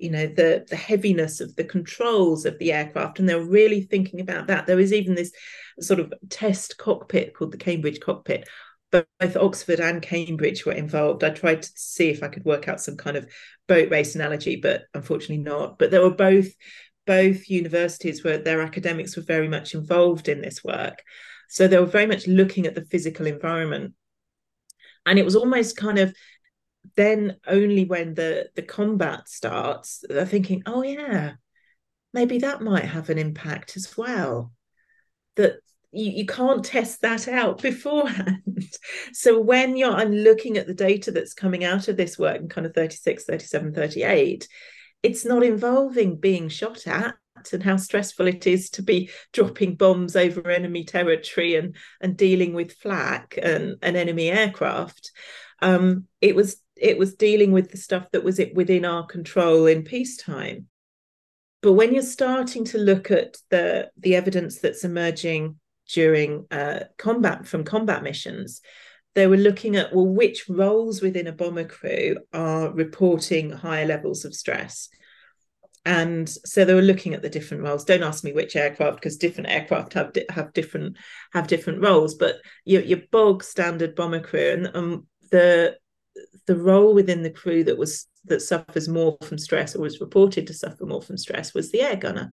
you 0.01 0.09
know 0.09 0.27
the 0.27 0.65
the 0.69 0.75
heaviness 0.75 1.39
of 1.39 1.55
the 1.55 1.63
controls 1.63 2.45
of 2.45 2.57
the 2.59 2.73
aircraft 2.73 3.19
and 3.19 3.29
they're 3.29 3.43
really 3.43 3.81
thinking 3.81 4.19
about 4.19 4.47
that. 4.47 4.67
There 4.67 4.79
is 4.79 4.93
even 4.93 5.15
this 5.15 5.31
sort 5.79 5.99
of 5.99 6.13
test 6.29 6.77
cockpit 6.77 7.33
called 7.35 7.51
the 7.51 7.57
cambridge 7.57 7.99
cockpit. 7.99 8.47
Both 8.91 9.37
oxford 9.37 9.79
and 9.79 10.01
cambridge 10.01 10.65
were 10.65 10.73
involved. 10.73 11.23
I 11.23 11.29
tried 11.29 11.61
to 11.61 11.71
see 11.75 12.09
if 12.09 12.23
i 12.23 12.27
could 12.27 12.43
work 12.43 12.67
out 12.67 12.81
some 12.81 12.97
kind 12.97 13.15
of 13.15 13.25
boat 13.67 13.89
race 13.89 14.15
analogy 14.15 14.57
but 14.57 14.83
unfortunately 14.93 15.37
not. 15.37 15.79
But 15.79 15.91
there 15.91 16.01
were 16.01 16.09
both 16.09 16.47
both 17.05 17.49
universities 17.49 18.23
where 18.23 18.37
their 18.37 18.61
academics 18.61 19.15
were 19.15 19.23
very 19.23 19.47
much 19.47 19.73
involved 19.73 20.27
in 20.27 20.41
this 20.41 20.63
work. 20.63 21.01
So 21.47 21.67
they 21.67 21.77
were 21.77 21.85
very 21.85 22.05
much 22.05 22.27
looking 22.27 22.65
at 22.65 22.75
the 22.75 22.85
physical 22.85 23.27
environment. 23.27 23.93
And 25.05 25.19
it 25.19 25.25
was 25.25 25.35
almost 25.35 25.77
kind 25.77 25.99
of 25.99 26.13
then 26.95 27.37
only 27.47 27.85
when 27.85 28.13
the 28.13 28.49
the 28.55 28.61
combat 28.61 29.29
starts 29.29 30.03
they're 30.09 30.25
thinking 30.25 30.63
oh 30.65 30.81
yeah 30.81 31.33
maybe 32.13 32.39
that 32.39 32.61
might 32.61 32.85
have 32.85 33.09
an 33.09 33.17
impact 33.17 33.77
as 33.77 33.95
well. 33.97 34.51
That 35.35 35.57
you, 35.91 36.11
you 36.11 36.25
can't 36.25 36.63
test 36.63 37.01
that 37.01 37.27
out 37.27 37.61
beforehand. 37.61 38.67
So 39.13 39.39
when 39.39 39.77
you're 39.77 39.91
i'm 39.91 40.11
looking 40.11 40.57
at 40.57 40.67
the 40.67 40.73
data 40.73 41.11
that's 41.11 41.33
coming 41.33 41.63
out 41.63 41.87
of 41.87 41.97
this 41.97 42.17
work 42.17 42.39
in 42.39 42.49
kind 42.49 42.65
of 42.65 42.73
36 42.73 43.25
37 43.25 43.73
38 43.73 44.47
it's 45.03 45.25
not 45.25 45.43
involving 45.43 46.17
being 46.17 46.47
shot 46.47 46.85
at 46.87 47.15
and 47.51 47.63
how 47.63 47.75
stressful 47.75 48.27
it 48.27 48.45
is 48.45 48.69
to 48.69 48.83
be 48.83 49.09
dropping 49.33 49.75
bombs 49.75 50.15
over 50.15 50.49
enemy 50.49 50.83
territory 50.83 51.55
and 51.55 51.75
and 51.99 52.15
dealing 52.15 52.53
with 52.53 52.73
flak 52.73 53.37
and, 53.41 53.77
enemy 53.81 54.29
aircraft. 54.29 55.11
Um, 55.59 56.05
it 56.21 56.35
was 56.35 56.61
it 56.81 56.97
was 56.97 57.13
dealing 57.15 57.51
with 57.51 57.71
the 57.71 57.77
stuff 57.77 58.07
that 58.11 58.23
was 58.23 58.39
it 58.39 58.55
within 58.55 58.85
our 58.85 59.05
control 59.05 59.67
in 59.67 59.83
peacetime. 59.83 60.67
But 61.61 61.73
when 61.73 61.93
you're 61.93 62.01
starting 62.01 62.65
to 62.65 62.79
look 62.79 63.11
at 63.11 63.37
the 63.51 63.91
the 63.97 64.15
evidence 64.15 64.59
that's 64.59 64.83
emerging 64.83 65.59
during 65.93 66.47
uh, 66.49 66.85
combat 66.97 67.47
from 67.47 67.63
combat 67.63 68.01
missions, 68.01 68.61
they 69.13 69.27
were 69.27 69.37
looking 69.37 69.75
at 69.75 69.93
well, 69.93 70.07
which 70.07 70.49
roles 70.49 71.01
within 71.01 71.27
a 71.27 71.31
bomber 71.31 71.65
crew 71.65 72.17
are 72.33 72.71
reporting 72.71 73.51
higher 73.51 73.85
levels 73.85 74.25
of 74.25 74.33
stress. 74.33 74.89
And 75.83 76.29
so 76.29 76.63
they 76.63 76.75
were 76.75 76.81
looking 76.81 77.13
at 77.13 77.23
the 77.23 77.29
different 77.29 77.63
roles. 77.63 77.85
Don't 77.85 78.03
ask 78.03 78.23
me 78.23 78.33
which 78.33 78.55
aircraft, 78.55 78.97
because 78.97 79.17
different 79.17 79.49
aircraft 79.49 79.93
have 79.93 80.11
have 80.29 80.53
different 80.53 80.97
have 81.33 81.47
different 81.47 81.83
roles. 81.83 82.15
But 82.15 82.37
your 82.65 82.81
your 82.81 83.01
bog 83.11 83.43
standard 83.43 83.93
bomber 83.93 84.19
crew 84.19 84.49
and 84.49 84.75
um, 84.75 85.07
the 85.29 85.77
the 86.47 86.55
role 86.55 86.93
within 86.93 87.23
the 87.23 87.29
crew 87.29 87.63
that 87.63 87.77
was 87.77 88.07
that 88.25 88.41
suffers 88.41 88.87
more 88.87 89.17
from 89.23 89.37
stress 89.37 89.75
or 89.75 89.81
was 89.81 90.01
reported 90.01 90.47
to 90.47 90.53
suffer 90.53 90.85
more 90.85 91.01
from 91.01 91.17
stress 91.17 91.53
was 91.53 91.71
the 91.71 91.81
air 91.81 91.95
gunner. 91.95 92.31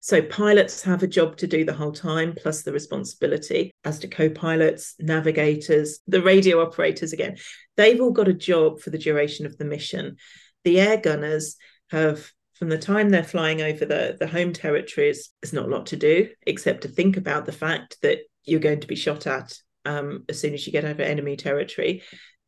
So 0.00 0.20
pilots 0.20 0.82
have 0.82 1.02
a 1.02 1.06
job 1.06 1.38
to 1.38 1.46
do 1.46 1.64
the 1.64 1.72
whole 1.72 1.90
time, 1.90 2.34
plus 2.36 2.62
the 2.62 2.72
responsibility, 2.72 3.70
as 3.84 3.98
do 3.98 4.06
co-pilots, 4.06 4.96
navigators, 5.00 6.00
the 6.06 6.20
radio 6.20 6.60
operators 6.60 7.14
again. 7.14 7.38
They've 7.78 8.00
all 8.00 8.10
got 8.10 8.28
a 8.28 8.34
job 8.34 8.80
for 8.80 8.90
the 8.90 8.98
duration 8.98 9.46
of 9.46 9.56
the 9.56 9.64
mission. 9.64 10.16
The 10.64 10.78
air 10.78 10.98
gunners 10.98 11.56
have 11.90 12.30
from 12.54 12.68
the 12.68 12.78
time 12.78 13.10
they're 13.10 13.24
flying 13.24 13.62
over 13.62 13.84
the, 13.84 14.16
the 14.18 14.26
home 14.26 14.52
territories, 14.52 15.30
there's 15.42 15.52
not 15.52 15.66
a 15.66 15.70
lot 15.70 15.86
to 15.86 15.96
do 15.96 16.28
except 16.46 16.82
to 16.82 16.88
think 16.88 17.16
about 17.16 17.46
the 17.46 17.52
fact 17.52 17.96
that 18.02 18.18
you're 18.44 18.60
going 18.60 18.80
to 18.80 18.86
be 18.86 18.96
shot 18.96 19.26
at 19.26 19.58
um, 19.84 20.24
as 20.28 20.40
soon 20.40 20.54
as 20.54 20.66
you 20.66 20.72
get 20.72 20.84
over 20.84 21.02
enemy 21.02 21.36
territory. 21.36 22.02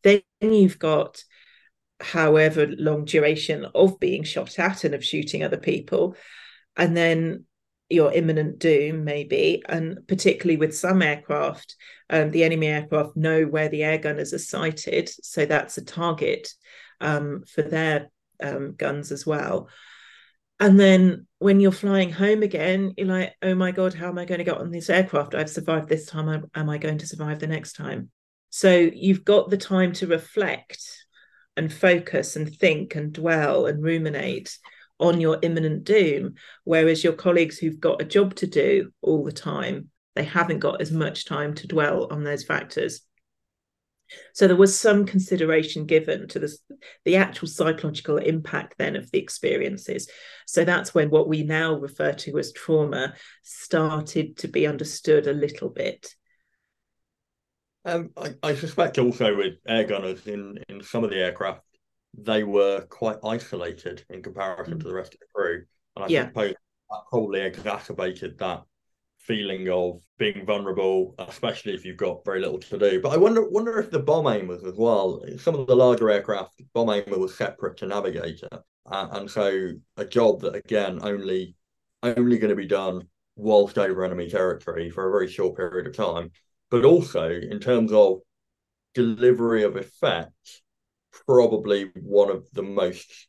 Then 0.07 0.23
you've 0.41 0.79
got 0.79 1.23
however 2.01 2.67
long 2.67 3.05
duration 3.05 3.67
of 3.75 3.99
being 3.99 4.23
shot 4.23 4.59
at 4.59 4.85
and 4.85 4.95
of 4.95 5.05
shooting 5.05 5.43
other 5.43 5.57
people. 5.57 6.15
And 6.77 6.97
then 6.97 7.45
your 7.89 8.13
imminent 8.13 8.59
doom, 8.61 9.05
maybe, 9.05 9.63
and 9.69 10.07
particularly 10.07 10.57
with 10.57 10.77
some 10.77 11.03
aircraft, 11.03 11.75
um, 12.09 12.31
the 12.31 12.45
enemy 12.45 12.69
aircraft 12.69 13.17
know 13.17 13.45
where 13.45 13.69
the 13.69 13.83
air 13.83 13.99
gunners 13.99 14.33
are 14.33 14.39
sighted, 14.39 15.09
so 15.09 15.47
that's 15.47 15.79
a 15.79 15.85
target 15.85 16.49
um, 17.01 17.43
for 17.53 17.63
their 17.63 18.11
um, 18.43 18.75
guns 18.77 19.11
as 19.11 19.27
well. 19.27 19.69
And 20.59 20.81
then 20.81 21.27
when 21.39 21.61
you're 21.61 21.73
flying 21.73 22.11
home 22.11 22.43
again, 22.43 22.95
you're 22.97 23.07
like, 23.09 23.35
oh 23.43 23.55
my 23.55 23.73
God, 23.73 23.95
how 23.95 24.09
am 24.09 24.19
I 24.19 24.25
going 24.25 24.39
to 24.39 24.45
get 24.45 24.59
on 24.59 24.71
this 24.71 24.89
aircraft? 24.89 25.35
I've 25.35 25.51
survived 25.51 25.89
this 25.89 26.07
time. 26.07 26.47
Am 26.55 26.71
I 26.71 26.79
going 26.79 26.99
to 26.99 27.07
survive 27.07 27.41
the 27.41 27.47
next 27.47 27.75
time? 27.75 28.11
So 28.51 28.70
you've 28.70 29.24
got 29.24 29.51
the 29.51 29.57
time 29.57 29.92
to 29.94 30.07
reflect 30.07 31.07
and 31.57 31.72
focus 31.72 32.36
and 32.36 32.55
think 32.55 32.94
and 32.94 33.12
dwell 33.12 33.66
and 33.66 33.82
ruminate 33.82 34.59
on 34.99 35.20
your 35.20 35.38
imminent 35.42 35.84
doom. 35.84 36.34
Whereas 36.64 37.05
your 37.05 37.12
colleagues 37.12 37.59
who've 37.59 37.80
got 37.80 38.01
a 38.01 38.07
job 38.07 38.34
to 38.36 38.47
do 38.47 38.92
all 39.03 39.24
the 39.24 39.32
time, 39.32 39.90
they 40.14 40.24
haven't 40.24 40.61
got 40.61 40.80
as 40.80 40.90
much 40.90 41.26
time 41.26 41.55
to 41.55 41.66
dwell 41.66 42.09
on 42.11 42.24
those 42.24 42.44
factors. 42.44 43.03
So 44.34 44.47
there 44.47 44.57
was 44.57 44.78
some 44.78 45.05
consideration 45.05 45.84
given 45.84 46.28
to 46.28 46.38
the, 46.38 46.57
the 47.05 47.16
actual 47.16 47.49
psychological 47.49 48.18
impact 48.18 48.76
then 48.78 48.97
of 48.97 49.11
the 49.11 49.18
experiences. 49.18 50.09
So 50.47 50.64
that's 50.64 50.94
when 50.94 51.11
what 51.11 51.28
we 51.28 51.42
now 51.42 51.74
refer 51.74 52.12
to 52.12 52.38
as 52.38 52.53
trauma 52.53 53.14
started 53.42 54.36
to 54.38 54.49
be 54.49 54.66
understood 54.66 55.26
a 55.26 55.32
little 55.32 55.68
bit. 55.68 56.14
Um, 57.87 58.11
I, 58.16 58.34
I, 58.43 58.55
suspect 58.57 58.99
also 58.99 59.37
with 59.37 59.55
air 59.68 59.84
gunners 59.84 60.26
in, 60.26 60.59
in 60.68 60.82
some 60.82 61.05
of 61.05 61.11
the 61.11 61.18
aircraft, 61.18 61.62
they 62.18 62.43
were 62.43 62.80
quite 62.91 63.18
isolated 63.24 64.05
in 64.11 64.22
comparison 64.22 64.74
mm. 64.74 64.80
to 64.80 64.89
the 64.89 64.95
rest 64.95 65.14
of 65.14 65.20
the 65.20 65.26
crew. 65.32 65.62
And 65.95 66.05
I 66.05 66.09
yeah. 66.09 66.26
suppose 66.26 66.55
that 66.91 67.01
probably 67.09 67.43
exacerbated 67.43 68.39
that 68.39 68.64
feeling 69.20 69.68
of 69.68 70.01
being 70.18 70.45
vulnerable, 70.45 71.14
especially 71.18 71.74
if 71.74 71.84
you've 71.84 71.97
got 71.97 72.24
very 72.24 72.41
little 72.41 72.59
to 72.59 72.78
do. 72.78 73.01
But 73.01 73.12
I 73.12 73.16
wonder 73.16 73.49
wonder 73.49 73.78
if 73.78 73.91
the 73.91 73.99
bomb 73.99 74.24
aimers 74.24 74.66
as 74.66 74.76
well. 74.76 75.22
Some 75.39 75.55
of 75.55 75.66
the 75.66 75.76
larger 75.76 76.11
aircraft, 76.11 76.62
bomb 76.74 76.91
aimer 76.91 77.18
was 77.18 77.37
separate 77.37 77.76
to 77.78 77.87
navigator, 77.87 78.49
uh, 78.87 79.09
and 79.12 79.30
so 79.30 79.70
a 79.97 80.05
job 80.05 80.41
that 80.41 80.55
again 80.55 81.01
only 81.03 81.57
only 82.03 82.39
going 82.39 82.51
to 82.51 82.57
be 82.57 82.66
done 82.66 83.09
whilst 83.37 83.78
over 83.78 84.05
enemy 84.05 84.28
territory 84.28 84.91
for 84.91 85.09
a 85.09 85.12
very 85.12 85.28
short 85.28 85.57
period 85.57 85.87
of 85.87 85.97
time. 85.97 86.30
But 86.71 86.85
also 86.85 87.31
in 87.31 87.61
terms 87.61 87.93
of 87.93 88.21
delivery 88.95 89.62
of 89.62 89.77
effect, 89.77 90.62
probably 91.27 91.91
one 91.95 92.31
of 92.31 92.47
the 92.53 92.62
most 92.62 93.29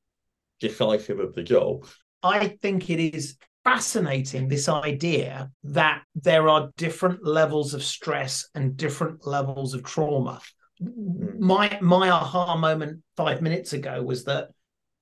decisive 0.60 1.20
of 1.20 1.36
the 1.36 1.44
jobs. 1.44 1.96
I 2.24 2.48
think 2.62 2.90
it 2.90 3.00
is 3.00 3.38
fascinating 3.64 4.48
this 4.48 4.70
idea 4.70 5.52
that 5.64 6.04
there 6.16 6.48
are 6.50 6.70
different 6.78 7.26
levels 7.26 7.74
of 7.74 7.84
stress 7.84 8.48
and 8.56 8.78
different 8.78 9.28
levels 9.28 9.74
of 9.74 9.84
trauma. 9.84 10.40
Hmm. 10.82 11.46
My 11.46 11.78
my 11.82 12.10
aha 12.10 12.56
moment 12.56 13.04
five 13.16 13.42
minutes 13.42 13.74
ago 13.74 14.02
was 14.02 14.24
that 14.26 14.50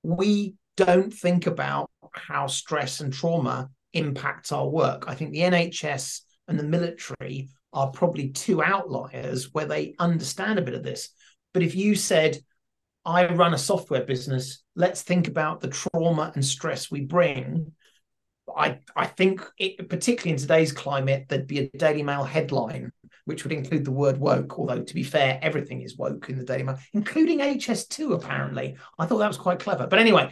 we 0.02 0.54
don't 0.76 1.12
think 1.12 1.46
about 1.46 1.90
how 2.12 2.46
stress 2.46 3.00
and 3.00 3.12
trauma 3.12 3.70
impacts 3.92 4.52
our 4.52 4.68
work. 4.68 5.04
I 5.06 5.14
think 5.14 5.32
the 5.32 5.40
NHS 5.40 6.20
and 6.48 6.58
the 6.58 6.64
military 6.64 7.48
are 7.76 7.90
probably 7.90 8.30
two 8.30 8.62
outliers 8.62 9.52
where 9.52 9.66
they 9.66 9.94
understand 10.00 10.58
a 10.58 10.62
bit 10.62 10.74
of 10.74 10.82
this. 10.82 11.10
But 11.54 11.62
if 11.62 11.76
you 11.76 11.94
said, 11.94 12.38
I 13.04 13.26
run 13.26 13.54
a 13.54 13.58
software 13.58 14.04
business, 14.04 14.64
let's 14.74 15.02
think 15.02 15.28
about 15.28 15.60
the 15.60 15.68
trauma 15.68 16.32
and 16.34 16.44
stress 16.44 16.90
we 16.90 17.02
bring 17.02 17.72
I 18.54 18.78
I 18.94 19.06
think 19.06 19.42
it, 19.58 19.88
particularly 19.88 20.32
in 20.32 20.36
today's 20.36 20.72
climate, 20.72 21.26
there'd 21.28 21.46
be 21.46 21.58
a 21.60 21.76
Daily 21.76 22.02
Mail 22.02 22.24
headline 22.24 22.92
which 23.24 23.42
would 23.42 23.52
include 23.52 23.84
the 23.84 23.90
word 23.90 24.18
woke. 24.18 24.56
Although 24.56 24.82
to 24.82 24.94
be 24.94 25.02
fair, 25.02 25.38
everything 25.42 25.82
is 25.82 25.96
woke 25.96 26.28
in 26.28 26.38
the 26.38 26.44
Daily 26.44 26.62
Mail, 26.62 26.78
including 26.92 27.40
HS2. 27.40 28.14
Apparently, 28.14 28.76
I 28.98 29.06
thought 29.06 29.18
that 29.18 29.28
was 29.28 29.36
quite 29.36 29.58
clever. 29.58 29.86
But 29.86 29.98
anyway, 29.98 30.30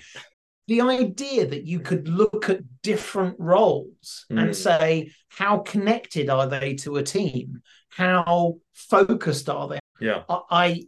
the 0.67 0.81
idea 0.81 1.47
that 1.47 1.65
you 1.65 1.81
could 1.81 2.09
look 2.09 2.49
at 2.49 2.61
different 2.83 3.37
roles 3.39 4.25
mm. 4.31 4.39
and 4.39 4.49
hmm. 4.49 4.53
say 4.53 5.11
how 5.29 5.59
connected 5.59 6.31
are 6.31 6.47
they 6.47 6.75
to 6.75 6.97
a 6.97 7.03
team, 7.03 7.61
how 7.91 8.57
focused 8.73 9.49
are 9.49 9.69
they? 9.69 9.79
Yeah, 10.01 10.23
I 10.29 10.85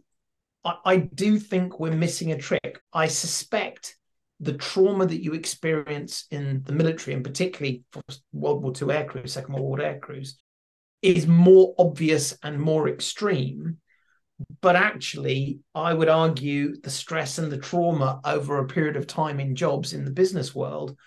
I, 0.63 0.75
I 0.85 0.97
do 0.97 1.39
think 1.39 1.79
we're 1.79 1.91
missing 1.91 2.31
a 2.31 2.37
trick. 2.37 2.81
I 2.91 3.07
suspect 3.07 3.95
the 4.39 4.53
trauma 4.53 5.05
that 5.05 5.23
you 5.23 5.33
experience 5.33 6.25
in 6.29 6.61
the 6.65 6.73
military, 6.73 7.15
and 7.15 7.23
particularly 7.23 7.83
for 7.91 8.01
World 8.33 8.63
War 8.63 8.73
II 8.79 8.95
air 8.95 9.05
crews, 9.05 9.33
Second 9.33 9.53
World 9.53 9.65
War 9.65 9.81
air 9.81 9.99
crews, 9.99 10.37
is 11.01 11.27
more 11.27 11.73
obvious 11.77 12.37
and 12.43 12.59
more 12.59 12.89
extreme. 12.89 13.77
But 14.61 14.75
actually, 14.75 15.59
I 15.73 15.93
would 15.93 16.09
argue 16.09 16.79
the 16.81 16.89
stress 16.89 17.37
and 17.37 17.51
the 17.51 17.57
trauma 17.57 18.19
over 18.23 18.57
a 18.57 18.67
period 18.67 18.95
of 18.95 19.07
time 19.07 19.39
in 19.39 19.55
jobs 19.55 19.93
in 19.93 20.05
the 20.05 20.11
business 20.11 20.53
world 20.53 20.97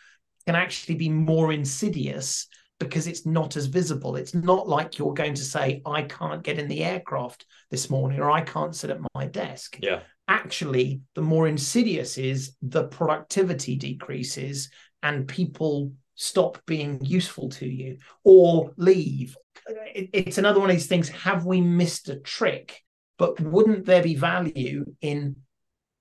can 0.46 0.54
actually 0.54 0.96
be 0.96 1.08
more 1.08 1.52
insidious 1.52 2.46
because 2.78 3.06
it's 3.06 3.26
not 3.26 3.56
as 3.56 3.66
visible. 3.66 4.16
It's 4.16 4.34
not 4.34 4.66
like 4.66 4.98
you're 4.98 5.14
going 5.14 5.34
to 5.34 5.44
say, 5.44 5.82
I 5.84 6.02
can't 6.02 6.42
get 6.42 6.58
in 6.58 6.66
the 6.66 6.82
aircraft 6.82 7.44
this 7.70 7.90
morning 7.90 8.20
or 8.20 8.30
I 8.30 8.40
can't 8.40 8.74
sit 8.74 8.90
at 8.90 9.00
my 9.14 9.26
desk. 9.26 9.78
Yeah 9.82 10.00
actually 10.30 11.00
the 11.16 11.20
more 11.20 11.48
insidious 11.48 12.16
is 12.16 12.56
the 12.62 12.84
productivity 12.84 13.74
decreases 13.74 14.70
and 15.02 15.26
people 15.26 15.92
stop 16.14 16.64
being 16.66 17.04
useful 17.04 17.48
to 17.48 17.66
you 17.66 17.98
or 18.22 18.72
leave 18.76 19.36
it's 19.66 20.38
another 20.38 20.60
one 20.60 20.70
of 20.70 20.76
these 20.76 20.86
things 20.86 21.08
have 21.08 21.44
we 21.44 21.60
missed 21.60 22.08
a 22.08 22.16
trick 22.20 22.80
but 23.20 23.38
wouldn't 23.38 23.84
there 23.84 24.02
be 24.02 24.14
value 24.14 24.86
in 25.02 25.36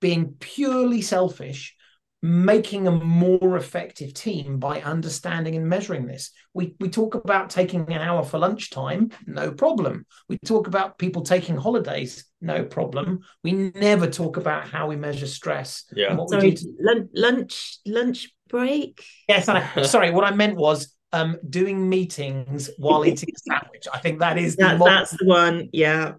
being 0.00 0.34
purely 0.40 1.02
selfish 1.02 1.76
making 2.22 2.86
a 2.86 2.90
more 2.90 3.56
effective 3.56 4.12
team 4.12 4.58
by 4.58 4.82
understanding 4.82 5.56
and 5.56 5.66
measuring 5.66 6.06
this. 6.06 6.32
We 6.52 6.74
we 6.78 6.90
talk 6.90 7.14
about 7.14 7.48
taking 7.48 7.90
an 7.90 8.02
hour 8.02 8.22
for 8.22 8.38
lunchtime, 8.38 9.10
no 9.26 9.52
problem. 9.52 10.04
We 10.28 10.38
talk 10.44 10.66
about 10.66 10.98
people 10.98 11.22
taking 11.22 11.56
holidays, 11.56 12.26
no 12.40 12.64
problem. 12.64 13.20
We 13.42 13.52
never 13.52 14.06
talk 14.06 14.36
about 14.36 14.68
how 14.68 14.86
we 14.88 14.96
measure 14.96 15.26
stress. 15.26 15.84
Yeah. 15.94 16.16
Sorry, 16.26 16.52
to... 16.52 16.72
lunch 16.80 17.08
lunch 17.14 17.78
lunch 17.86 18.30
break. 18.48 19.02
Yes, 19.28 19.48
I, 19.48 19.82
sorry. 19.82 20.10
What 20.10 20.24
I 20.24 20.34
meant 20.34 20.56
was 20.56 20.94
um, 21.12 21.38
doing 21.48 21.88
meetings 21.88 22.70
while 22.76 23.06
eating 23.06 23.30
a 23.34 23.38
sandwich. 23.50 23.86
I 23.92 23.98
think 23.98 24.20
that 24.20 24.36
is 24.36 24.56
that, 24.56 24.78
the 24.78 24.84
that's 24.84 25.12
the 25.12 25.26
one. 25.26 25.70
Yeah. 25.72 26.14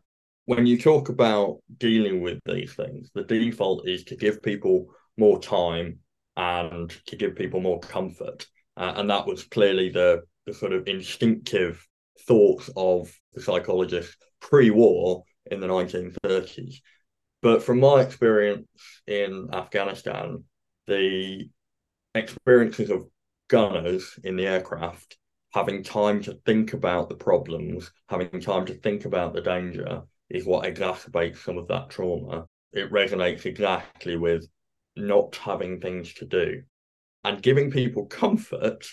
When 0.46 0.66
you 0.66 0.78
talk 0.78 1.10
about 1.10 1.60
dealing 1.78 2.22
with 2.22 2.40
these 2.46 2.74
things, 2.74 3.10
the 3.14 3.24
default 3.24 3.88
is 3.88 4.04
to 4.06 4.16
give 4.16 4.42
people 4.42 4.88
more 5.18 5.40
time 5.40 6.00
and 6.36 6.90
to 7.06 7.16
give 7.16 7.36
people 7.36 7.62
more 7.62 7.80
comfort. 7.80 8.48
Uh, 8.76 8.94
and 8.96 9.10
that 9.10 9.28
was 9.28 9.44
clearly 9.44 9.90
the, 9.90 10.24
the 10.46 10.54
sort 10.54 10.74
of 10.74 10.88
instinctive 10.88 11.86
thoughts 12.22 12.70
of 12.76 13.12
the 13.34 13.42
psychologists 13.42 14.16
pre-war 14.40 15.24
in 15.50 15.60
the 15.60 15.68
1930s. 15.68 16.76
But 17.42 17.64
from 17.64 17.80
my 17.80 18.02
experience 18.02 18.68
in 19.08 19.50
Afghanistan, 19.54 20.44
the 20.88 21.50
experiences 22.16 22.90
of 22.90 23.08
gunners 23.48 24.18
in 24.24 24.38
the 24.38 24.48
aircraft 24.48 25.18
having 25.54 25.84
time 25.84 26.22
to 26.24 26.40
think 26.46 26.74
about 26.74 27.10
the 27.10 27.16
problems, 27.16 27.92
having 28.08 28.40
time 28.40 28.66
to 28.66 28.74
think 28.74 29.06
about 29.06 29.34
the 29.34 29.42
danger 29.42 30.02
is 30.32 30.46
what 30.46 30.66
exacerbates 30.66 31.38
some 31.38 31.58
of 31.58 31.68
that 31.68 31.90
trauma. 31.90 32.46
It 32.74 32.92
resonates 32.92 33.46
exactly 33.46 34.16
with 34.16 34.48
not 34.96 35.36
having 35.36 35.80
things 35.80 36.14
to 36.16 36.26
do 36.26 36.64
and 37.24 37.42
giving 37.42 37.72
people 37.72 38.06
comfort 38.06 38.88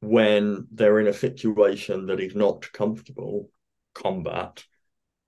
when 0.00 0.66
they're 0.70 1.00
in 1.00 1.08
a 1.08 1.12
situation 1.12 2.06
that 2.06 2.20
is 2.20 2.34
not 2.34 2.70
comfortable. 2.72 3.50
Combat 3.94 4.64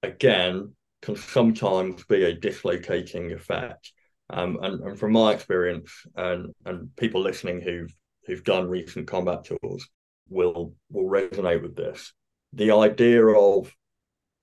again 0.02 0.74
can 1.02 1.16
sometimes 1.16 2.04
be 2.04 2.24
a 2.24 2.34
dislocating 2.34 3.32
effect. 3.32 3.92
Um, 4.28 4.58
and, 4.60 4.80
and 4.82 4.98
from 4.98 5.12
my 5.12 5.32
experience 5.32 5.90
and 6.16 6.52
and 6.64 6.94
people 6.96 7.20
listening 7.20 7.60
who've 7.60 7.94
who've 8.26 8.42
done 8.42 8.68
recent 8.68 9.06
combat 9.06 9.44
tours 9.44 9.88
will 10.28 10.74
will 10.90 11.08
resonate 11.08 11.62
with 11.62 11.76
this. 11.76 12.12
The 12.52 12.72
idea 12.72 13.24
of 13.24 13.72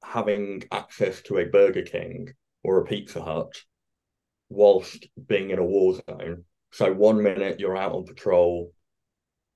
having 0.04 0.64
access 0.72 1.22
to 1.24 1.38
a 1.38 1.46
burger 1.46 1.82
king 1.82 2.30
or 2.64 2.80
a 2.80 2.86
pizza 2.86 3.22
hut 3.22 3.64
whilst 4.50 5.08
being 5.28 5.50
in 5.50 5.60
a 5.60 5.64
war 5.64 5.96
zone. 5.96 6.44
So 6.72 6.92
one 6.92 7.22
minute 7.22 7.60
you're 7.60 7.78
out 7.78 7.94
on 7.94 8.06
patrol, 8.06 8.72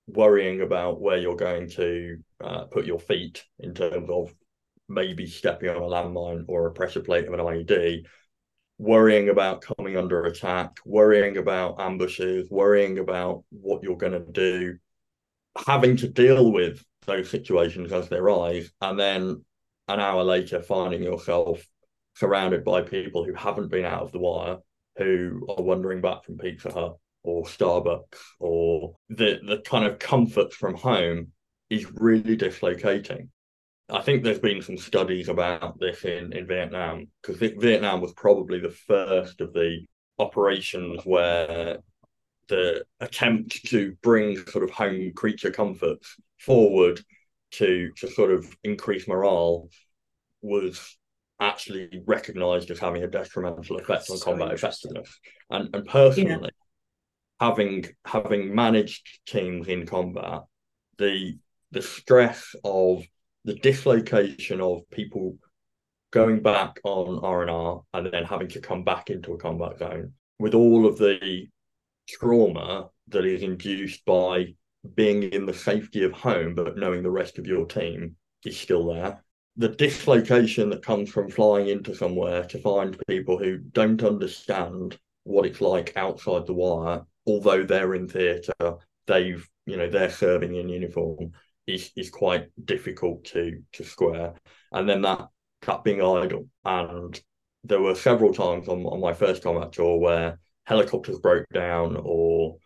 worrying 0.07 0.61
about 0.61 1.01
where 1.01 1.17
you're 1.17 1.35
going 1.35 1.69
to 1.71 2.17
uh, 2.43 2.63
put 2.65 2.85
your 2.85 2.99
feet 2.99 3.43
in 3.59 3.73
terms 3.73 4.09
of 4.09 4.33
maybe 4.89 5.25
stepping 5.25 5.69
on 5.69 5.77
a 5.77 5.81
landmine 5.81 6.45
or 6.47 6.67
a 6.67 6.73
pressure 6.73 7.01
plate 7.01 7.27
of 7.27 7.33
an 7.33 7.39
IED, 7.39 8.05
worrying 8.77 9.29
about 9.29 9.61
coming 9.61 9.97
under 9.97 10.23
attack, 10.23 10.77
worrying 10.85 11.37
about 11.37 11.79
ambushes, 11.79 12.49
worrying 12.49 12.99
about 12.99 13.43
what 13.49 13.83
you're 13.83 13.97
going 13.97 14.13
to 14.13 14.31
do, 14.31 14.77
having 15.65 15.97
to 15.97 16.07
deal 16.07 16.51
with 16.51 16.83
those 17.05 17.29
situations 17.29 17.91
as 17.91 18.07
they 18.09 18.17
arise, 18.17 18.71
and 18.81 18.99
then 18.99 19.43
an 19.87 19.99
hour 19.99 20.23
later 20.23 20.61
finding 20.61 21.03
yourself 21.03 21.65
surrounded 22.15 22.63
by 22.63 22.81
people 22.81 23.23
who 23.23 23.33
haven't 23.33 23.69
been 23.69 23.85
out 23.85 24.01
of 24.01 24.11
the 24.11 24.19
wire, 24.19 24.57
who 24.97 25.45
are 25.49 25.63
wandering 25.63 26.01
back 26.01 26.23
from 26.23 26.37
Pizza 26.37 26.71
Hut 26.71 26.97
or 27.23 27.43
Starbucks, 27.43 28.17
or 28.39 28.95
the 29.09 29.39
the 29.45 29.59
kind 29.59 29.85
of 29.85 29.99
comforts 29.99 30.55
from 30.55 30.75
home 30.75 31.31
is 31.69 31.91
really 31.93 32.35
dislocating. 32.35 33.29
I 33.89 34.01
think 34.01 34.23
there's 34.23 34.39
been 34.39 34.61
some 34.61 34.77
studies 34.77 35.29
about 35.29 35.79
this 35.79 36.03
in, 36.03 36.33
in 36.33 36.45
Vietnam 36.45 37.07
because 37.21 37.37
Vietnam 37.37 38.01
was 38.01 38.13
probably 38.13 38.59
the 38.59 38.69
first 38.69 39.39
of 39.39 39.53
the 39.53 39.85
operations 40.19 41.01
where 41.05 41.77
the 42.47 42.83
attempt 42.99 43.65
to 43.67 43.95
bring 44.01 44.37
sort 44.47 44.63
of 44.63 44.71
home 44.71 45.11
creature 45.15 45.51
comforts 45.51 46.15
forward 46.39 47.01
to 47.51 47.91
to 47.97 48.09
sort 48.09 48.31
of 48.31 48.55
increase 48.63 49.07
morale 49.07 49.69
was 50.41 50.97
actually 51.39 52.01
recognized 52.05 52.71
as 52.71 52.79
having 52.79 53.03
a 53.03 53.07
detrimental 53.07 53.77
effect 53.77 54.09
on 54.09 54.19
combat 54.19 54.53
effectiveness. 54.53 55.19
And 55.49 55.73
and 55.73 55.85
personally, 55.87 56.51
yeah. 57.41 57.47
having 57.47 57.85
having 58.05 58.53
managed 58.53 59.19
teams 59.25 59.67
in 59.67 59.85
combat, 59.85 60.41
the 60.97 61.37
the 61.71 61.81
stress 61.81 62.55
of 62.63 63.03
the 63.45 63.55
dislocation 63.55 64.61
of 64.61 64.89
people 64.91 65.37
going 66.11 66.41
back 66.41 66.79
on 66.83 67.19
R 67.23 67.41
and 67.41 67.51
R 67.51 67.81
and 67.93 68.07
then 68.11 68.23
having 68.23 68.47
to 68.49 68.61
come 68.61 68.83
back 68.83 69.09
into 69.09 69.33
a 69.33 69.37
combat 69.37 69.77
zone 69.79 70.13
with 70.39 70.53
all 70.53 70.85
of 70.85 70.97
the 70.97 71.47
trauma 72.07 72.89
that 73.09 73.25
is 73.25 73.41
induced 73.41 74.05
by 74.05 74.53
being 74.95 75.23
in 75.23 75.45
the 75.45 75.53
safety 75.53 76.03
of 76.03 76.11
home 76.11 76.55
but 76.55 76.77
knowing 76.77 77.03
the 77.03 77.11
rest 77.11 77.37
of 77.37 77.47
your 77.47 77.65
team 77.65 78.15
is 78.45 78.59
still 78.59 78.93
there. 78.93 79.23
The 79.57 79.69
dislocation 79.69 80.69
that 80.69 80.85
comes 80.85 81.09
from 81.09 81.29
flying 81.29 81.67
into 81.67 81.95
somewhere 81.95 82.43
to 82.45 82.59
find 82.59 82.97
people 83.07 83.37
who 83.37 83.57
don't 83.57 84.03
understand 84.03 84.97
what 85.23 85.45
it's 85.45 85.61
like 85.61 85.93
outside 85.95 86.45
the 86.45 86.53
wire, 86.53 87.03
although 87.25 87.63
they're 87.63 87.95
in 87.95 88.07
theatre, 88.07 88.77
they've 89.07 89.47
you 89.65 89.75
know 89.77 89.89
they're 89.89 90.09
serving 90.09 90.55
in 90.55 90.69
uniform 90.69 91.31
is 91.65 91.91
is 91.95 92.09
quite 92.09 92.49
difficult 92.65 93.25
to 93.25 93.61
to 93.73 93.83
square. 93.83 94.33
And 94.71 94.87
then 94.87 95.01
that 95.01 95.27
that 95.65 95.83
being 95.83 96.01
idle. 96.01 96.47
And 96.63 97.19
there 97.63 97.81
were 97.81 97.95
several 97.95 98.33
times 98.33 98.67
on, 98.67 98.85
on 98.85 99.01
my 99.01 99.13
first 99.13 99.43
combat 99.43 99.73
tour 99.73 99.99
where 99.99 100.39
helicopters 100.65 101.19
broke 101.19 101.47
down 101.53 101.97
or 102.01 102.57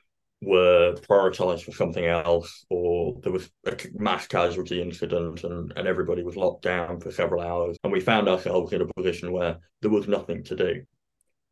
were 0.42 0.96
prioritized 1.08 1.64
for 1.64 1.72
something 1.72 2.06
else, 2.06 2.66
or 2.70 3.20
there 3.22 3.32
was 3.32 3.50
a 3.66 3.78
mass 3.94 4.28
casualty 4.28 4.82
incident 4.82 5.44
and, 5.44 5.72
and 5.76 5.88
everybody 5.88 6.24
was 6.24 6.36
locked 6.36 6.64
down 6.64 7.00
for 7.00 7.12
several 7.12 7.42
hours. 7.42 7.78
And 7.84 7.94
we 7.94 8.00
found 8.00 8.28
ourselves 8.28 8.74
in 8.74 8.82
a 8.82 8.94
position 8.94 9.32
where 9.32 9.58
there 9.82 9.92
was 9.92 10.08
nothing 10.08 10.44
to 10.46 10.56
do. 10.56 10.82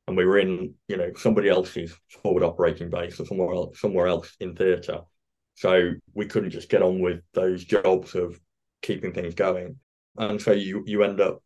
And 0.07 0.17
we 0.17 0.25
were 0.25 0.39
in, 0.39 0.73
you 0.87 0.97
know, 0.97 1.11
somebody 1.15 1.49
else's 1.49 1.95
forward 2.23 2.41
operating 2.41 2.89
base 2.89 3.19
or 3.19 3.25
somewhere 3.25 3.53
else, 3.53 3.79
somewhere 3.79 4.07
else 4.07 4.35
in 4.39 4.55
theatre. 4.55 5.01
So 5.53 5.91
we 6.15 6.25
couldn't 6.25 6.49
just 6.49 6.69
get 6.69 6.81
on 6.81 6.99
with 6.99 7.21
those 7.33 7.63
jobs 7.63 8.15
of 8.15 8.39
keeping 8.81 9.13
things 9.13 9.35
going. 9.35 9.75
And 10.17 10.41
so 10.41 10.51
you 10.51 10.83
you 10.87 11.03
end 11.03 11.21
up 11.21 11.43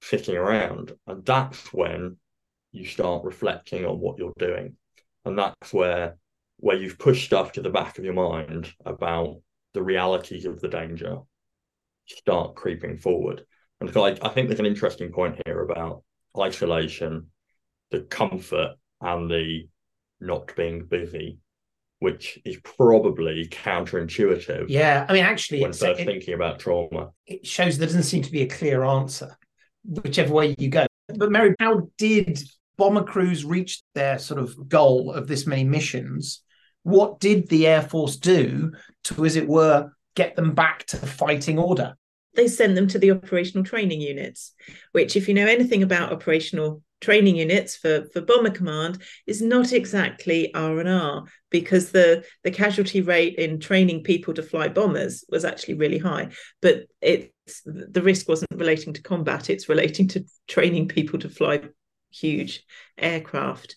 sitting 0.00 0.36
around. 0.36 0.92
And 1.06 1.24
that's 1.26 1.72
when 1.72 2.16
you 2.72 2.86
start 2.86 3.24
reflecting 3.24 3.84
on 3.84 4.00
what 4.00 4.16
you're 4.18 4.32
doing. 4.38 4.76
And 5.26 5.38
that's 5.38 5.74
where 5.74 6.16
where 6.58 6.76
you've 6.76 6.98
pushed 6.98 7.24
stuff 7.24 7.52
to 7.52 7.62
the 7.62 7.70
back 7.70 7.98
of 7.98 8.04
your 8.04 8.14
mind 8.14 8.72
about 8.84 9.40
the 9.74 9.82
realities 9.82 10.44
of 10.44 10.60
the 10.60 10.68
danger 10.68 11.18
start 12.06 12.54
creeping 12.54 12.96
forward. 12.96 13.44
And 13.80 13.92
so 13.92 14.04
I, 14.04 14.16
I 14.22 14.28
think 14.30 14.48
there's 14.48 14.60
an 14.60 14.66
interesting 14.66 15.12
point 15.12 15.40
here 15.46 15.60
about 15.60 16.02
isolation, 16.38 17.26
the 17.90 18.00
comfort 18.00 18.74
and 19.00 19.30
the 19.30 19.68
not 20.20 20.54
being 20.56 20.86
busy, 20.86 21.38
which 22.00 22.38
is 22.44 22.58
probably 22.64 23.46
counterintuitive. 23.48 24.66
Yeah, 24.68 25.06
I 25.08 25.12
mean, 25.12 25.24
actually, 25.24 25.62
when 25.62 25.72
first 25.72 26.00
it, 26.00 26.06
thinking 26.06 26.34
about 26.34 26.58
trauma, 26.58 27.10
it 27.26 27.46
shows 27.46 27.78
there 27.78 27.86
doesn't 27.86 28.02
seem 28.02 28.22
to 28.22 28.32
be 28.32 28.42
a 28.42 28.48
clear 28.48 28.84
answer, 28.84 29.36
whichever 29.84 30.32
way 30.32 30.56
you 30.58 30.70
go. 30.70 30.86
But 31.08 31.30
Mary, 31.30 31.54
how 31.60 31.88
did 31.98 32.40
bomber 32.76 33.04
crews 33.04 33.44
reach 33.44 33.82
their 33.94 34.18
sort 34.18 34.40
of 34.40 34.68
goal 34.68 35.12
of 35.12 35.28
this 35.28 35.46
many 35.46 35.64
missions 35.64 36.42
what 36.88 37.20
did 37.20 37.48
the 37.48 37.66
Air 37.66 37.82
Force 37.82 38.16
do 38.16 38.72
to, 39.04 39.24
as 39.24 39.36
it 39.36 39.46
were, 39.46 39.92
get 40.14 40.36
them 40.36 40.54
back 40.54 40.86
to 40.86 40.96
the 40.96 41.06
fighting 41.06 41.58
order? 41.58 41.96
They 42.34 42.48
sent 42.48 42.74
them 42.74 42.88
to 42.88 42.98
the 42.98 43.10
operational 43.10 43.64
training 43.64 44.00
units, 44.00 44.52
which, 44.92 45.16
if 45.16 45.28
you 45.28 45.34
know 45.34 45.46
anything 45.46 45.82
about 45.82 46.12
operational 46.12 46.82
training 47.00 47.36
units 47.36 47.76
for, 47.76 48.06
for 48.12 48.20
bomber 48.20 48.50
command, 48.50 49.02
is 49.26 49.42
not 49.42 49.72
exactly 49.72 50.52
R 50.54 50.80
and 50.80 50.88
R 50.88 51.24
because 51.50 51.90
the 51.90 52.24
the 52.42 52.50
casualty 52.50 53.00
rate 53.00 53.36
in 53.36 53.60
training 53.60 54.02
people 54.02 54.34
to 54.34 54.42
fly 54.42 54.68
bombers 54.68 55.24
was 55.28 55.44
actually 55.44 55.74
really 55.74 55.98
high. 55.98 56.30
But 56.62 56.86
it's 57.00 57.62
the 57.64 58.02
risk 58.02 58.28
wasn't 58.28 58.50
relating 58.54 58.94
to 58.94 59.02
combat; 59.02 59.50
it's 59.50 59.68
relating 59.68 60.08
to 60.08 60.24
training 60.46 60.88
people 60.88 61.18
to 61.20 61.28
fly 61.28 61.62
huge 62.10 62.64
aircraft. 62.96 63.76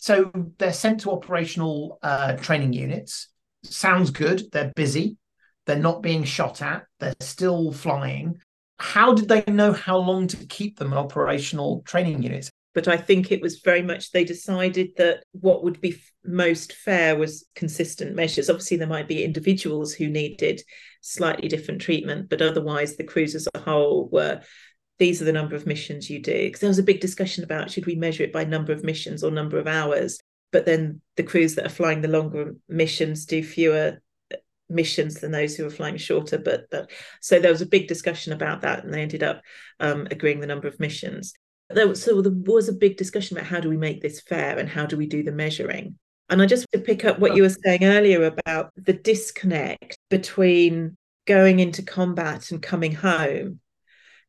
So 0.00 0.32
they're 0.58 0.72
sent 0.72 1.00
to 1.02 1.12
operational 1.12 1.98
uh, 2.02 2.36
training 2.36 2.72
units. 2.72 3.28
Sounds 3.64 4.10
good. 4.10 4.50
They're 4.50 4.72
busy. 4.74 5.18
They're 5.66 5.76
not 5.76 6.02
being 6.02 6.24
shot 6.24 6.62
at. 6.62 6.84
They're 6.98 7.14
still 7.20 7.70
flying. 7.70 8.40
How 8.78 9.12
did 9.12 9.28
they 9.28 9.44
know 9.46 9.72
how 9.72 9.98
long 9.98 10.26
to 10.28 10.36
keep 10.38 10.78
them 10.78 10.92
in 10.92 10.98
operational 10.98 11.82
training 11.84 12.22
units? 12.22 12.50
But 12.72 12.88
I 12.88 12.96
think 12.96 13.30
it 13.30 13.42
was 13.42 13.60
very 13.60 13.82
much 13.82 14.10
they 14.10 14.24
decided 14.24 14.92
that 14.96 15.24
what 15.32 15.64
would 15.64 15.80
be 15.82 16.00
most 16.24 16.72
fair 16.72 17.16
was 17.16 17.46
consistent 17.54 18.16
measures. 18.16 18.48
Obviously, 18.48 18.78
there 18.78 18.86
might 18.86 19.08
be 19.08 19.22
individuals 19.22 19.92
who 19.92 20.08
needed 20.08 20.62
slightly 21.02 21.48
different 21.48 21.82
treatment, 21.82 22.30
but 22.30 22.40
otherwise, 22.40 22.96
the 22.96 23.04
crews 23.04 23.34
as 23.34 23.46
a 23.54 23.58
whole 23.58 24.08
were 24.10 24.40
these 25.00 25.20
are 25.20 25.24
the 25.24 25.32
number 25.32 25.56
of 25.56 25.66
missions 25.66 26.10
you 26.10 26.20
do. 26.20 26.44
Because 26.46 26.60
there 26.60 26.68
was 26.68 26.78
a 26.78 26.84
big 26.84 27.00
discussion 27.00 27.42
about 27.42 27.70
should 27.70 27.86
we 27.86 27.96
measure 27.96 28.22
it 28.22 28.32
by 28.32 28.44
number 28.44 28.72
of 28.72 28.84
missions 28.84 29.24
or 29.24 29.30
number 29.30 29.58
of 29.58 29.66
hours? 29.66 30.20
But 30.52 30.66
then 30.66 31.00
the 31.16 31.22
crews 31.22 31.54
that 31.54 31.66
are 31.66 31.70
flying 31.70 32.02
the 32.02 32.08
longer 32.08 32.54
missions 32.68 33.24
do 33.24 33.42
fewer 33.42 33.98
uh, 34.32 34.36
missions 34.68 35.14
than 35.14 35.32
those 35.32 35.56
who 35.56 35.66
are 35.66 35.70
flying 35.70 35.96
shorter. 35.96 36.38
But, 36.38 36.66
so 37.22 37.40
there 37.40 37.50
was 37.50 37.62
a 37.62 37.66
big 37.66 37.88
discussion 37.88 38.34
about 38.34 38.60
that, 38.60 38.84
and 38.84 38.92
they 38.92 39.00
ended 39.00 39.22
up 39.22 39.40
um, 39.80 40.06
agreeing 40.10 40.40
the 40.40 40.46
number 40.46 40.68
of 40.68 40.78
missions. 40.78 41.32
There 41.70 41.88
was, 41.88 42.02
so 42.02 42.20
there 42.20 42.32
was 42.32 42.68
a 42.68 42.74
big 42.74 42.98
discussion 42.98 43.38
about 43.38 43.48
how 43.48 43.60
do 43.60 43.70
we 43.70 43.78
make 43.78 44.02
this 44.02 44.20
fair 44.20 44.58
and 44.58 44.68
how 44.68 44.84
do 44.84 44.98
we 44.98 45.06
do 45.06 45.22
the 45.22 45.32
measuring. 45.32 45.98
And 46.28 46.42
I 46.42 46.46
just 46.46 46.66
want 46.72 46.84
to 46.84 46.92
pick 46.92 47.06
up 47.06 47.18
what 47.18 47.36
you 47.36 47.42
were 47.42 47.48
saying 47.64 47.84
earlier 47.84 48.24
about 48.24 48.70
the 48.76 48.92
disconnect 48.92 49.96
between 50.10 50.96
going 51.26 51.58
into 51.60 51.82
combat 51.82 52.50
and 52.50 52.60
coming 52.60 52.92
home 52.92 53.60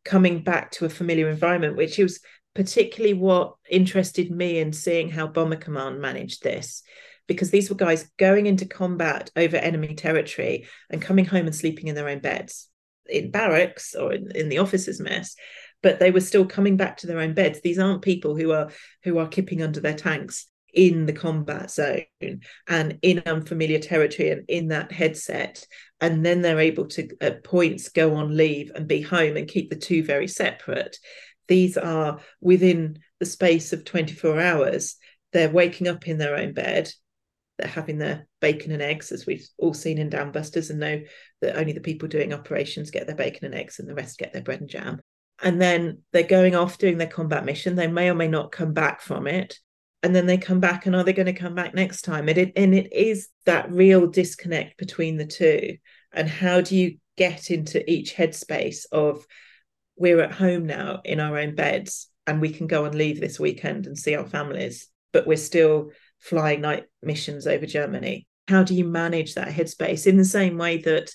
coming 0.04 0.44
back 0.44 0.72
to 0.72 0.86
a 0.86 0.90
familiar 0.90 1.30
environment, 1.30 1.76
which 1.76 1.98
was 1.98 2.20
particularly 2.54 3.14
what 3.14 3.56
interested 3.70 4.32
me 4.32 4.60
in 4.60 4.74
seeing 4.74 5.10
how 5.10 5.28
Bomber 5.28 5.56
Command 5.56 6.02
managed 6.02 6.44
this. 6.44 6.84
Because 7.28 7.52
these 7.52 7.70
were 7.70 7.78
guys 7.78 8.10
going 8.18 8.46
into 8.46 8.66
combat 8.66 9.32
over 9.36 9.56
enemy 9.56 9.96
territory 9.96 10.68
and 10.90 11.02
coming 11.02 11.24
home 11.24 11.46
and 11.46 11.56
sleeping 11.56 11.88
in 11.88 11.96
their 11.96 12.10
own 12.10 12.20
beds 12.20 12.68
in 13.08 13.32
barracks 13.32 13.96
or 13.96 14.14
in, 14.14 14.32
in 14.36 14.50
the 14.50 14.60
officers' 14.60 15.00
mess 15.00 15.36
but 15.82 16.00
they 16.00 16.12
were 16.12 16.22
still 16.22 16.46
coming 16.46 16.78
back 16.78 16.98
to 16.98 17.08
their 17.08 17.20
own 17.20 17.34
beds 17.34 17.62
these 17.62 17.80
aren't 17.80 18.02
people 18.02 18.36
who 18.36 18.52
are 18.52 18.70
who 19.04 19.18
are 19.18 19.28
kipping 19.28 19.62
under 19.62 19.80
their 19.80 19.96
tanks 19.96 20.48
in 20.74 21.06
the 21.06 21.14
combat 21.14 21.72
zone 21.72 22.06
and 22.68 23.00
in 23.02 23.24
unfamiliar 23.26 23.80
territory 23.80 24.30
and 24.30 24.46
in 24.48 24.70
that 24.70 24.92
headset. 24.92 25.66
And 26.00 26.26
then 26.26 26.42
they're 26.42 26.60
able 26.60 26.88
to 26.88 27.10
at 27.22 27.44
points 27.44 27.90
go 27.90 28.16
on 28.16 28.36
leave 28.36 28.72
and 28.74 28.88
be 28.88 29.02
home 29.02 29.38
and 29.38 29.48
keep 29.48 29.70
the 29.70 29.76
two 29.76 30.04
very 30.04 30.28
separate. 30.28 30.98
These 31.48 31.78
are 31.78 32.20
within 32.40 33.00
the 33.20 33.26
space 33.26 33.74
of 33.74 33.86
24 33.86 34.40
hours. 34.40 34.96
They're 35.34 35.50
waking 35.50 35.88
up 35.88 36.08
in 36.08 36.18
their 36.18 36.36
own 36.36 36.54
bed. 36.54 36.92
They're 37.58 37.68
having 37.68 37.98
their 37.98 38.28
bacon 38.40 38.72
and 38.72 38.82
eggs 38.82 39.12
as 39.12 39.26
we've 39.26 39.48
all 39.58 39.74
seen 39.74 39.98
in 39.98 40.10
Dambusters 40.10 40.70
and 40.70 40.80
know 40.80 41.02
that 41.42 41.58
only 41.58 41.74
the 41.74 41.82
people 41.82 42.08
doing 42.08 42.34
operations 42.34 42.90
get 42.90 43.06
their 43.06 43.16
bacon 43.16 43.46
and 43.46 43.56
eggs 43.56 43.80
and 43.80 43.88
the 43.88 43.94
rest 43.94 44.18
get 44.18 44.34
their 44.34 44.42
bread 44.42 44.62
and 44.62 44.70
jam. 44.70 45.00
And 45.44 45.62
then 45.62 46.00
they're 46.12 46.24
going 46.24 46.56
off 46.56 46.78
doing 46.78 46.98
their 46.98 47.08
combat 47.08 47.46
mission. 47.46 47.76
They 47.76 47.88
may 47.88 48.10
or 48.10 48.16
may 48.16 48.28
not 48.28 48.52
come 48.52 48.74
back 48.74 49.02
from 49.02 49.28
it 49.28 49.60
and 50.04 50.16
then 50.16 50.26
they 50.26 50.38
come 50.38 50.60
back 50.60 50.86
and 50.86 50.96
are 50.96 51.04
they 51.04 51.14
going 51.14 51.28
to 51.28 51.34
come 51.34 51.56
back 51.56 51.74
next 51.74 52.02
time? 52.02 52.28
And 52.28 52.38
it 52.38 52.54
and 52.56 52.74
it 52.74 52.92
is 52.94 53.30
that 53.46 53.72
real 53.72 54.08
disconnect 54.08 54.78
between 54.78 55.18
the 55.18 55.26
two. 55.26 55.78
And 56.12 56.28
how 56.28 56.62
do 56.62 56.76
you 56.76 56.98
get 57.18 57.52
into 57.52 57.90
each 57.90 58.16
headspace 58.16 58.86
of 58.92 59.26
we're 59.96 60.22
at 60.22 60.32
home 60.32 60.66
now 60.66 61.02
in 61.06 61.20
our 61.20 61.38
own 61.38 61.56
beds 61.56 62.10
and 62.26 62.42
we 62.42 62.50
can 62.50 62.68
go 62.68 62.86
and 62.86 62.96
leave 62.96 63.20
this 63.20 63.40
weekend 63.40 63.86
and 63.86 63.98
see 63.98 64.16
our 64.16 64.26
families 64.26 64.88
but 65.14 65.28
we're 65.28 65.38
still 65.38 65.92
flying 66.20 66.62
night 66.62 66.86
missions 67.04 67.46
over 67.46 67.66
germany? 67.66 68.26
How 68.48 68.64
do 68.64 68.74
you 68.74 68.86
manage 68.86 69.36
that 69.36 69.50
headspace 69.50 70.08
in 70.08 70.18
the 70.18 70.26
same 70.26 70.58
way 70.58 70.78
that 70.78 71.14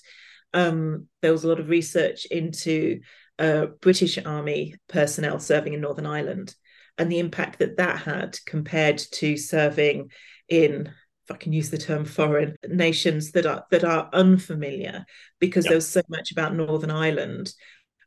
um, 0.53 1.07
there 1.21 1.31
was 1.31 1.43
a 1.43 1.47
lot 1.47 1.59
of 1.59 1.69
research 1.69 2.25
into 2.25 3.01
uh, 3.37 3.67
British 3.81 4.17
Army 4.23 4.75
personnel 4.87 5.39
serving 5.39 5.73
in 5.73 5.81
Northern 5.81 6.07
Ireland 6.07 6.55
and 6.97 7.11
the 7.11 7.19
impact 7.19 7.59
that 7.59 7.77
that 7.77 7.99
had 7.99 8.37
compared 8.45 8.97
to 8.97 9.37
serving 9.37 10.11
in 10.49 10.91
if 11.27 11.35
I 11.35 11.37
can 11.37 11.51
use 11.51 11.69
the 11.69 11.77
term 11.77 12.05
foreign 12.05 12.55
nations 12.67 13.31
that 13.33 13.45
are 13.45 13.65
that 13.71 13.83
are 13.83 14.09
unfamiliar 14.13 15.05
because 15.39 15.65
there 15.65 15.75
was 15.75 15.87
so 15.87 16.01
much 16.07 16.31
about 16.31 16.55
Northern 16.55 16.91
Ireland 16.91 17.53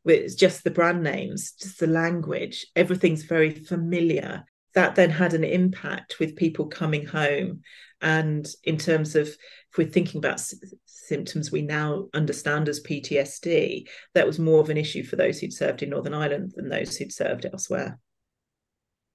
with 0.04 0.38
just 0.38 0.64
the 0.64 0.70
brand 0.70 1.02
names, 1.02 1.52
just 1.52 1.78
the 1.78 1.86
language, 1.86 2.66
everything's 2.74 3.24
very 3.24 3.50
familiar. 3.50 4.44
That 4.74 4.94
then 4.94 5.10
had 5.10 5.34
an 5.34 5.44
impact 5.44 6.18
with 6.18 6.36
people 6.36 6.68
coming 6.68 7.04
home. 7.04 7.60
And 8.00 8.48
in 8.64 8.78
terms 8.78 9.16
of 9.16 9.26
if 9.26 9.76
we're 9.76 9.88
thinking 9.88 10.18
about 10.18 10.34
s- 10.34 10.54
symptoms 10.86 11.50
we 11.50 11.60
now 11.60 12.08
understand 12.14 12.68
as 12.68 12.80
PTSD, 12.80 13.88
that 14.14 14.26
was 14.26 14.38
more 14.38 14.60
of 14.60 14.70
an 14.70 14.78
issue 14.78 15.02
for 15.02 15.16
those 15.16 15.40
who'd 15.40 15.52
served 15.52 15.82
in 15.82 15.90
Northern 15.90 16.14
Ireland 16.14 16.52
than 16.56 16.68
those 16.68 16.96
who'd 16.96 17.12
served 17.12 17.44
elsewhere. 17.44 17.98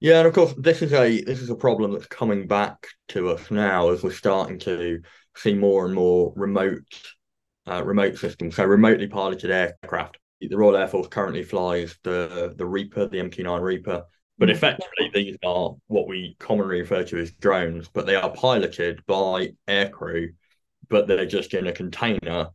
Yeah, 0.00 0.18
and 0.18 0.28
of 0.28 0.34
course, 0.34 0.54
this 0.58 0.82
is 0.82 0.92
a 0.92 1.22
this 1.22 1.40
is 1.40 1.48
a 1.50 1.54
problem 1.54 1.92
that's 1.92 2.06
coming 2.06 2.46
back 2.46 2.86
to 3.08 3.30
us 3.30 3.50
now 3.50 3.90
as 3.90 4.02
we're 4.02 4.10
starting 4.12 4.58
to 4.60 5.00
see 5.36 5.54
more 5.54 5.86
and 5.86 5.94
more 5.94 6.32
remote 6.36 6.84
uh, 7.66 7.82
remote 7.82 8.16
systems, 8.18 8.56
so 8.56 8.64
remotely 8.64 9.06
piloted 9.06 9.50
aircraft. 9.50 10.18
The 10.40 10.56
Royal 10.56 10.76
Air 10.76 10.88
Force 10.88 11.08
currently 11.08 11.42
flies 11.42 11.96
the 12.02 12.54
the 12.56 12.66
Reaper, 12.66 13.06
the 13.08 13.20
MQ-9 13.20 13.60
Reaper, 13.62 14.04
but 14.38 14.50
effectively 14.50 15.10
these 15.14 15.36
are 15.44 15.74
what 15.86 16.06
we 16.06 16.36
commonly 16.38 16.80
refer 16.80 17.02
to 17.04 17.18
as 17.18 17.32
drones, 17.32 17.88
but 17.88 18.06
they 18.06 18.16
are 18.16 18.30
piloted 18.30 19.00
by 19.06 19.52
aircrew, 19.66 20.28
but 20.88 21.06
they're 21.06 21.24
just 21.24 21.54
in 21.54 21.66
a 21.66 21.72
container 21.72 22.48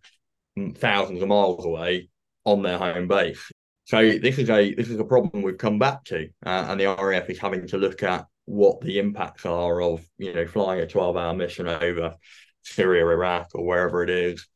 thousands 0.76 1.22
of 1.22 1.28
miles 1.28 1.66
away 1.66 2.10
on 2.46 2.62
their 2.62 2.78
home 2.78 3.08
base. 3.08 3.52
So 3.92 4.10
this 4.10 4.38
is 4.38 4.50
a 4.50 4.74
this 4.74 4.90
is 4.90 4.98
a 5.02 5.04
problem 5.04 5.42
we've 5.44 5.58
come 5.58 5.78
back 5.78 6.06
to, 6.06 6.30
uh, 6.46 6.68
and 6.70 6.80
the 6.80 6.86
RAF 6.86 7.30
is 7.30 7.40
having 7.40 7.68
to 7.68 7.78
look 7.78 8.04
at 8.04 8.26
what 8.46 8.80
the 8.80 9.00
impacts 9.00 9.46
are 9.46 9.82
of 9.82 10.02
you 10.18 10.34
know 10.34 10.48
flying 10.48 10.80
a 10.80 10.88
twelve 10.88 11.18
hour 11.18 11.36
mission 11.36 11.68
over 11.68 12.16
Syria, 12.62 13.06
Iraq, 13.06 13.50
or 13.54 13.66
wherever 13.66 14.02
it 14.02 14.10
is, 14.10 14.48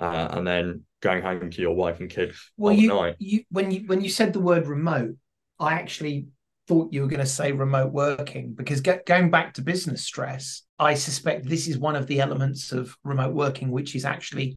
uh, 0.00 0.28
and 0.30 0.46
then 0.46 0.82
going 1.00 1.22
home 1.22 1.50
to 1.50 1.60
your 1.60 1.74
wife 1.74 1.98
and 1.98 2.08
kids 2.08 2.52
Well, 2.56 2.72
you, 2.72 2.86
night. 2.86 3.16
you 3.18 3.42
when 3.50 3.72
you 3.72 3.80
when 3.86 4.00
you 4.00 4.08
said 4.08 4.32
the 4.32 4.38
word 4.38 4.68
remote, 4.68 5.16
I 5.58 5.72
actually 5.72 6.28
thought 6.68 6.92
you 6.92 7.02
were 7.02 7.08
going 7.08 7.18
to 7.18 7.26
say 7.26 7.50
remote 7.50 7.92
working 7.92 8.54
because 8.54 8.80
get, 8.80 9.06
going 9.06 9.28
back 9.28 9.54
to 9.54 9.62
business 9.62 10.04
stress, 10.04 10.62
I 10.78 10.94
suspect 10.94 11.48
this 11.48 11.66
is 11.66 11.78
one 11.78 11.96
of 11.96 12.06
the 12.06 12.20
elements 12.20 12.70
of 12.70 12.96
remote 13.02 13.34
working 13.34 13.72
which 13.72 13.96
is 13.96 14.04
actually 14.04 14.56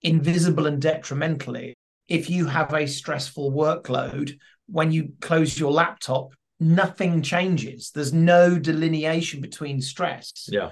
invisible 0.00 0.66
and 0.66 0.80
detrimentally. 0.80 1.74
If 2.10 2.28
you 2.28 2.46
have 2.46 2.74
a 2.74 2.86
stressful 2.86 3.52
workload, 3.52 4.38
when 4.66 4.92
you 4.92 5.12
close 5.20 5.58
your 5.58 5.72
laptop, 5.72 6.34
nothing 6.58 7.22
changes. 7.22 7.90
There's 7.90 8.12
no 8.12 8.58
delineation 8.58 9.40
between 9.40 9.80
stress 9.80 10.48
Yeah, 10.48 10.70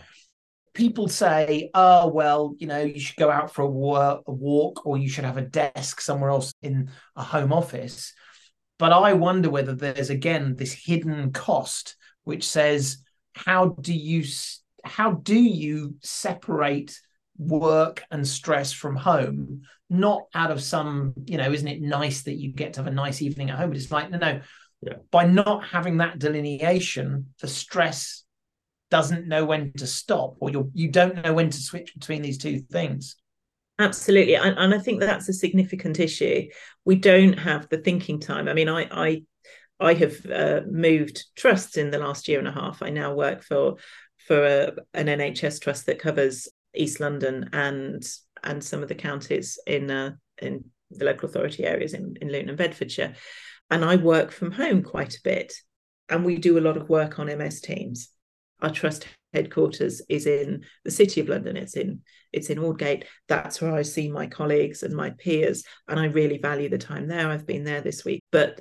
people 0.74 1.08
say, 1.08 1.70
oh, 1.74 2.06
well, 2.06 2.54
you 2.58 2.66
know, 2.66 2.80
you 2.80 3.00
should 3.00 3.16
go 3.16 3.30
out 3.30 3.52
for 3.52 3.62
a, 3.62 3.68
wa- 3.70 4.20
a 4.26 4.32
walk 4.32 4.86
or 4.86 4.96
you 4.96 5.08
should 5.08 5.24
have 5.24 5.36
a 5.36 5.42
desk 5.42 6.00
somewhere 6.00 6.30
else 6.30 6.52
in 6.62 6.90
a 7.16 7.22
home 7.22 7.52
office. 7.52 8.12
But 8.78 8.92
I 8.92 9.14
wonder 9.14 9.50
whether 9.50 9.74
there's 9.74 10.10
again 10.10 10.54
this 10.54 10.72
hidden 10.72 11.32
cost 11.32 11.96
which 12.24 12.46
says, 12.46 12.98
how 13.34 13.70
do 13.80 13.92
you 13.92 14.24
how 14.84 15.12
do 15.12 15.38
you 15.38 15.96
separate 16.00 17.00
work 17.36 18.04
and 18.10 18.26
stress 18.26 18.72
from 18.72 18.94
home? 18.94 19.62
Not 19.90 20.22
out 20.34 20.50
of 20.50 20.62
some, 20.62 21.14
you 21.26 21.38
know, 21.38 21.50
isn't 21.50 21.68
it 21.68 21.80
nice 21.80 22.22
that 22.22 22.34
you 22.34 22.52
get 22.52 22.74
to 22.74 22.80
have 22.80 22.86
a 22.86 22.94
nice 22.94 23.22
evening 23.22 23.50
at 23.50 23.58
home? 23.58 23.70
But 23.70 23.78
it's 23.78 23.90
like, 23.90 24.10
no, 24.10 24.18
no. 24.18 24.40
Yeah. 24.80 24.94
By 25.10 25.26
not 25.26 25.66
having 25.66 25.96
that 25.96 26.20
delineation, 26.20 27.34
the 27.40 27.48
stress 27.48 28.24
doesn't 28.90 29.26
know 29.26 29.44
when 29.44 29.72
to 29.74 29.86
stop 29.86 30.36
or 30.40 30.48
you 30.50 30.70
you 30.72 30.88
don't 30.90 31.22
know 31.22 31.34
when 31.34 31.50
to 31.50 31.58
switch 31.58 31.92
between 31.92 32.22
these 32.22 32.38
two 32.38 32.60
things 32.60 33.16
Absolutely, 33.80 34.34
and, 34.34 34.58
and 34.58 34.74
I 34.74 34.78
think 34.78 35.00
that's 35.00 35.28
a 35.28 35.32
significant 35.32 36.00
issue. 36.00 36.48
We 36.84 36.96
don't 36.96 37.38
have 37.38 37.68
the 37.68 37.78
thinking 37.78 38.18
time. 38.18 38.48
I 38.48 38.54
mean, 38.54 38.68
I 38.68 38.88
I 38.90 39.22
I 39.78 39.94
have 39.94 40.26
uh, 40.26 40.62
moved 40.68 41.24
trusts 41.36 41.76
in 41.76 41.90
the 41.90 41.98
last 41.98 42.26
year 42.26 42.40
and 42.40 42.48
a 42.48 42.52
half. 42.52 42.82
I 42.82 42.90
now 42.90 43.14
work 43.14 43.44
for 43.44 43.76
for 44.26 44.44
a, 44.44 44.72
an 44.94 45.06
NHS 45.06 45.60
trust 45.60 45.86
that 45.86 46.00
covers 46.00 46.48
East 46.74 46.98
London 46.98 47.50
and 47.52 48.04
and 48.44 48.62
some 48.62 48.82
of 48.82 48.88
the 48.88 48.94
counties 48.94 49.58
in 49.66 49.90
uh, 49.90 50.12
in 50.40 50.64
the 50.90 51.04
local 51.04 51.28
authority 51.28 51.64
areas 51.64 51.94
in, 51.94 52.16
in 52.20 52.28
Luton 52.28 52.48
and 52.48 52.58
Bedfordshire. 52.58 53.14
And 53.70 53.84
I 53.84 53.96
work 53.96 54.30
from 54.30 54.52
home 54.52 54.82
quite 54.82 55.14
a 55.16 55.22
bit, 55.22 55.52
and 56.08 56.24
we 56.24 56.38
do 56.38 56.58
a 56.58 56.62
lot 56.62 56.76
of 56.76 56.88
work 56.88 57.18
on 57.18 57.26
MS 57.26 57.60
Teams. 57.60 58.08
Our 58.60 58.70
trust 58.70 59.06
headquarters 59.34 60.00
is 60.08 60.26
in 60.26 60.64
the 60.84 60.90
city 60.90 61.20
of 61.20 61.28
London. 61.28 61.56
It's 61.56 61.76
in 61.76 62.00
it's 62.32 62.50
in 62.50 62.58
Aldgate. 62.58 63.04
That's 63.28 63.60
where 63.60 63.74
I 63.74 63.82
see 63.82 64.10
my 64.10 64.26
colleagues 64.26 64.82
and 64.82 64.94
my 64.94 65.10
peers, 65.10 65.64
and 65.86 65.98
I 65.98 66.06
really 66.06 66.38
value 66.38 66.68
the 66.68 66.78
time 66.78 67.08
there. 67.08 67.28
I've 67.28 67.46
been 67.46 67.64
there 67.64 67.80
this 67.80 68.04
week, 68.04 68.22
but 68.32 68.60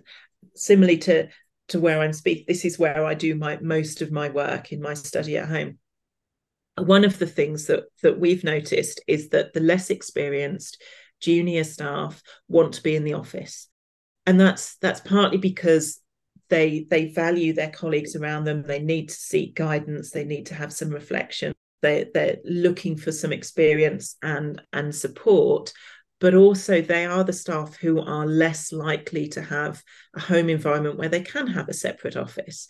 similarly 0.55 0.97
to 0.99 1.29
to 1.69 1.79
where 1.79 1.99
I'm 2.01 2.13
speaking, 2.13 2.45
this 2.47 2.65
is 2.65 2.79
where 2.79 3.05
I 3.05 3.13
do 3.13 3.35
my 3.35 3.57
most 3.61 4.01
of 4.01 4.11
my 4.11 4.29
work 4.29 4.71
in 4.71 4.81
my 4.81 4.93
study 4.93 5.37
at 5.37 5.49
home. 5.49 5.77
One 6.77 7.05
of 7.05 7.19
the 7.19 7.27
things 7.27 7.67
that 7.67 7.85
that 8.03 8.19
we've 8.19 8.43
noticed 8.43 9.01
is 9.07 9.29
that 9.29 9.53
the 9.53 9.59
less 9.59 9.89
experienced 9.89 10.81
junior 11.19 11.63
staff 11.63 12.21
want 12.47 12.73
to 12.75 12.83
be 12.83 12.95
in 12.95 13.03
the 13.03 13.13
office, 13.13 13.67
and 14.25 14.39
that's 14.39 14.77
that's 14.77 15.01
partly 15.01 15.37
because 15.37 15.99
they 16.49 16.85
they 16.89 17.11
value 17.11 17.53
their 17.53 17.71
colleagues 17.71 18.15
around 18.15 18.43
them. 18.43 18.63
They 18.63 18.79
need 18.79 19.09
to 19.09 19.15
seek 19.15 19.55
guidance. 19.55 20.11
They 20.11 20.25
need 20.25 20.47
to 20.47 20.55
have 20.55 20.71
some 20.71 20.89
reflection. 20.89 21.53
They 21.81 22.07
they're 22.13 22.37
looking 22.43 22.97
for 22.97 23.11
some 23.11 23.33
experience 23.33 24.15
and 24.21 24.61
and 24.73 24.93
support 24.93 25.73
but 26.19 26.33
also 26.33 26.81
they 26.81 27.05
are 27.05 27.23
the 27.23 27.33
staff 27.33 27.75
who 27.77 28.01
are 28.01 28.25
less 28.25 28.71
likely 28.71 29.27
to 29.27 29.41
have 29.41 29.83
a 30.15 30.19
home 30.19 30.49
environment 30.49 30.97
where 30.97 31.09
they 31.09 31.21
can 31.21 31.47
have 31.47 31.69
a 31.69 31.73
separate 31.73 32.17
office 32.17 32.67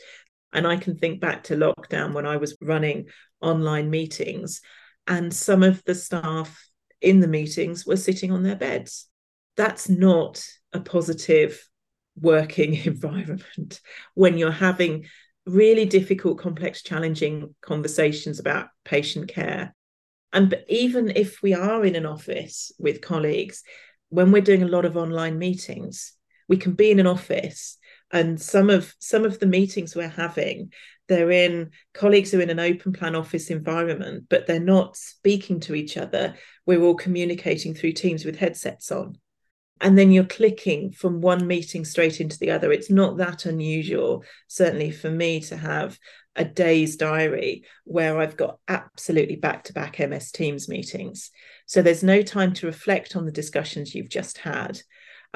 and 0.53 0.67
i 0.67 0.75
can 0.75 0.97
think 0.97 1.19
back 1.19 1.43
to 1.43 1.55
lockdown 1.55 2.13
when 2.13 2.25
i 2.25 2.37
was 2.37 2.55
running 2.61 3.05
online 3.41 3.89
meetings 3.89 4.61
and 5.07 5.33
some 5.33 5.63
of 5.63 5.83
the 5.85 5.95
staff 5.95 6.67
in 7.01 7.19
the 7.19 7.27
meetings 7.27 7.85
were 7.85 7.97
sitting 7.97 8.31
on 8.31 8.43
their 8.43 8.55
beds 8.55 9.07
that's 9.55 9.89
not 9.89 10.43
a 10.73 10.79
positive 10.79 11.67
working 12.19 12.73
environment 12.85 13.81
when 14.13 14.37
you're 14.37 14.51
having 14.51 15.05
really 15.47 15.85
difficult, 15.85 16.37
complex, 16.37 16.83
challenging 16.83 17.55
conversations 17.61 18.39
about 18.39 18.67
patient 18.83 19.29
care. 19.29 19.73
And 20.33 20.53
even 20.67 21.09
if 21.15 21.41
we 21.41 21.53
are 21.53 21.85
in 21.85 21.95
an 21.95 22.05
office 22.05 22.71
with 22.77 23.01
colleagues, 23.01 23.63
when 24.09 24.31
we're 24.31 24.41
doing 24.41 24.61
a 24.61 24.67
lot 24.67 24.85
of 24.85 24.97
online 24.97 25.39
meetings, 25.39 26.13
we 26.49 26.57
can 26.57 26.73
be 26.73 26.91
in 26.91 26.99
an 26.99 27.07
office 27.07 27.77
and 28.11 28.41
some 28.41 28.69
of 28.69 28.93
some 28.99 29.25
of 29.25 29.39
the 29.39 29.45
meetings 29.45 29.95
we're 29.95 30.07
having 30.07 30.71
they're 31.07 31.31
in 31.31 31.71
colleagues 31.93 32.33
are 32.33 32.41
in 32.41 32.49
an 32.49 32.59
open 32.59 32.93
plan 32.93 33.15
office 33.15 33.49
environment 33.49 34.25
but 34.29 34.47
they're 34.47 34.59
not 34.59 34.95
speaking 34.95 35.59
to 35.59 35.75
each 35.75 35.97
other 35.97 36.35
we're 36.65 36.81
all 36.81 36.95
communicating 36.95 37.73
through 37.73 37.91
teams 37.91 38.25
with 38.25 38.37
headsets 38.37 38.91
on 38.91 39.17
and 39.79 39.97
then 39.97 40.11
you're 40.11 40.25
clicking 40.25 40.91
from 40.91 41.21
one 41.21 41.45
meeting 41.45 41.85
straight 41.85 42.19
into 42.19 42.39
the 42.39 42.51
other. 42.51 42.71
It's 42.71 42.89
not 42.89 43.17
that 43.17 43.45
unusual, 43.45 44.23
certainly 44.47 44.91
for 44.91 45.09
me, 45.09 45.39
to 45.41 45.57
have 45.57 45.99
a 46.35 46.45
day's 46.45 46.95
diary 46.95 47.63
where 47.83 48.19
I've 48.19 48.37
got 48.37 48.59
absolutely 48.67 49.35
back 49.35 49.65
to 49.65 49.73
back 49.73 49.99
MS 49.99 50.31
Teams 50.31 50.67
meetings. 50.67 51.31
So 51.65 51.81
there's 51.81 52.03
no 52.03 52.21
time 52.21 52.53
to 52.53 52.67
reflect 52.67 53.15
on 53.15 53.25
the 53.25 53.31
discussions 53.31 53.93
you've 53.93 54.09
just 54.09 54.39
had. 54.39 54.79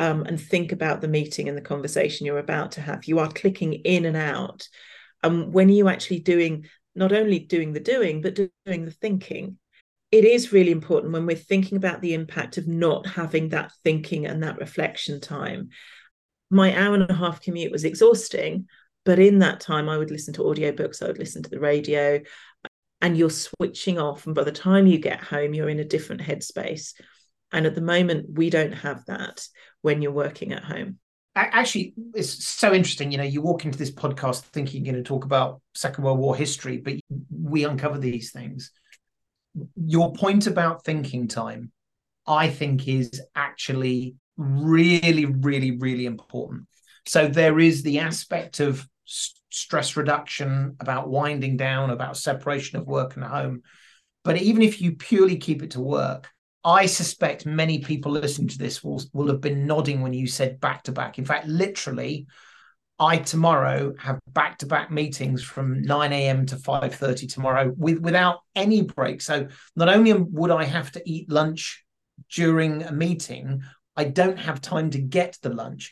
Um, 0.02 0.24
and 0.24 0.42
think 0.42 0.72
about 0.72 1.02
the 1.02 1.08
meeting 1.08 1.48
and 1.48 1.56
the 1.56 1.62
conversation 1.62 2.26
you're 2.26 2.40
about 2.40 2.72
to 2.74 2.82
have. 2.82 3.06
You 3.06 3.20
are 3.20 3.30
clicking 3.30 3.74
in 3.74 4.06
and 4.06 4.18
out. 4.18 4.68
And 5.22 5.44
um, 5.44 5.52
when 5.52 5.70
you 5.70 5.90
actually 5.90 6.20
doing 6.20 6.66
not 6.96 7.12
only 7.12 7.38
doing 7.38 7.74
the 7.74 7.80
doing, 7.80 8.22
but 8.22 8.34
doing 8.34 8.86
the 8.86 8.92
thinking? 8.92 9.58
it 10.12 10.26
is 10.26 10.52
really 10.52 10.72
important 10.72 11.14
when 11.14 11.26
we're 11.26 11.36
thinking 11.36 11.78
about 11.78 12.02
the 12.02 12.14
impact 12.14 12.58
of 12.58 12.68
not 12.68 13.08
having 13.08 13.50
that 13.50 13.72
thinking 13.84 14.26
and 14.26 14.44
that 14.44 14.60
reflection 14.60 15.22
time. 15.22 15.70
My 16.50 16.78
hour 16.78 16.94
and 16.94 17.10
a 17.10 17.14
half 17.14 17.42
commute 17.42 17.72
was 17.72 17.86
exhausting, 17.86 18.68
but 19.06 19.20
in 19.20 19.40
that 19.40 19.62
time, 19.62 19.88
I 19.88 19.98
would 19.98 20.12
listen 20.12 20.34
to 20.34 20.42
audiobooks, 20.42 21.02
I 21.02 21.08
would 21.08 21.18
listen 21.18 21.44
to 21.44 21.50
the 21.50 21.62
radio, 21.62 22.20
and 23.02 23.18
you're 23.18 23.30
switching 23.30 23.98
off. 23.98 24.26
And 24.26 24.36
by 24.36 24.44
the 24.44 24.52
time 24.52 24.86
you 24.86 24.98
get 24.98 25.24
home, 25.24 25.54
you're 25.54 25.70
in 25.70 25.80
a 25.80 25.86
different 25.86 26.22
headspace. 26.22 26.94
And 27.54 27.66
at 27.66 27.74
the 27.74 27.82
moment, 27.82 28.38
we 28.38 28.50
don't 28.50 28.74
have 28.74 29.06
that 29.06 29.48
when 29.82 30.02
you're 30.02 30.12
working 30.12 30.54
at 30.54 30.64
home. 30.64 30.98
Actually, 31.34 31.94
it's 32.14 32.46
so 32.46 32.74
interesting. 32.74 33.12
You 33.12 33.18
know, 33.18 33.24
you 33.24 33.42
walk 33.42 33.64
into 33.64 33.78
this 33.78 33.92
podcast 33.92 34.42
thinking 34.42 34.84
you're 34.84 34.94
going 34.94 35.04
to 35.04 35.08
talk 35.08 35.24
about 35.24 35.62
Second 35.74 36.04
World 36.04 36.20
War 36.20 36.36
history, 36.36 36.78
but 36.78 36.96
we 37.32 37.64
uncover 37.64 37.98
these 37.98 38.32
things 38.32 38.72
your 39.76 40.14
point 40.14 40.48
about 40.48 40.84
thinking 40.84 41.28
time, 41.28 41.72
I 42.26 42.50
think, 42.50 42.88
is 42.88 43.22
actually 43.36 44.16
really, 44.38 45.26
really, 45.26 45.72
really 45.72 46.06
important. 46.06 46.68
So 47.06 47.28
there 47.28 47.60
is 47.60 47.84
the 47.84 48.00
aspect 48.00 48.60
of 48.60 48.88
stress 49.06 49.98
reduction, 49.98 50.78
about 50.80 51.10
winding 51.10 51.58
down, 51.58 51.90
about 51.90 52.18
separation 52.18 52.80
of 52.80 52.88
work 52.88 53.16
and 53.16 53.26
home. 53.26 53.64
But 54.24 54.42
even 54.42 54.62
if 54.62 54.82
you 54.82 54.94
purely 54.94 55.38
keep 55.38 55.64
it 55.64 55.72
to 55.72 55.82
work, 55.82 56.30
I 56.64 56.86
suspect 56.86 57.46
many 57.46 57.80
people 57.80 58.12
listening 58.12 58.48
to 58.50 58.58
this 58.58 58.84
will, 58.84 59.02
will 59.14 59.28
have 59.28 59.42
been 59.42 59.66
nodding 59.66 60.02
when 60.02 60.14
you 60.14 60.28
said 60.28 60.60
back 60.60 60.84
to 60.84 60.92
back. 60.92 61.18
In 61.18 61.26
fact, 61.26 61.48
literally, 61.48 62.28
I 63.00 63.18
tomorrow 63.18 63.96
have 63.98 64.20
back 64.28 64.60
to 64.60 64.68
back 64.68 64.92
meetings 64.92 65.42
from 65.42 65.82
9 65.82 66.14
a.m. 66.14 66.46
to 66.46 66.56
5:30 66.56 67.28
tomorrow 67.28 67.74
with 67.76 67.98
without 67.98 68.42
any 68.56 68.84
break. 68.84 69.22
So 69.22 69.48
not 69.76 69.90
only 69.90 70.14
would 70.14 70.52
I 70.52 70.66
have 70.66 70.92
to 70.92 71.02
eat 71.10 71.32
lunch 71.32 71.84
during 72.32 72.84
a 72.84 72.92
meeting, 72.92 73.64
I 73.98 74.04
don't 74.04 74.38
have 74.38 74.62
time 74.62 74.92
to 74.92 75.00
get 75.00 75.40
the 75.42 75.50
lunch. 75.50 75.92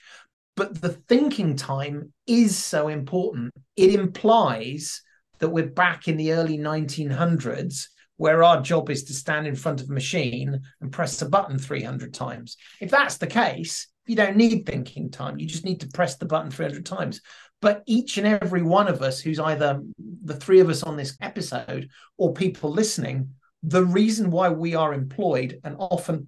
But 0.55 0.79
the 0.79 0.89
thinking 0.89 1.55
time 1.55 2.13
is 2.27 2.55
so 2.55 2.89
important. 2.89 3.53
It 3.75 3.95
implies 3.95 5.01
that 5.39 5.49
we're 5.49 5.65
back 5.65 6.07
in 6.07 6.17
the 6.17 6.33
early 6.33 6.59
1900s 6.59 7.87
where 8.19 8.43
our 8.43 8.61
job 8.61 8.89
is 8.89 9.05
to 9.05 9.13
stand 9.13 9.47
in 9.47 9.55
front 9.55 9.79
of 9.79 9.89
a 9.89 9.93
machine 9.93 10.59
and 10.81 10.91
press 10.91 11.21
a 11.21 11.25
button 11.25 11.57
300 11.57 12.13
times. 12.13 12.57
If 12.81 12.91
that's 12.91 13.15
the 13.15 13.27
case, 13.27 13.87
you 14.07 14.17
don't 14.17 14.35
need 14.35 14.65
thinking 14.65 15.09
time. 15.09 15.39
You 15.39 15.47
just 15.47 15.63
need 15.63 15.79
to 15.79 15.87
press 15.87 16.17
the 16.17 16.25
button 16.25 16.51
300 16.51 16.85
times. 16.85 17.21
But 17.61 17.81
each 17.85 18.17
and 18.17 18.27
every 18.27 18.61
one 18.61 18.89
of 18.89 19.01
us, 19.01 19.21
who's 19.21 19.39
either 19.39 19.81
the 20.25 20.35
three 20.35 20.59
of 20.59 20.67
us 20.67 20.83
on 20.83 20.97
this 20.97 21.15
episode 21.21 21.91
or 22.17 22.33
people 22.33 22.69
listening, 22.71 23.35
the 23.63 23.85
reason 23.85 24.31
why 24.31 24.49
we 24.49 24.75
are 24.75 24.93
employed 24.93 25.61
and 25.63 25.77
often 25.79 26.27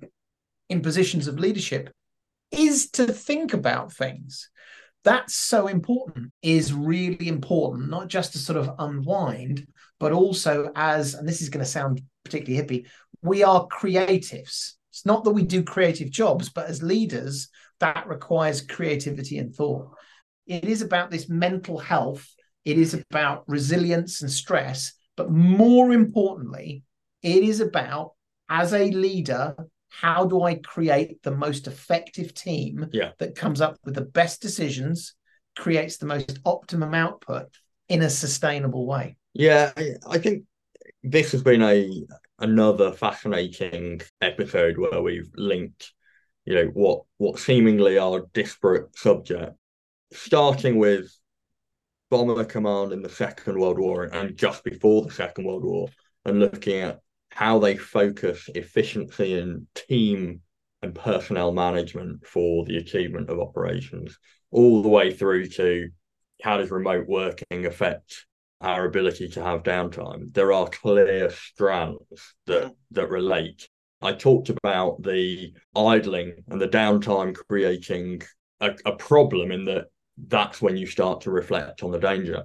in 0.69 0.79
positions 0.79 1.27
of 1.27 1.39
leadership 1.39 1.89
is 2.51 2.89
to 2.91 3.05
think 3.05 3.53
about 3.53 3.91
things. 3.91 4.49
That's 5.03 5.35
so 5.35 5.67
important, 5.67 6.31
is 6.41 6.71
really 6.71 7.27
important, 7.27 7.89
not 7.89 8.07
just 8.07 8.31
to 8.31 8.37
sort 8.37 8.59
of 8.59 8.75
unwind, 8.79 9.67
but 10.01 10.11
also 10.11 10.71
as, 10.75 11.13
and 11.13 11.29
this 11.29 11.43
is 11.43 11.49
going 11.49 11.63
to 11.63 11.71
sound 11.71 12.01
particularly 12.25 12.59
hippie, 12.59 12.87
we 13.21 13.43
are 13.43 13.67
creatives. 13.67 14.73
It's 14.89 15.05
not 15.05 15.23
that 15.23 15.31
we 15.31 15.43
do 15.43 15.61
creative 15.61 16.09
jobs, 16.09 16.49
but 16.49 16.65
as 16.65 16.81
leaders, 16.81 17.49
that 17.79 18.07
requires 18.07 18.61
creativity 18.61 19.37
and 19.37 19.53
thought. 19.53 19.91
It 20.47 20.65
is 20.65 20.81
about 20.81 21.11
this 21.11 21.29
mental 21.29 21.77
health, 21.77 22.27
it 22.65 22.79
is 22.79 22.95
about 22.95 23.43
resilience 23.47 24.23
and 24.23 24.31
stress, 24.31 24.93
but 25.15 25.29
more 25.29 25.91
importantly, 25.91 26.83
it 27.21 27.43
is 27.43 27.59
about 27.59 28.13
as 28.49 28.73
a 28.73 28.89
leader, 28.89 29.55
how 29.89 30.25
do 30.25 30.41
I 30.41 30.55
create 30.55 31.21
the 31.21 31.35
most 31.35 31.67
effective 31.67 32.33
team 32.33 32.87
yeah. 32.91 33.11
that 33.19 33.35
comes 33.35 33.61
up 33.61 33.77
with 33.85 33.93
the 33.93 34.01
best 34.01 34.41
decisions, 34.41 35.13
creates 35.55 35.97
the 35.97 36.07
most 36.07 36.39
optimum 36.43 36.95
output 36.95 37.49
in 37.87 38.01
a 38.01 38.09
sustainable 38.09 38.87
way? 38.87 39.17
Yeah, 39.33 39.71
I 40.07 40.17
think 40.17 40.45
this 41.03 41.31
has 41.31 41.43
been 41.43 41.61
a 41.61 42.03
another 42.39 42.91
fascinating 42.91 44.01
episode 44.19 44.77
where 44.77 45.01
we've 45.01 45.29
linked, 45.35 45.93
you 46.45 46.55
know, 46.55 46.65
what 46.73 47.03
what 47.17 47.39
seemingly 47.39 47.97
are 47.97 48.25
disparate 48.33 48.97
subjects, 48.97 49.55
starting 50.11 50.77
with 50.77 51.15
bomber 52.09 52.43
command 52.43 52.91
in 52.91 53.01
the 53.01 53.09
Second 53.09 53.57
World 53.57 53.79
War 53.79 54.03
and 54.03 54.35
just 54.35 54.63
before 54.65 55.03
the 55.03 55.11
Second 55.11 55.45
World 55.45 55.63
War, 55.63 55.87
and 56.25 56.39
looking 56.39 56.81
at 56.81 56.99
how 57.29 57.59
they 57.59 57.77
focus 57.77 58.49
efficiency 58.53 59.39
and 59.39 59.65
team 59.73 60.41
and 60.81 60.93
personnel 60.93 61.53
management 61.53 62.25
for 62.25 62.65
the 62.65 62.75
achievement 62.75 63.29
of 63.29 63.39
operations, 63.39 64.17
all 64.51 64.81
the 64.81 64.89
way 64.89 65.13
through 65.13 65.47
to 65.47 65.89
how 66.41 66.57
does 66.57 66.69
remote 66.69 67.07
working 67.07 67.65
affect 67.65 68.25
our 68.61 68.85
ability 68.85 69.29
to 69.29 69.43
have 69.43 69.63
downtime. 69.63 70.31
There 70.33 70.53
are 70.53 70.67
clear 70.67 71.29
strands 71.31 72.35
that 72.45 72.65
mm. 72.65 72.75
that 72.91 73.09
relate. 73.09 73.67
I 74.01 74.13
talked 74.13 74.49
about 74.49 75.03
the 75.03 75.53
idling 75.75 76.43
and 76.47 76.59
the 76.59 76.67
downtime 76.67 77.35
creating 77.35 78.23
a, 78.59 78.71
a 78.85 78.93
problem 78.93 79.51
in 79.51 79.65
that 79.65 79.85
that's 80.27 80.61
when 80.61 80.77
you 80.77 80.85
start 80.85 81.21
to 81.21 81.31
reflect 81.31 81.83
on 81.83 81.91
the 81.91 81.99
danger. 81.99 82.43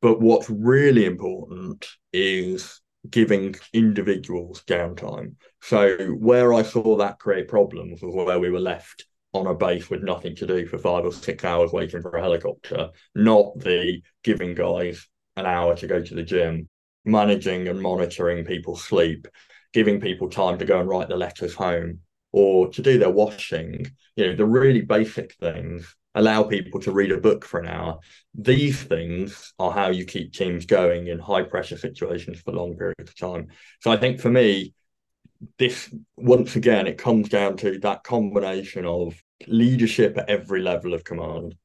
But 0.00 0.20
what's 0.20 0.48
really 0.48 1.04
important 1.04 1.88
is 2.12 2.80
giving 3.08 3.56
individuals 3.72 4.62
downtime. 4.66 5.34
So 5.60 5.96
where 6.14 6.54
I 6.54 6.62
saw 6.62 6.96
that 6.98 7.18
create 7.18 7.48
problems 7.48 8.00
was 8.00 8.14
where 8.14 8.38
we 8.38 8.50
were 8.50 8.60
left 8.60 9.06
on 9.32 9.46
a 9.46 9.54
base 9.54 9.88
with 9.90 10.02
nothing 10.02 10.36
to 10.36 10.46
do 10.46 10.66
for 10.66 10.78
five 10.78 11.04
or 11.04 11.12
six 11.12 11.44
hours 11.44 11.72
waiting 11.72 12.02
for 12.02 12.12
a 12.16 12.22
helicopter, 12.22 12.90
not 13.14 13.58
the 13.58 14.00
giving 14.22 14.54
guys 14.54 15.08
an 15.36 15.46
hour 15.46 15.74
to 15.76 15.86
go 15.86 16.02
to 16.02 16.14
the 16.14 16.22
gym, 16.22 16.68
managing 17.04 17.68
and 17.68 17.80
monitoring 17.80 18.44
people's 18.44 18.84
sleep, 18.84 19.26
giving 19.72 20.00
people 20.00 20.28
time 20.28 20.58
to 20.58 20.64
go 20.64 20.80
and 20.80 20.88
write 20.88 21.08
the 21.08 21.16
letters 21.16 21.54
home 21.54 22.00
or 22.32 22.68
to 22.68 22.82
do 22.82 22.98
their 22.98 23.10
washing, 23.10 23.86
you 24.16 24.26
know, 24.26 24.36
the 24.36 24.44
really 24.44 24.80
basic 24.80 25.34
things, 25.34 25.94
allow 26.14 26.42
people 26.42 26.80
to 26.80 26.92
read 26.92 27.12
a 27.12 27.20
book 27.20 27.44
for 27.44 27.60
an 27.60 27.68
hour. 27.68 27.98
These 28.34 28.82
things 28.82 29.52
are 29.58 29.70
how 29.70 29.90
you 29.90 30.04
keep 30.04 30.32
teams 30.32 30.66
going 30.66 31.08
in 31.08 31.18
high 31.18 31.42
pressure 31.42 31.76
situations 31.76 32.40
for 32.40 32.52
long 32.52 32.76
periods 32.76 33.10
of 33.10 33.16
time. 33.16 33.48
So 33.80 33.90
I 33.90 33.96
think 33.96 34.20
for 34.20 34.30
me, 34.30 34.74
this 35.58 35.92
once 36.16 36.56
again, 36.56 36.86
it 36.86 36.98
comes 36.98 37.28
down 37.28 37.56
to 37.58 37.78
that 37.80 38.04
combination 38.04 38.84
of 38.86 39.14
leadership 39.46 40.16
at 40.16 40.30
every 40.30 40.62
level 40.62 40.94
of 40.94 41.04
command, 41.04 41.56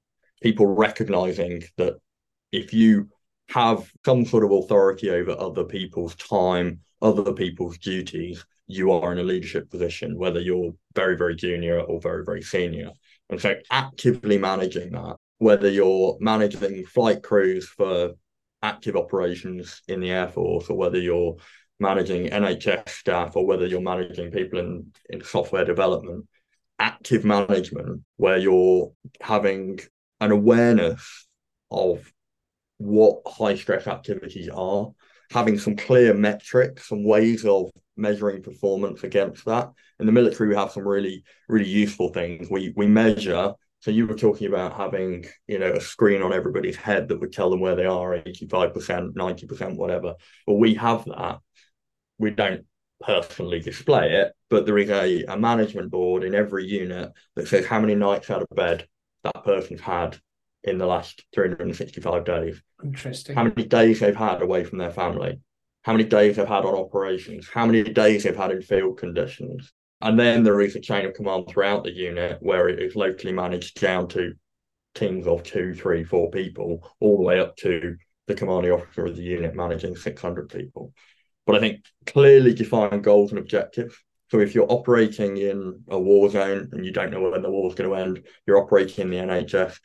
people 0.41 0.65
recognizing 0.65 1.63
that 1.77 1.95
if 2.51 2.73
you 2.73 3.09
have 3.49 3.89
some 4.05 4.25
sort 4.25 4.43
of 4.43 4.51
authority 4.51 5.09
over 5.09 5.35
other 5.39 5.63
people's 5.63 6.15
time, 6.15 6.79
other 7.01 7.33
people's 7.33 7.77
duties, 7.77 8.45
you 8.67 8.91
are 8.91 9.11
in 9.13 9.19
a 9.19 9.23
leadership 9.23 9.69
position, 9.69 10.17
whether 10.17 10.41
you're 10.41 10.73
very, 10.93 11.15
very 11.15 11.35
junior 11.35 11.79
or 11.79 12.01
very, 12.01 12.25
very 12.25 12.41
senior. 12.41 12.91
And 13.29 13.39
so 13.39 13.55
actively 13.71 14.37
managing 14.37 14.91
that, 14.91 15.15
whether 15.37 15.69
you're 15.69 16.17
managing 16.19 16.85
flight 16.85 17.23
crews 17.23 17.67
for 17.67 18.13
active 18.61 18.95
operations 18.95 19.81
in 19.87 20.01
the 20.01 20.11
Air 20.11 20.27
Force 20.27 20.69
or 20.69 20.75
whether 20.75 20.99
you're 20.99 21.37
managing 21.79 22.29
NHS 22.29 22.89
staff 22.89 23.35
or 23.35 23.45
whether 23.45 23.65
you're 23.65 23.81
managing 23.81 24.31
people 24.31 24.59
in, 24.59 24.91
in 25.09 25.23
software 25.23 25.63
development, 25.63 26.25
active 26.79 27.23
management 27.23 28.01
where 28.17 28.37
you're 28.37 28.91
having 29.21 29.79
an 30.19 30.31
awareness 30.31 31.27
of 31.71 32.11
what 32.77 33.21
high 33.25 33.55
stress 33.55 33.87
activities 33.87 34.49
are, 34.49 34.91
having 35.31 35.57
some 35.57 35.75
clear 35.75 36.13
metrics, 36.13 36.87
some 36.87 37.03
ways 37.03 37.45
of 37.45 37.69
measuring 37.95 38.43
performance 38.43 39.03
against 39.03 39.45
that. 39.45 39.71
In 39.99 40.05
the 40.05 40.11
military, 40.11 40.49
we 40.49 40.55
have 40.55 40.71
some 40.71 40.87
really, 40.87 41.23
really 41.47 41.69
useful 41.69 42.09
things. 42.09 42.49
We 42.49 42.73
we 42.75 42.87
measure. 42.87 43.53
So 43.79 43.91
you 43.91 44.07
were 44.07 44.15
talking 44.15 44.47
about 44.47 44.73
having, 44.73 45.25
you 45.47 45.59
know, 45.59 45.73
a 45.73 45.81
screen 45.81 46.23
on 46.23 46.33
everybody's 46.33 46.75
head 46.75 47.07
that 47.07 47.19
would 47.19 47.31
tell 47.31 47.49
them 47.49 47.59
where 47.59 47.75
they 47.75 47.85
are, 47.85 48.17
85%, 48.17 49.13
90%, 49.13 49.75
whatever. 49.75 50.15
Well, 50.47 50.57
we 50.57 50.73
have 50.75 51.05
that. 51.05 51.39
We 52.17 52.31
don't 52.31 52.65
personally 53.01 53.59
display 53.59 54.13
it, 54.13 54.33
but 54.49 54.65
there 54.65 54.79
is 54.79 54.89
a, 54.89 55.23
a 55.25 55.37
management 55.37 55.91
board 55.91 56.23
in 56.23 56.33
every 56.33 56.65
unit 56.65 57.11
that 57.35 57.47
says 57.47 57.67
how 57.67 57.79
many 57.79 57.93
nights 57.93 58.31
out 58.31 58.41
of 58.41 58.47
bed 58.55 58.87
that 59.23 59.43
person's 59.43 59.81
had 59.81 60.17
in 60.67 60.77
the 60.77 60.85
last 60.85 61.23
365 61.33 62.25
days. 62.25 62.61
Interesting. 62.83 63.35
How 63.35 63.43
many 63.43 63.65
days 63.65 63.99
they've 63.99 64.15
had 64.15 64.41
away 64.41 64.63
from 64.63 64.77
their 64.77 64.91
family, 64.91 65.39
how 65.83 65.93
many 65.93 66.03
days 66.03 66.35
they've 66.35 66.47
had 66.47 66.65
on 66.65 66.75
operations, 66.75 67.47
how 67.47 67.65
many 67.65 67.83
days 67.83 68.23
they've 68.23 68.35
had 68.35 68.51
in 68.51 68.61
field 68.61 68.97
conditions. 68.97 69.71
And 70.01 70.19
then 70.19 70.43
there 70.43 70.61
is 70.61 70.75
a 70.75 70.79
chain 70.79 71.05
of 71.05 71.13
command 71.13 71.47
throughout 71.47 71.83
the 71.83 71.91
unit 71.91 72.37
where 72.41 72.67
it 72.69 72.79
is 72.79 72.95
locally 72.95 73.33
managed 73.33 73.79
down 73.79 74.07
to 74.09 74.33
teams 74.93 75.25
of 75.27 75.43
two, 75.43 75.73
three, 75.73 76.03
four 76.03 76.29
people, 76.29 76.87
all 76.99 77.17
the 77.17 77.23
way 77.23 77.39
up 77.39 77.55
to 77.57 77.95
the 78.27 78.35
commanding 78.35 78.73
officer 78.73 79.05
of 79.05 79.15
the 79.15 79.23
unit 79.23 79.55
managing 79.55 79.95
600 79.95 80.49
people. 80.49 80.93
But 81.45 81.55
I 81.55 81.59
think 81.59 81.85
clearly 82.05 82.53
defined 82.53 83.03
goals 83.03 83.31
and 83.31 83.39
objectives. 83.39 83.95
So 84.29 84.39
if 84.39 84.53
you're 84.53 84.69
operating 84.69 85.37
in 85.37 85.81
a 85.87 85.97
war 85.97 86.29
zone 86.29 86.69
and 86.73 86.85
you 86.85 86.91
don't 86.91 87.11
know 87.11 87.29
when 87.29 87.41
the 87.41 87.49
war 87.49 87.69
is 87.69 87.75
going 87.75 87.89
to 87.89 87.95
end, 87.95 88.23
you're 88.45 88.61
operating 88.61 89.05
in 89.05 89.09
the 89.09 89.33
NHS, 89.33 89.79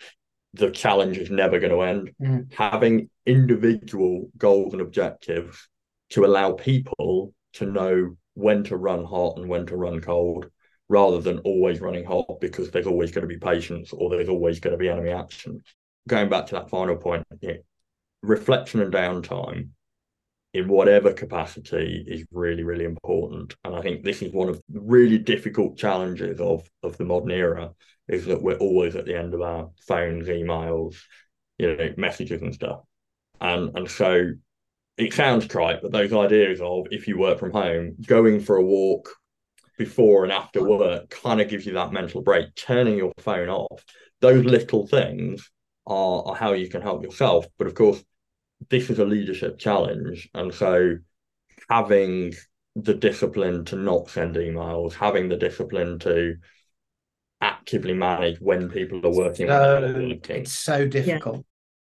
the 0.55 0.71
challenge 0.71 1.19
is 1.19 1.31
never 1.31 1.59
going 1.59 1.73
to 1.73 1.83
end. 1.83 2.11
Mm. 2.21 2.53
Having 2.53 3.09
individual 3.27 4.31
goals 4.37 4.73
and 4.73 4.83
objectives 4.83 5.69
to 6.11 6.25
allow 6.25 6.53
people 6.53 7.33
to 7.55 7.67
know 7.67 8.17
when 8.35 8.65
to 8.65 8.77
run 8.77 9.05
hot 9.05 9.37
and 9.37 9.49
when 9.49 9.67
to 9.67 9.77
run 9.77 10.01
cold 10.01 10.51
rather 10.89 11.21
than 11.21 11.39
always 11.39 11.81
running 11.81 12.05
hot 12.05 12.41
because 12.41 12.71
there's 12.71 12.87
always 12.87 13.11
going 13.13 13.23
to 13.23 13.35
be 13.35 13.39
patients 13.39 13.93
or 13.93 14.11
there's 14.11 14.29
always 14.29 14.61
going 14.61 14.73
to 14.73 14.79
be 14.79 14.89
enemy 14.89 15.11
action. 15.11 15.63
Going 16.09 16.29
back 16.29 16.47
to 16.47 16.55
that 16.55 16.69
final 16.69 16.97
point, 16.97 17.25
yeah, 17.41 17.55
reflection 18.23 18.81
and 18.81 18.93
downtime 18.93 19.71
in 20.55 20.69
whatever 20.69 21.13
capacity 21.13 22.05
is 22.07 22.27
really, 22.31 22.63
really 22.63 22.85
important. 22.85 23.55
And 23.65 23.75
I 23.75 23.81
think 23.81 24.05
this 24.05 24.21
is 24.21 24.33
one 24.33 24.51
of 24.51 24.61
the 24.69 24.81
really 24.81 25.19
difficult 25.19 25.79
challenges 25.79 26.41
of, 26.41 26.69
of 26.83 26.99
the 26.99 27.05
modern 27.05 27.31
era 27.31 27.71
is 28.09 28.27
that 28.27 28.43
we're 28.43 28.57
always 28.57 28.97
at 28.97 29.05
the 29.05 29.17
end 29.17 29.35
of 29.35 29.41
our 29.41 29.71
phones, 29.87 30.29
emails, 30.29 30.97
you 31.59 31.75
know, 31.75 31.91
messages 31.97 32.43
and 32.43 32.55
stuff. 32.55 32.81
And 33.41 33.77
and 33.77 33.91
so 33.91 34.33
it 34.97 35.13
sounds 35.13 35.47
trite, 35.47 35.81
but 35.83 35.93
those 35.93 36.13
ideas 36.13 36.61
of 36.61 36.87
if 36.91 37.09
you 37.09 37.19
work 37.19 37.39
from 37.39 37.53
home, 37.53 37.97
going 38.07 38.41
for 38.41 38.57
a 38.57 38.65
walk 38.65 39.09
before 39.79 40.23
and 40.25 40.33
after 40.33 40.63
work 40.63 41.11
kind 41.11 41.41
of 41.41 41.49
gives 41.49 41.67
you 41.67 41.73
that 41.75 41.93
mental 41.93 42.23
break, 42.23 42.55
turning 42.55 42.97
your 42.97 43.13
phone 43.19 43.49
off. 43.49 43.85
Those 44.21 44.45
little 44.45 44.87
things 44.87 45.51
are, 45.87 46.23
are 46.27 46.37
how 46.37 46.53
you 46.53 46.69
can 46.69 46.83
help 46.83 47.03
yourself. 47.03 47.47
But 47.59 47.67
of 47.67 47.75
course, 47.75 48.03
this 48.69 48.91
is 48.91 48.99
a 48.99 49.05
leadership 49.05 49.59
challenge. 49.59 50.29
And 50.35 50.53
so 50.55 50.97
having 51.69 52.35
the 52.77 52.95
discipline 52.95 53.65
to 53.67 53.77
not 53.77 54.09
send 54.11 54.37
emails, 54.37 54.95
having 54.95 55.29
the 55.29 55.37
discipline 55.37 55.99
to 56.01 56.37
actively 57.43 57.93
manage 57.93 58.39
when 58.41 58.71
people 58.71 59.05
are 59.05 59.15
working. 59.15 59.49
So, 59.49 60.19
it's 60.29 60.53
so 60.53 60.87
difficult. 60.87 61.45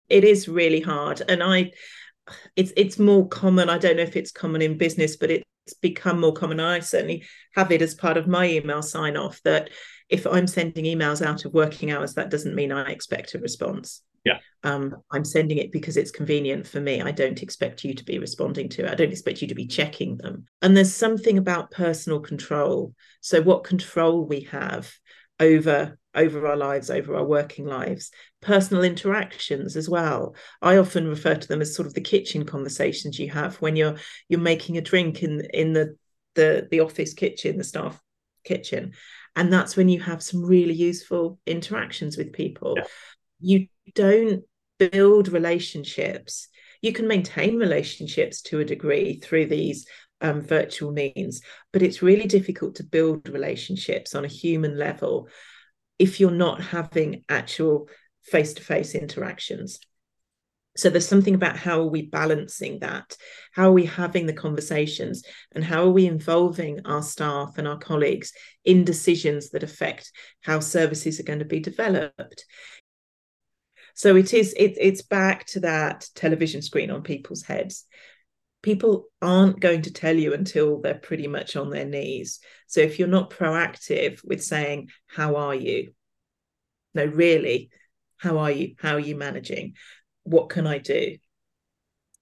Yeah. 0.09 0.19
It 0.19 0.25
is 0.25 0.47
really 0.47 0.81
hard. 0.81 1.23
And 1.29 1.43
I 1.43 1.73
it's 2.55 2.73
it's 2.77 2.99
more 2.99 3.27
common. 3.29 3.69
I 3.69 3.79
don't 3.79 3.97
know 3.97 4.03
if 4.03 4.17
it's 4.17 4.31
common 4.31 4.63
in 4.63 4.79
business, 4.79 5.17
but 5.17 5.31
it's 5.31 5.45
become 5.81 6.21
more 6.21 6.33
common. 6.33 6.61
I 6.61 6.81
certainly 6.81 7.25
have 7.55 7.73
it 7.73 7.83
as 7.83 7.95
part 7.95 8.17
of 8.17 8.29
my 8.29 8.49
email 8.49 8.83
sign 8.83 9.17
off 9.17 9.41
that 9.43 9.71
if 10.09 10.27
I'm 10.27 10.47
sending 10.47 10.85
emails 10.85 11.25
out 11.25 11.45
of 11.45 11.55
working 11.55 11.91
hours, 11.91 12.15
that 12.15 12.31
doesn't 12.31 12.55
mean 12.55 12.71
I 12.71 12.91
expect 12.91 13.35
a 13.35 13.41
response. 13.41 14.03
Yeah. 14.25 14.39
Um, 14.65 14.97
I'm 15.13 15.25
sending 15.25 15.59
it 15.59 15.71
because 15.71 15.97
it's 15.97 16.11
convenient 16.11 16.67
for 16.67 16.81
me. 16.81 17.01
I 17.01 17.13
don't 17.13 17.43
expect 17.43 17.85
you 17.85 17.95
to 17.95 18.05
be 18.05 18.19
responding 18.19 18.69
to 18.71 18.85
it. 18.85 18.91
I 18.91 18.97
don't 18.97 19.13
expect 19.13 19.41
you 19.41 19.49
to 19.49 19.55
be 19.55 19.67
checking 19.67 20.17
them. 20.17 20.47
And 20.63 20.77
there's 20.77 20.93
something 20.93 21.39
about 21.39 21.71
personal 21.71 22.19
control. 22.19 22.93
So, 23.21 23.41
what 23.41 23.65
control 23.65 24.27
we 24.27 24.43
have 24.51 24.93
over 25.39 25.99
over 26.14 26.47
our 26.47 26.57
lives 26.57 26.91
over 26.91 27.14
our 27.14 27.24
working 27.24 27.66
lives. 27.66 28.11
Personal 28.41 28.82
interactions 28.82 29.76
as 29.76 29.89
well. 29.89 30.34
I 30.62 30.78
often 30.78 31.07
refer 31.07 31.34
to 31.34 31.49
them 31.49 31.61
as 31.61 31.74
sort 31.74 31.87
of 31.87 31.95
the 31.95 32.01
kitchen 32.01 32.47
conversations 32.47 33.18
you 33.18 33.30
have 33.30 33.57
when 33.57 33.76
you're 33.76 33.97
you're 34.28 34.41
making 34.41 34.78
a 34.78 34.82
drink 34.82 35.22
in 35.22 35.43
in 35.53 35.72
the 35.72 35.97
the 36.34 36.66
the 36.70 36.80
office 36.80 37.12
kitchen 37.12 37.59
the 37.59 37.64
staff 37.64 38.01
kitchen. 38.45 38.93
And 39.34 39.53
that's 39.53 39.76
when 39.76 39.91
you 39.91 40.01
have 40.01 40.22
some 40.22 40.43
really 40.43 40.72
useful 40.72 41.39
interactions 41.47 42.16
with 42.16 42.32
people. 42.32 42.74
Yeah. 42.76 42.84
you 43.41 43.66
don't 43.95 44.45
build 44.78 45.28
relationships. 45.28 46.49
You 46.80 46.93
can 46.93 47.09
maintain 47.09 47.57
relationships 47.57 48.41
to 48.43 48.61
a 48.61 48.64
degree 48.64 49.20
through 49.20 49.47
these 49.47 49.87
um, 50.21 50.41
virtual 50.41 50.93
means, 50.93 51.41
but 51.73 51.83
it's 51.83 52.03
really 52.03 52.27
difficult 52.27 52.77
to 52.77 52.85
build 52.85 53.29
relationships 53.29 54.14
on 54.14 54.25
a 54.25 54.29
human 54.29 54.79
level 54.79 55.29
if 55.99 56.21
you're 56.21 56.31
not 56.31 56.62
having 56.62 57.25
actual 57.29 57.89
face 58.23 58.55
to 58.55 58.62
face 58.62 58.95
interactions. 58.95 59.79
So 60.77 60.91
there's 60.91 61.09
something 61.09 61.35
about 61.35 61.57
how 61.57 61.81
are 61.81 61.89
we 61.89 62.03
balancing 62.03 62.81
that? 62.81 63.17
How 63.53 63.69
are 63.69 63.73
we 63.73 63.87
having 63.87 64.27
the 64.27 64.35
conversations? 64.35 65.23
And 65.53 65.64
how 65.64 65.85
are 65.85 65.91
we 65.91 66.07
involving 66.07 66.85
our 66.85 67.03
staff 67.03 67.57
and 67.57 67.67
our 67.67 67.79
colleagues 67.79 68.33
in 68.64 68.85
decisions 68.85 69.51
that 69.51 69.62
affect 69.62 70.12
how 70.43 70.61
services 70.61 71.19
are 71.19 71.25
going 71.25 71.39
to 71.39 71.47
be 71.47 71.61
developed? 71.61 72.45
So 73.95 74.17
it 74.17 74.35
is 74.35 74.53
it, 74.53 74.77
it's 74.79 75.01
back 75.01 75.47
to 75.47 75.61
that 75.61 76.07
television 76.14 76.61
screen 76.61 76.91
on 76.91 77.03
people's 77.03 77.43
heads 77.43 77.87
people 78.67 79.07
aren't 79.23 79.61
going 79.61 79.81
to 79.81 79.93
tell 79.93 80.17
you 80.17 80.35
until 80.35 80.81
they're 80.81 80.93
pretty 80.93 81.29
much 81.29 81.55
on 81.55 81.71
their 81.71 81.85
knees. 81.85 82.41
So 82.67 82.81
if 82.81 82.99
you're 82.99 83.07
not 83.07 83.31
proactive 83.31 84.19
with 84.25 84.43
saying, 84.43 84.91
How 85.07 85.37
are 85.37 85.55
you? 85.55 85.93
No, 86.93 87.05
really, 87.05 87.71
how 88.17 88.39
are 88.39 88.51
you? 88.51 88.75
How 88.81 88.95
are 88.95 89.07
you 89.09 89.14
managing? 89.14 89.75
What 90.25 90.49
can 90.49 90.67
I 90.67 90.79
do? 90.79 91.17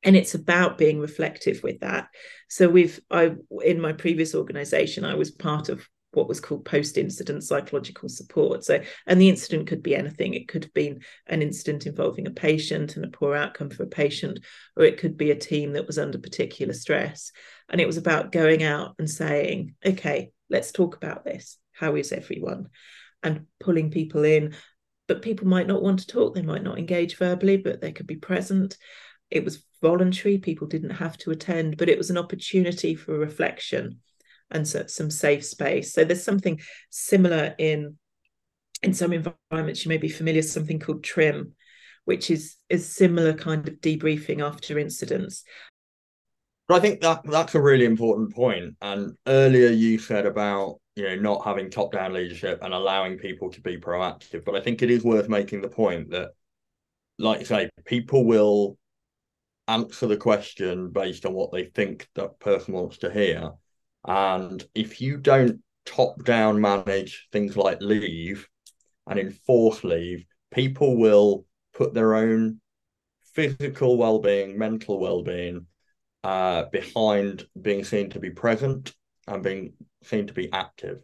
And 0.03 0.17
it's 0.17 0.35
about 0.35 0.77
being 0.77 1.01
reflective 1.01 1.63
with 1.63 1.81
that. 1.81 2.09
So 2.51 2.69
we've 2.69 3.01
I 3.11 3.37
in 3.63 3.81
my 3.81 3.95
previous 3.95 4.35
organization, 4.35 5.07
I 5.07 5.15
was 5.15 5.31
part 5.31 5.71
of 5.71 5.89
what 6.17 6.29
was 6.29 6.41
called 6.41 6.65
post 6.65 6.97
incident 6.99 7.45
psychological 7.45 8.09
support. 8.09 8.65
So, 8.65 8.83
and 9.07 9.21
the 9.21 9.29
incident 9.29 9.67
could 9.67 9.83
be 9.83 9.97
anything. 9.97 10.35
It 10.35 10.49
could 10.49 10.65
have 10.65 10.75
been 10.75 11.03
an 11.27 11.43
incident 11.43 11.87
involving 11.87 12.27
a 12.27 12.31
patient 12.31 12.97
and 12.97 13.05
a 13.05 13.09
poor 13.09 13.35
outcome 13.35 13.71
for 13.71 13.83
a 13.83 13.89
patient, 13.89 14.41
or 14.77 14.85
it 14.85 14.99
could 14.99 15.17
be 15.17 15.31
a 15.31 15.37
team 15.37 15.73
that 15.73 15.87
was 15.87 15.99
under 15.99 16.19
particular 16.19 16.75
stress. 16.75 17.33
And 17.69 17.81
it 17.81 17.87
was 17.87 17.97
about 17.97 18.33
going 18.33 18.63
out 18.63 18.95
and 18.99 19.09
saying, 19.09 19.75
okay, 19.85 20.31
let's 20.51 20.73
talk 20.73 20.97
about 20.97 21.25
this. 21.25 21.59
How 21.73 21.97
is 21.97 22.13
everyone? 22.13 22.69
And 23.23 23.47
pulling 23.61 23.91
people 23.91 24.25
in. 24.25 24.55
But 25.07 25.23
people 25.23 25.47
might 25.47 25.67
not 25.67 25.83
want 25.83 26.01
to 26.01 26.07
talk, 26.07 26.35
they 26.35 26.43
might 26.43 26.63
not 26.63 26.79
engage 26.79 27.17
verbally, 27.17 27.59
but 27.59 27.81
they 27.81 27.93
could 27.93 28.07
be 28.07 28.17
present. 28.17 28.79
It 29.31 29.45
was 29.45 29.65
voluntary, 29.83 30.39
people 30.39 30.67
didn't 30.67 30.91
have 30.91 31.19
to 31.19 31.31
attend, 31.31 31.77
but 31.77 31.91
it 31.91 31.99
was 31.99 32.09
an 32.09 32.17
opportunity 32.17 32.95
for 32.95 33.19
reflection 33.19 34.01
and 34.55 34.67
so, 34.67 34.87
some 34.87 35.11
safe 35.11 35.45
space. 35.45 35.93
So 35.93 36.05
there's 36.05 36.25
something 36.25 36.61
similar 36.91 37.55
in 37.59 37.99
in 38.83 38.95
some 38.95 39.13
environments 39.13 39.85
you 39.85 39.89
may 39.89 39.97
be 39.97 40.09
familiar 40.09 40.43
something 40.43 40.79
called 40.79 41.03
TRiM 41.03 41.53
which 42.05 42.31
is 42.31 42.57
is 42.69 42.95
similar 42.95 43.33
kind 43.33 43.67
of 43.67 43.75
debriefing 43.77 44.47
after 44.47 44.79
incidents 44.79 45.45
but 46.69 46.77
i 46.77 46.81
think 46.81 47.01
that 47.01 47.23
that's 47.25 47.55
a 47.55 47.63
really 47.63 47.87
important 47.87 48.35
point 48.35 48.75
and 48.83 49.15
earlier 49.27 49.71
you 49.71 49.99
said 49.99 50.27
about 50.27 50.81
you 50.97 51.05
know 51.05 51.17
not 51.17 51.45
having 51.45 51.71
top 51.71 51.93
down 51.93 52.13
leadership 52.13 52.59
and 52.63 52.75
allowing 52.75 53.17
people 53.17 53.51
to 53.51 53.61
be 53.63 53.79
proactive 53.79 54.45
but 54.45 54.55
i 54.55 54.61
think 54.61 54.83
it 54.83 54.91
is 54.91 55.03
worth 55.03 55.29
making 55.29 55.63
the 55.63 55.69
point 55.69 56.11
that 56.11 56.31
like 57.19 57.41
you 57.41 57.47
say 57.47 57.71
people 57.87 58.25
will 58.25 58.77
answer 59.67 60.07
the 60.07 60.17
question 60.17 60.91
based 60.91 61.25
on 61.25 61.33
what 61.33 61.51
they 61.53 61.65
think 61.65 62.07
that 62.15 62.39
person 62.39 62.75
wants 62.75 62.99
to 62.99 63.11
hear 63.11 63.51
and 64.07 64.65
if 64.75 65.01
you 65.01 65.17
don't 65.17 65.61
top 65.87 66.25
down 66.25 66.61
manage 66.61 67.29
things 67.33 67.57
like 67.57 67.79
leave 67.81 68.49
and 69.07 69.19
enforce 69.19 69.85
leave, 69.85 70.25
people 70.53 70.97
will 70.97 71.45
put 71.75 71.95
their 71.95 72.15
own 72.15 72.61
physical 73.35 73.97
well 73.97 74.19
being, 74.19 74.59
mental 74.59 74.99
well 74.99 75.23
being 75.23 75.67
uh, 76.23 76.65
behind 76.73 77.45
being 77.61 77.85
seen 77.85 78.11
to 78.11 78.19
be 78.19 78.31
present 78.31 78.95
and 79.27 79.43
being 79.43 79.75
seen 80.03 80.27
to 80.27 80.33
be 80.33 80.51
active. 80.53 81.01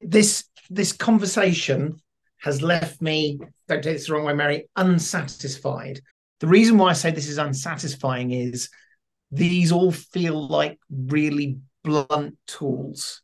This 0.00 0.44
this 0.70 0.92
conversation 0.92 1.96
has 2.40 2.62
left 2.62 3.00
me, 3.00 3.38
don't 3.68 3.82
take 3.82 3.96
this 3.96 4.06
the 4.06 4.12
wrong 4.12 4.24
way, 4.24 4.34
Mary, 4.34 4.68
unsatisfied. 4.76 6.00
The 6.40 6.46
reason 6.46 6.78
why 6.78 6.90
I 6.90 6.92
say 6.92 7.10
this 7.10 7.28
is 7.28 7.38
unsatisfying 7.38 8.30
is 8.30 8.68
these 9.30 9.72
all 9.72 9.90
feel 9.90 10.46
like 10.48 10.78
really 10.90 11.58
blunt 11.88 12.36
tools. 12.46 13.22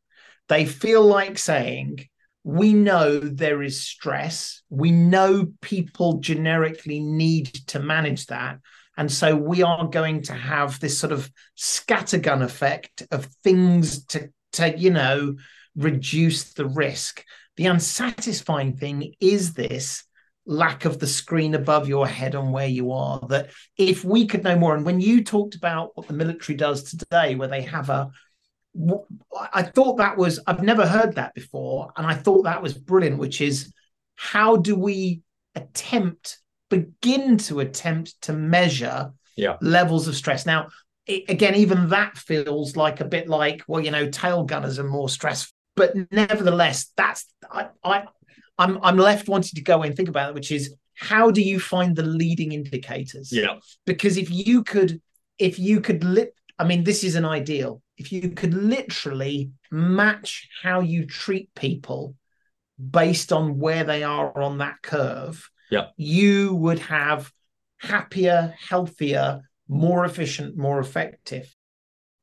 They 0.49 0.65
feel 0.65 1.03
like 1.05 1.37
saying, 1.39 2.09
we 2.45 2.73
know 2.73 3.19
there 3.19 3.62
is 3.62 3.83
stress. 3.83 4.62
We 4.71 4.91
know 4.91 5.49
people 5.61 6.21
generically 6.21 7.01
need 7.01 7.53
to 7.69 7.79
manage 7.79 8.27
that. 8.27 8.61
And 8.97 9.11
so 9.11 9.37
we 9.37 9.62
are 9.62 9.89
going 9.89 10.23
to 10.23 10.35
have 10.35 10.81
this 10.81 10.99
sort 10.99 11.12
of 11.12 11.31
scattergun 11.59 12.43
effect 12.43 13.03
of 13.11 13.27
things 13.43 14.05
to, 14.07 14.31
to 14.53 14.79
you 14.79 14.91
know, 14.91 15.37
reduce 15.77 16.55
the 16.55 16.67
risk. 16.67 17.23
The 17.57 17.67
unsatisfying 17.67 18.77
thing 18.77 19.15
is 19.21 19.53
this 19.53 20.05
lack 20.47 20.85
of 20.85 20.99
the 20.99 21.07
screen 21.07 21.55
above 21.55 21.89
your 21.89 22.07
head 22.07 22.35
on 22.35 22.53
where 22.53 22.69
you 22.69 22.93
are. 22.93 23.21
That 23.29 23.51
if 23.77 24.05
we 24.05 24.27
could 24.27 24.45
know 24.45 24.57
more, 24.57 24.77
and 24.77 24.85
when 24.85 25.01
you 25.01 25.25
talked 25.25 25.55
about 25.55 25.97
what 25.97 26.07
the 26.07 26.15
military 26.15 26.57
does 26.57 26.85
today, 26.85 27.35
where 27.35 27.49
they 27.49 27.62
have 27.62 27.91
a 27.91 28.11
I 29.53 29.62
thought 29.62 29.99
that 29.99 30.16
was 30.16 30.41
I've 30.47 30.62
never 30.62 30.87
heard 30.87 31.14
that 31.14 31.35
before, 31.35 31.93
and 31.97 32.07
I 32.07 32.14
thought 32.14 32.43
that 32.43 32.62
was 32.62 32.75
brilliant. 32.75 33.18
Which 33.18 33.41
is 33.41 33.72
how 34.16 34.57
do 34.57 34.77
we 34.77 35.22
attempt 35.55 36.39
begin 36.70 37.37
to 37.37 37.61
attempt 37.61 38.20
to 38.22 38.33
measure 38.33 39.12
yeah. 39.37 39.57
levels 39.61 40.09
of 40.09 40.16
stress? 40.16 40.45
Now, 40.45 40.68
it, 41.07 41.25
again, 41.29 41.55
even 41.55 41.91
that 41.91 42.18
feels 42.18 42.77
like 42.77 43.01
a 43.01 43.05
bit 43.05 43.29
like 43.29 43.62
well, 43.68 43.85
you 43.85 43.93
know, 43.93 44.11
tail 44.11 44.43
gunners 44.43 44.79
are 44.81 44.89
more 44.89 45.09
stressful, 45.09 45.55
but 45.77 45.93
nevertheless, 46.11 46.91
that's 46.97 47.27
I, 47.49 47.68
I 47.85 48.05
I'm 48.59 48.79
I'm 48.83 48.97
left 48.97 49.29
wanting 49.29 49.55
to 49.55 49.62
go 49.62 49.83
and 49.83 49.97
think 49.97 50.09
about 50.09 50.31
it, 50.31 50.35
which 50.35 50.51
is 50.51 50.75
how 50.95 51.31
do 51.31 51.43
you 51.43 51.61
find 51.61 51.95
the 51.95 52.03
leading 52.03 52.51
indicators? 52.51 53.31
Yeah, 53.31 53.59
because 53.87 54.16
if 54.16 54.33
you 54.33 54.64
could 54.64 55.01
if 55.39 55.61
you 55.61 55.81
could 55.81 56.03
lit, 56.03 56.35
I 56.59 56.64
mean, 56.64 56.83
this 56.83 57.05
is 57.05 57.14
an 57.14 57.25
ideal 57.25 57.83
if 57.97 58.13
you 58.13 58.31
could 58.31 58.55
literally 58.55 59.53
match 59.71 60.49
how 60.63 60.81
you 60.81 61.07
treat 61.07 61.55
people 61.55 62.15
based 62.91 63.33
on 63.33 63.59
where 63.59 63.85
they 63.85 64.03
are 64.03 64.37
on 64.41 64.59
that 64.59 64.83
curve, 64.83 65.49
yeah. 65.71 65.87
you 65.97 66.55
would 66.55 66.81
have 66.81 67.31
happier, 67.79 68.55
healthier, 68.69 69.43
more 69.69 70.05
efficient, 70.05 70.57
more 70.57 70.81
effective. 70.81 71.55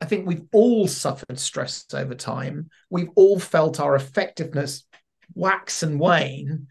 I 0.01 0.05
think 0.05 0.25
we've 0.25 0.45
all 0.51 0.87
suffered 0.87 1.39
stress 1.39 1.85
over 1.93 2.15
time. 2.15 2.69
We've 2.89 3.11
all 3.15 3.39
felt 3.39 3.79
our 3.79 3.95
effectiveness 3.95 4.83
wax 5.33 5.83
and 5.83 5.99
wane. 5.99 6.67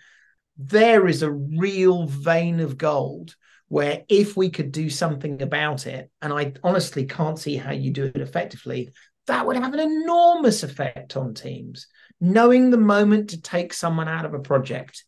There 0.59 1.07
is 1.07 1.23
a 1.23 1.31
real 1.31 2.07
vein 2.07 2.61
of 2.61 2.77
gold 2.77 3.35
where 3.71 4.03
if 4.09 4.37
we 4.37 4.51
could 4.51 4.73
do 4.73 4.91
something 4.91 5.41
about 5.43 5.87
it, 5.87 6.11
and 6.21 6.33
I 6.33 6.55
honestly 6.65 7.07
can't 7.07 7.39
see 7.39 7.55
how 7.57 7.71
you 7.71 7.93
do 7.93 8.05
it 8.05 8.17
effectively, 8.17 8.91
that 9.29 9.47
would 9.47 9.57
have 9.57 9.73
an 9.73 9.79
enormous 9.79 10.65
effect 10.65 11.17
on 11.17 11.35
teams. 11.35 11.87
Knowing 12.21 12.71
the 12.71 12.77
moment 12.77 13.31
to 13.31 13.41
take 13.41 13.73
someone 13.73 14.09
out 14.09 14.25
of 14.27 14.35
a 14.35 14.41
project. 14.41 15.05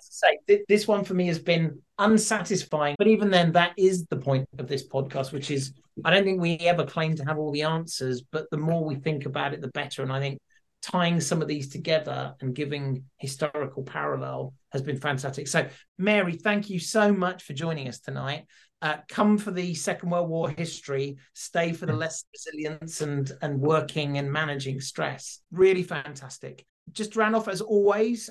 Say, 0.00 0.38
th- 0.48 0.64
this 0.68 0.88
one 0.88 1.04
for 1.04 1.14
me 1.14 1.28
has 1.28 1.38
been 1.38 1.80
unsatisfying, 1.96 2.96
but 2.98 3.06
even 3.06 3.30
then, 3.30 3.52
that 3.52 3.72
is 3.78 4.04
the 4.06 4.16
point 4.16 4.48
of 4.58 4.66
this 4.66 4.86
podcast, 4.86 5.32
which 5.32 5.52
is 5.52 5.72
I 6.04 6.10
don't 6.10 6.24
think 6.24 6.40
we 6.40 6.56
ever 6.58 6.84
claim 6.84 7.14
to 7.16 7.24
have 7.24 7.38
all 7.38 7.52
the 7.52 7.62
answers, 7.62 8.20
but 8.32 8.50
the 8.50 8.56
more 8.56 8.84
we 8.84 8.96
think 8.96 9.26
about 9.26 9.54
it, 9.54 9.60
the 9.60 9.68
better. 9.68 10.02
And 10.02 10.12
I 10.12 10.18
think 10.18 10.40
tying 10.82 11.20
some 11.20 11.40
of 11.40 11.48
these 11.48 11.68
together 11.68 12.34
and 12.40 12.54
giving 12.54 13.04
historical 13.18 13.82
parallel 13.84 14.52
has 14.72 14.82
been 14.82 14.98
fantastic. 14.98 15.48
So, 15.48 15.68
Mary, 15.96 16.32
thank 16.34 16.68
you 16.68 16.78
so 16.78 17.12
much 17.12 17.44
for 17.44 17.52
joining 17.52 17.88
us 17.88 18.00
tonight. 18.00 18.46
Uh, 18.82 18.96
come 19.08 19.38
for 19.38 19.52
the 19.52 19.74
Second 19.74 20.10
World 20.10 20.28
War 20.28 20.50
history, 20.50 21.16
stay 21.34 21.72
for 21.72 21.86
the 21.86 21.92
less 21.94 22.24
resilience 22.34 23.00
and 23.00 23.30
and 23.40 23.60
working 23.60 24.18
and 24.18 24.30
managing 24.32 24.80
stress. 24.80 25.38
Really 25.52 25.84
fantastic. 25.84 26.66
Just 26.90 27.14
ran 27.14 27.36
off 27.36 27.46
as 27.46 27.60
always. 27.60 28.28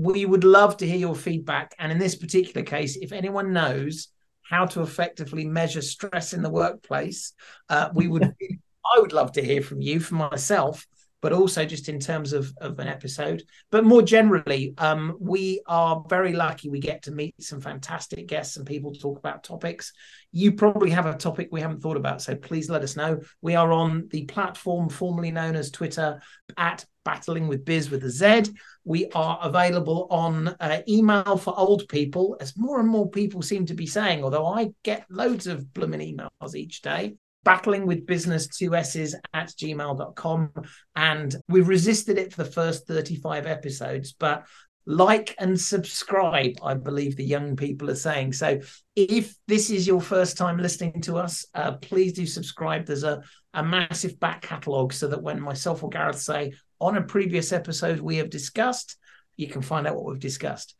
We 0.00 0.24
would 0.24 0.44
love 0.44 0.78
to 0.78 0.86
hear 0.86 0.96
your 0.96 1.14
feedback. 1.14 1.74
And 1.78 1.92
in 1.92 1.98
this 1.98 2.14
particular 2.14 2.64
case, 2.64 2.96
if 2.96 3.12
anyone 3.12 3.52
knows 3.52 4.08
how 4.42 4.64
to 4.66 4.80
effectively 4.80 5.44
measure 5.44 5.82
stress 5.82 6.32
in 6.32 6.42
the 6.42 6.50
workplace, 6.50 7.34
uh, 7.68 7.90
we 7.94 8.08
would. 8.08 8.34
I 8.92 8.98
would 8.98 9.12
love 9.12 9.32
to 9.32 9.44
hear 9.44 9.62
from 9.62 9.82
you, 9.82 10.00
for 10.00 10.14
myself, 10.14 10.86
but 11.20 11.32
also 11.32 11.64
just 11.64 11.88
in 11.88 12.00
terms 12.00 12.32
of, 12.32 12.52
of 12.60 12.78
an 12.78 12.88
episode. 12.88 13.42
But 13.70 13.84
more 13.84 14.02
generally, 14.02 14.74
um, 14.78 15.16
we 15.20 15.60
are 15.66 16.02
very 16.08 16.32
lucky 16.32 16.68
we 16.68 16.80
get 16.80 17.02
to 17.02 17.10
meet 17.10 17.34
some 17.42 17.60
fantastic 17.60 18.26
guests 18.26 18.56
and 18.56 18.66
people 18.66 18.92
talk 18.92 19.18
about 19.18 19.44
topics. 19.44 19.92
You 20.32 20.52
probably 20.52 20.90
have 20.90 21.06
a 21.06 21.16
topic 21.16 21.48
we 21.50 21.60
haven't 21.60 21.80
thought 21.80 21.96
about, 21.96 22.22
so 22.22 22.34
please 22.34 22.70
let 22.70 22.82
us 22.82 22.96
know. 22.96 23.20
We 23.42 23.54
are 23.54 23.72
on 23.72 24.08
the 24.10 24.24
platform 24.24 24.88
formerly 24.88 25.30
known 25.30 25.56
as 25.56 25.70
Twitter 25.70 26.20
at 26.56 26.84
Battling 27.04 27.48
with 27.48 27.64
Biz 27.64 27.90
with 27.90 28.04
a 28.04 28.10
Z. 28.10 28.52
We 28.84 29.10
are 29.14 29.38
available 29.42 30.06
on 30.10 30.48
uh, 30.60 30.82
email 30.88 31.36
for 31.36 31.58
old 31.58 31.88
people, 31.88 32.36
as 32.40 32.56
more 32.56 32.78
and 32.78 32.88
more 32.88 33.10
people 33.10 33.42
seem 33.42 33.66
to 33.66 33.74
be 33.74 33.86
saying, 33.86 34.22
although 34.22 34.46
I 34.46 34.70
get 34.82 35.06
loads 35.10 35.46
of 35.46 35.72
blooming 35.72 36.00
emails 36.00 36.54
each 36.54 36.82
day. 36.82 37.14
Battling 37.42 37.86
with 37.86 38.06
business 38.06 38.46
two 38.48 38.74
S's 38.74 39.14
at 39.32 39.48
gmail.com. 39.48 40.50
And 40.96 41.36
we've 41.48 41.68
resisted 41.68 42.18
it 42.18 42.32
for 42.32 42.44
the 42.44 42.50
first 42.50 42.86
35 42.86 43.46
episodes, 43.46 44.12
but 44.12 44.46
like 44.86 45.34
and 45.38 45.60
subscribe, 45.60 46.54
I 46.62 46.74
believe 46.74 47.16
the 47.16 47.24
young 47.24 47.54
people 47.56 47.90
are 47.90 47.94
saying. 47.94 48.32
So 48.32 48.60
if 48.96 49.34
this 49.46 49.70
is 49.70 49.86
your 49.86 50.00
first 50.00 50.36
time 50.36 50.58
listening 50.58 51.00
to 51.02 51.16
us, 51.16 51.46
uh, 51.54 51.72
please 51.72 52.14
do 52.14 52.26
subscribe. 52.26 52.86
There's 52.86 53.04
a, 53.04 53.22
a 53.54 53.62
massive 53.62 54.18
back 54.18 54.42
catalogue 54.42 54.92
so 54.92 55.08
that 55.08 55.22
when 55.22 55.40
myself 55.40 55.82
or 55.82 55.90
Gareth 55.90 56.20
say 56.20 56.54
on 56.80 56.96
a 56.96 57.02
previous 57.02 57.52
episode 57.52 58.00
we 58.00 58.16
have 58.16 58.30
discussed, 58.30 58.96
you 59.36 59.48
can 59.48 59.62
find 59.62 59.86
out 59.86 59.96
what 59.96 60.06
we've 60.06 60.18
discussed. 60.18 60.74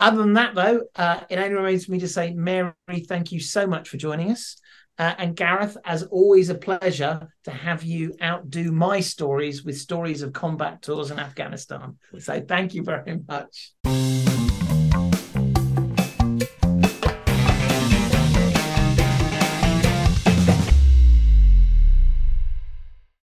Other 0.00 0.18
than 0.18 0.34
that, 0.34 0.54
though, 0.54 0.82
uh, 0.96 1.20
it 1.30 1.38
only 1.38 1.54
remains 1.54 1.84
for 1.84 1.92
me 1.92 2.00
to 2.00 2.08
say, 2.08 2.34
Mary, 2.34 2.72
thank 3.08 3.30
you 3.30 3.38
so 3.38 3.66
much 3.66 3.88
for 3.88 3.96
joining 3.96 4.32
us. 4.32 4.56
Uh, 4.98 5.14
and 5.18 5.34
Gareth, 5.34 5.76
as 5.84 6.04
always, 6.04 6.50
a 6.50 6.54
pleasure 6.54 7.28
to 7.44 7.50
have 7.50 7.82
you 7.82 8.14
outdo 8.22 8.70
my 8.70 9.00
stories 9.00 9.64
with 9.64 9.76
stories 9.76 10.22
of 10.22 10.32
combat 10.32 10.82
tours 10.82 11.10
in 11.10 11.18
Afghanistan. 11.18 11.96
So 12.18 12.40
thank 12.40 12.74
you 12.74 12.82
very 12.82 13.20
much. 13.28 14.33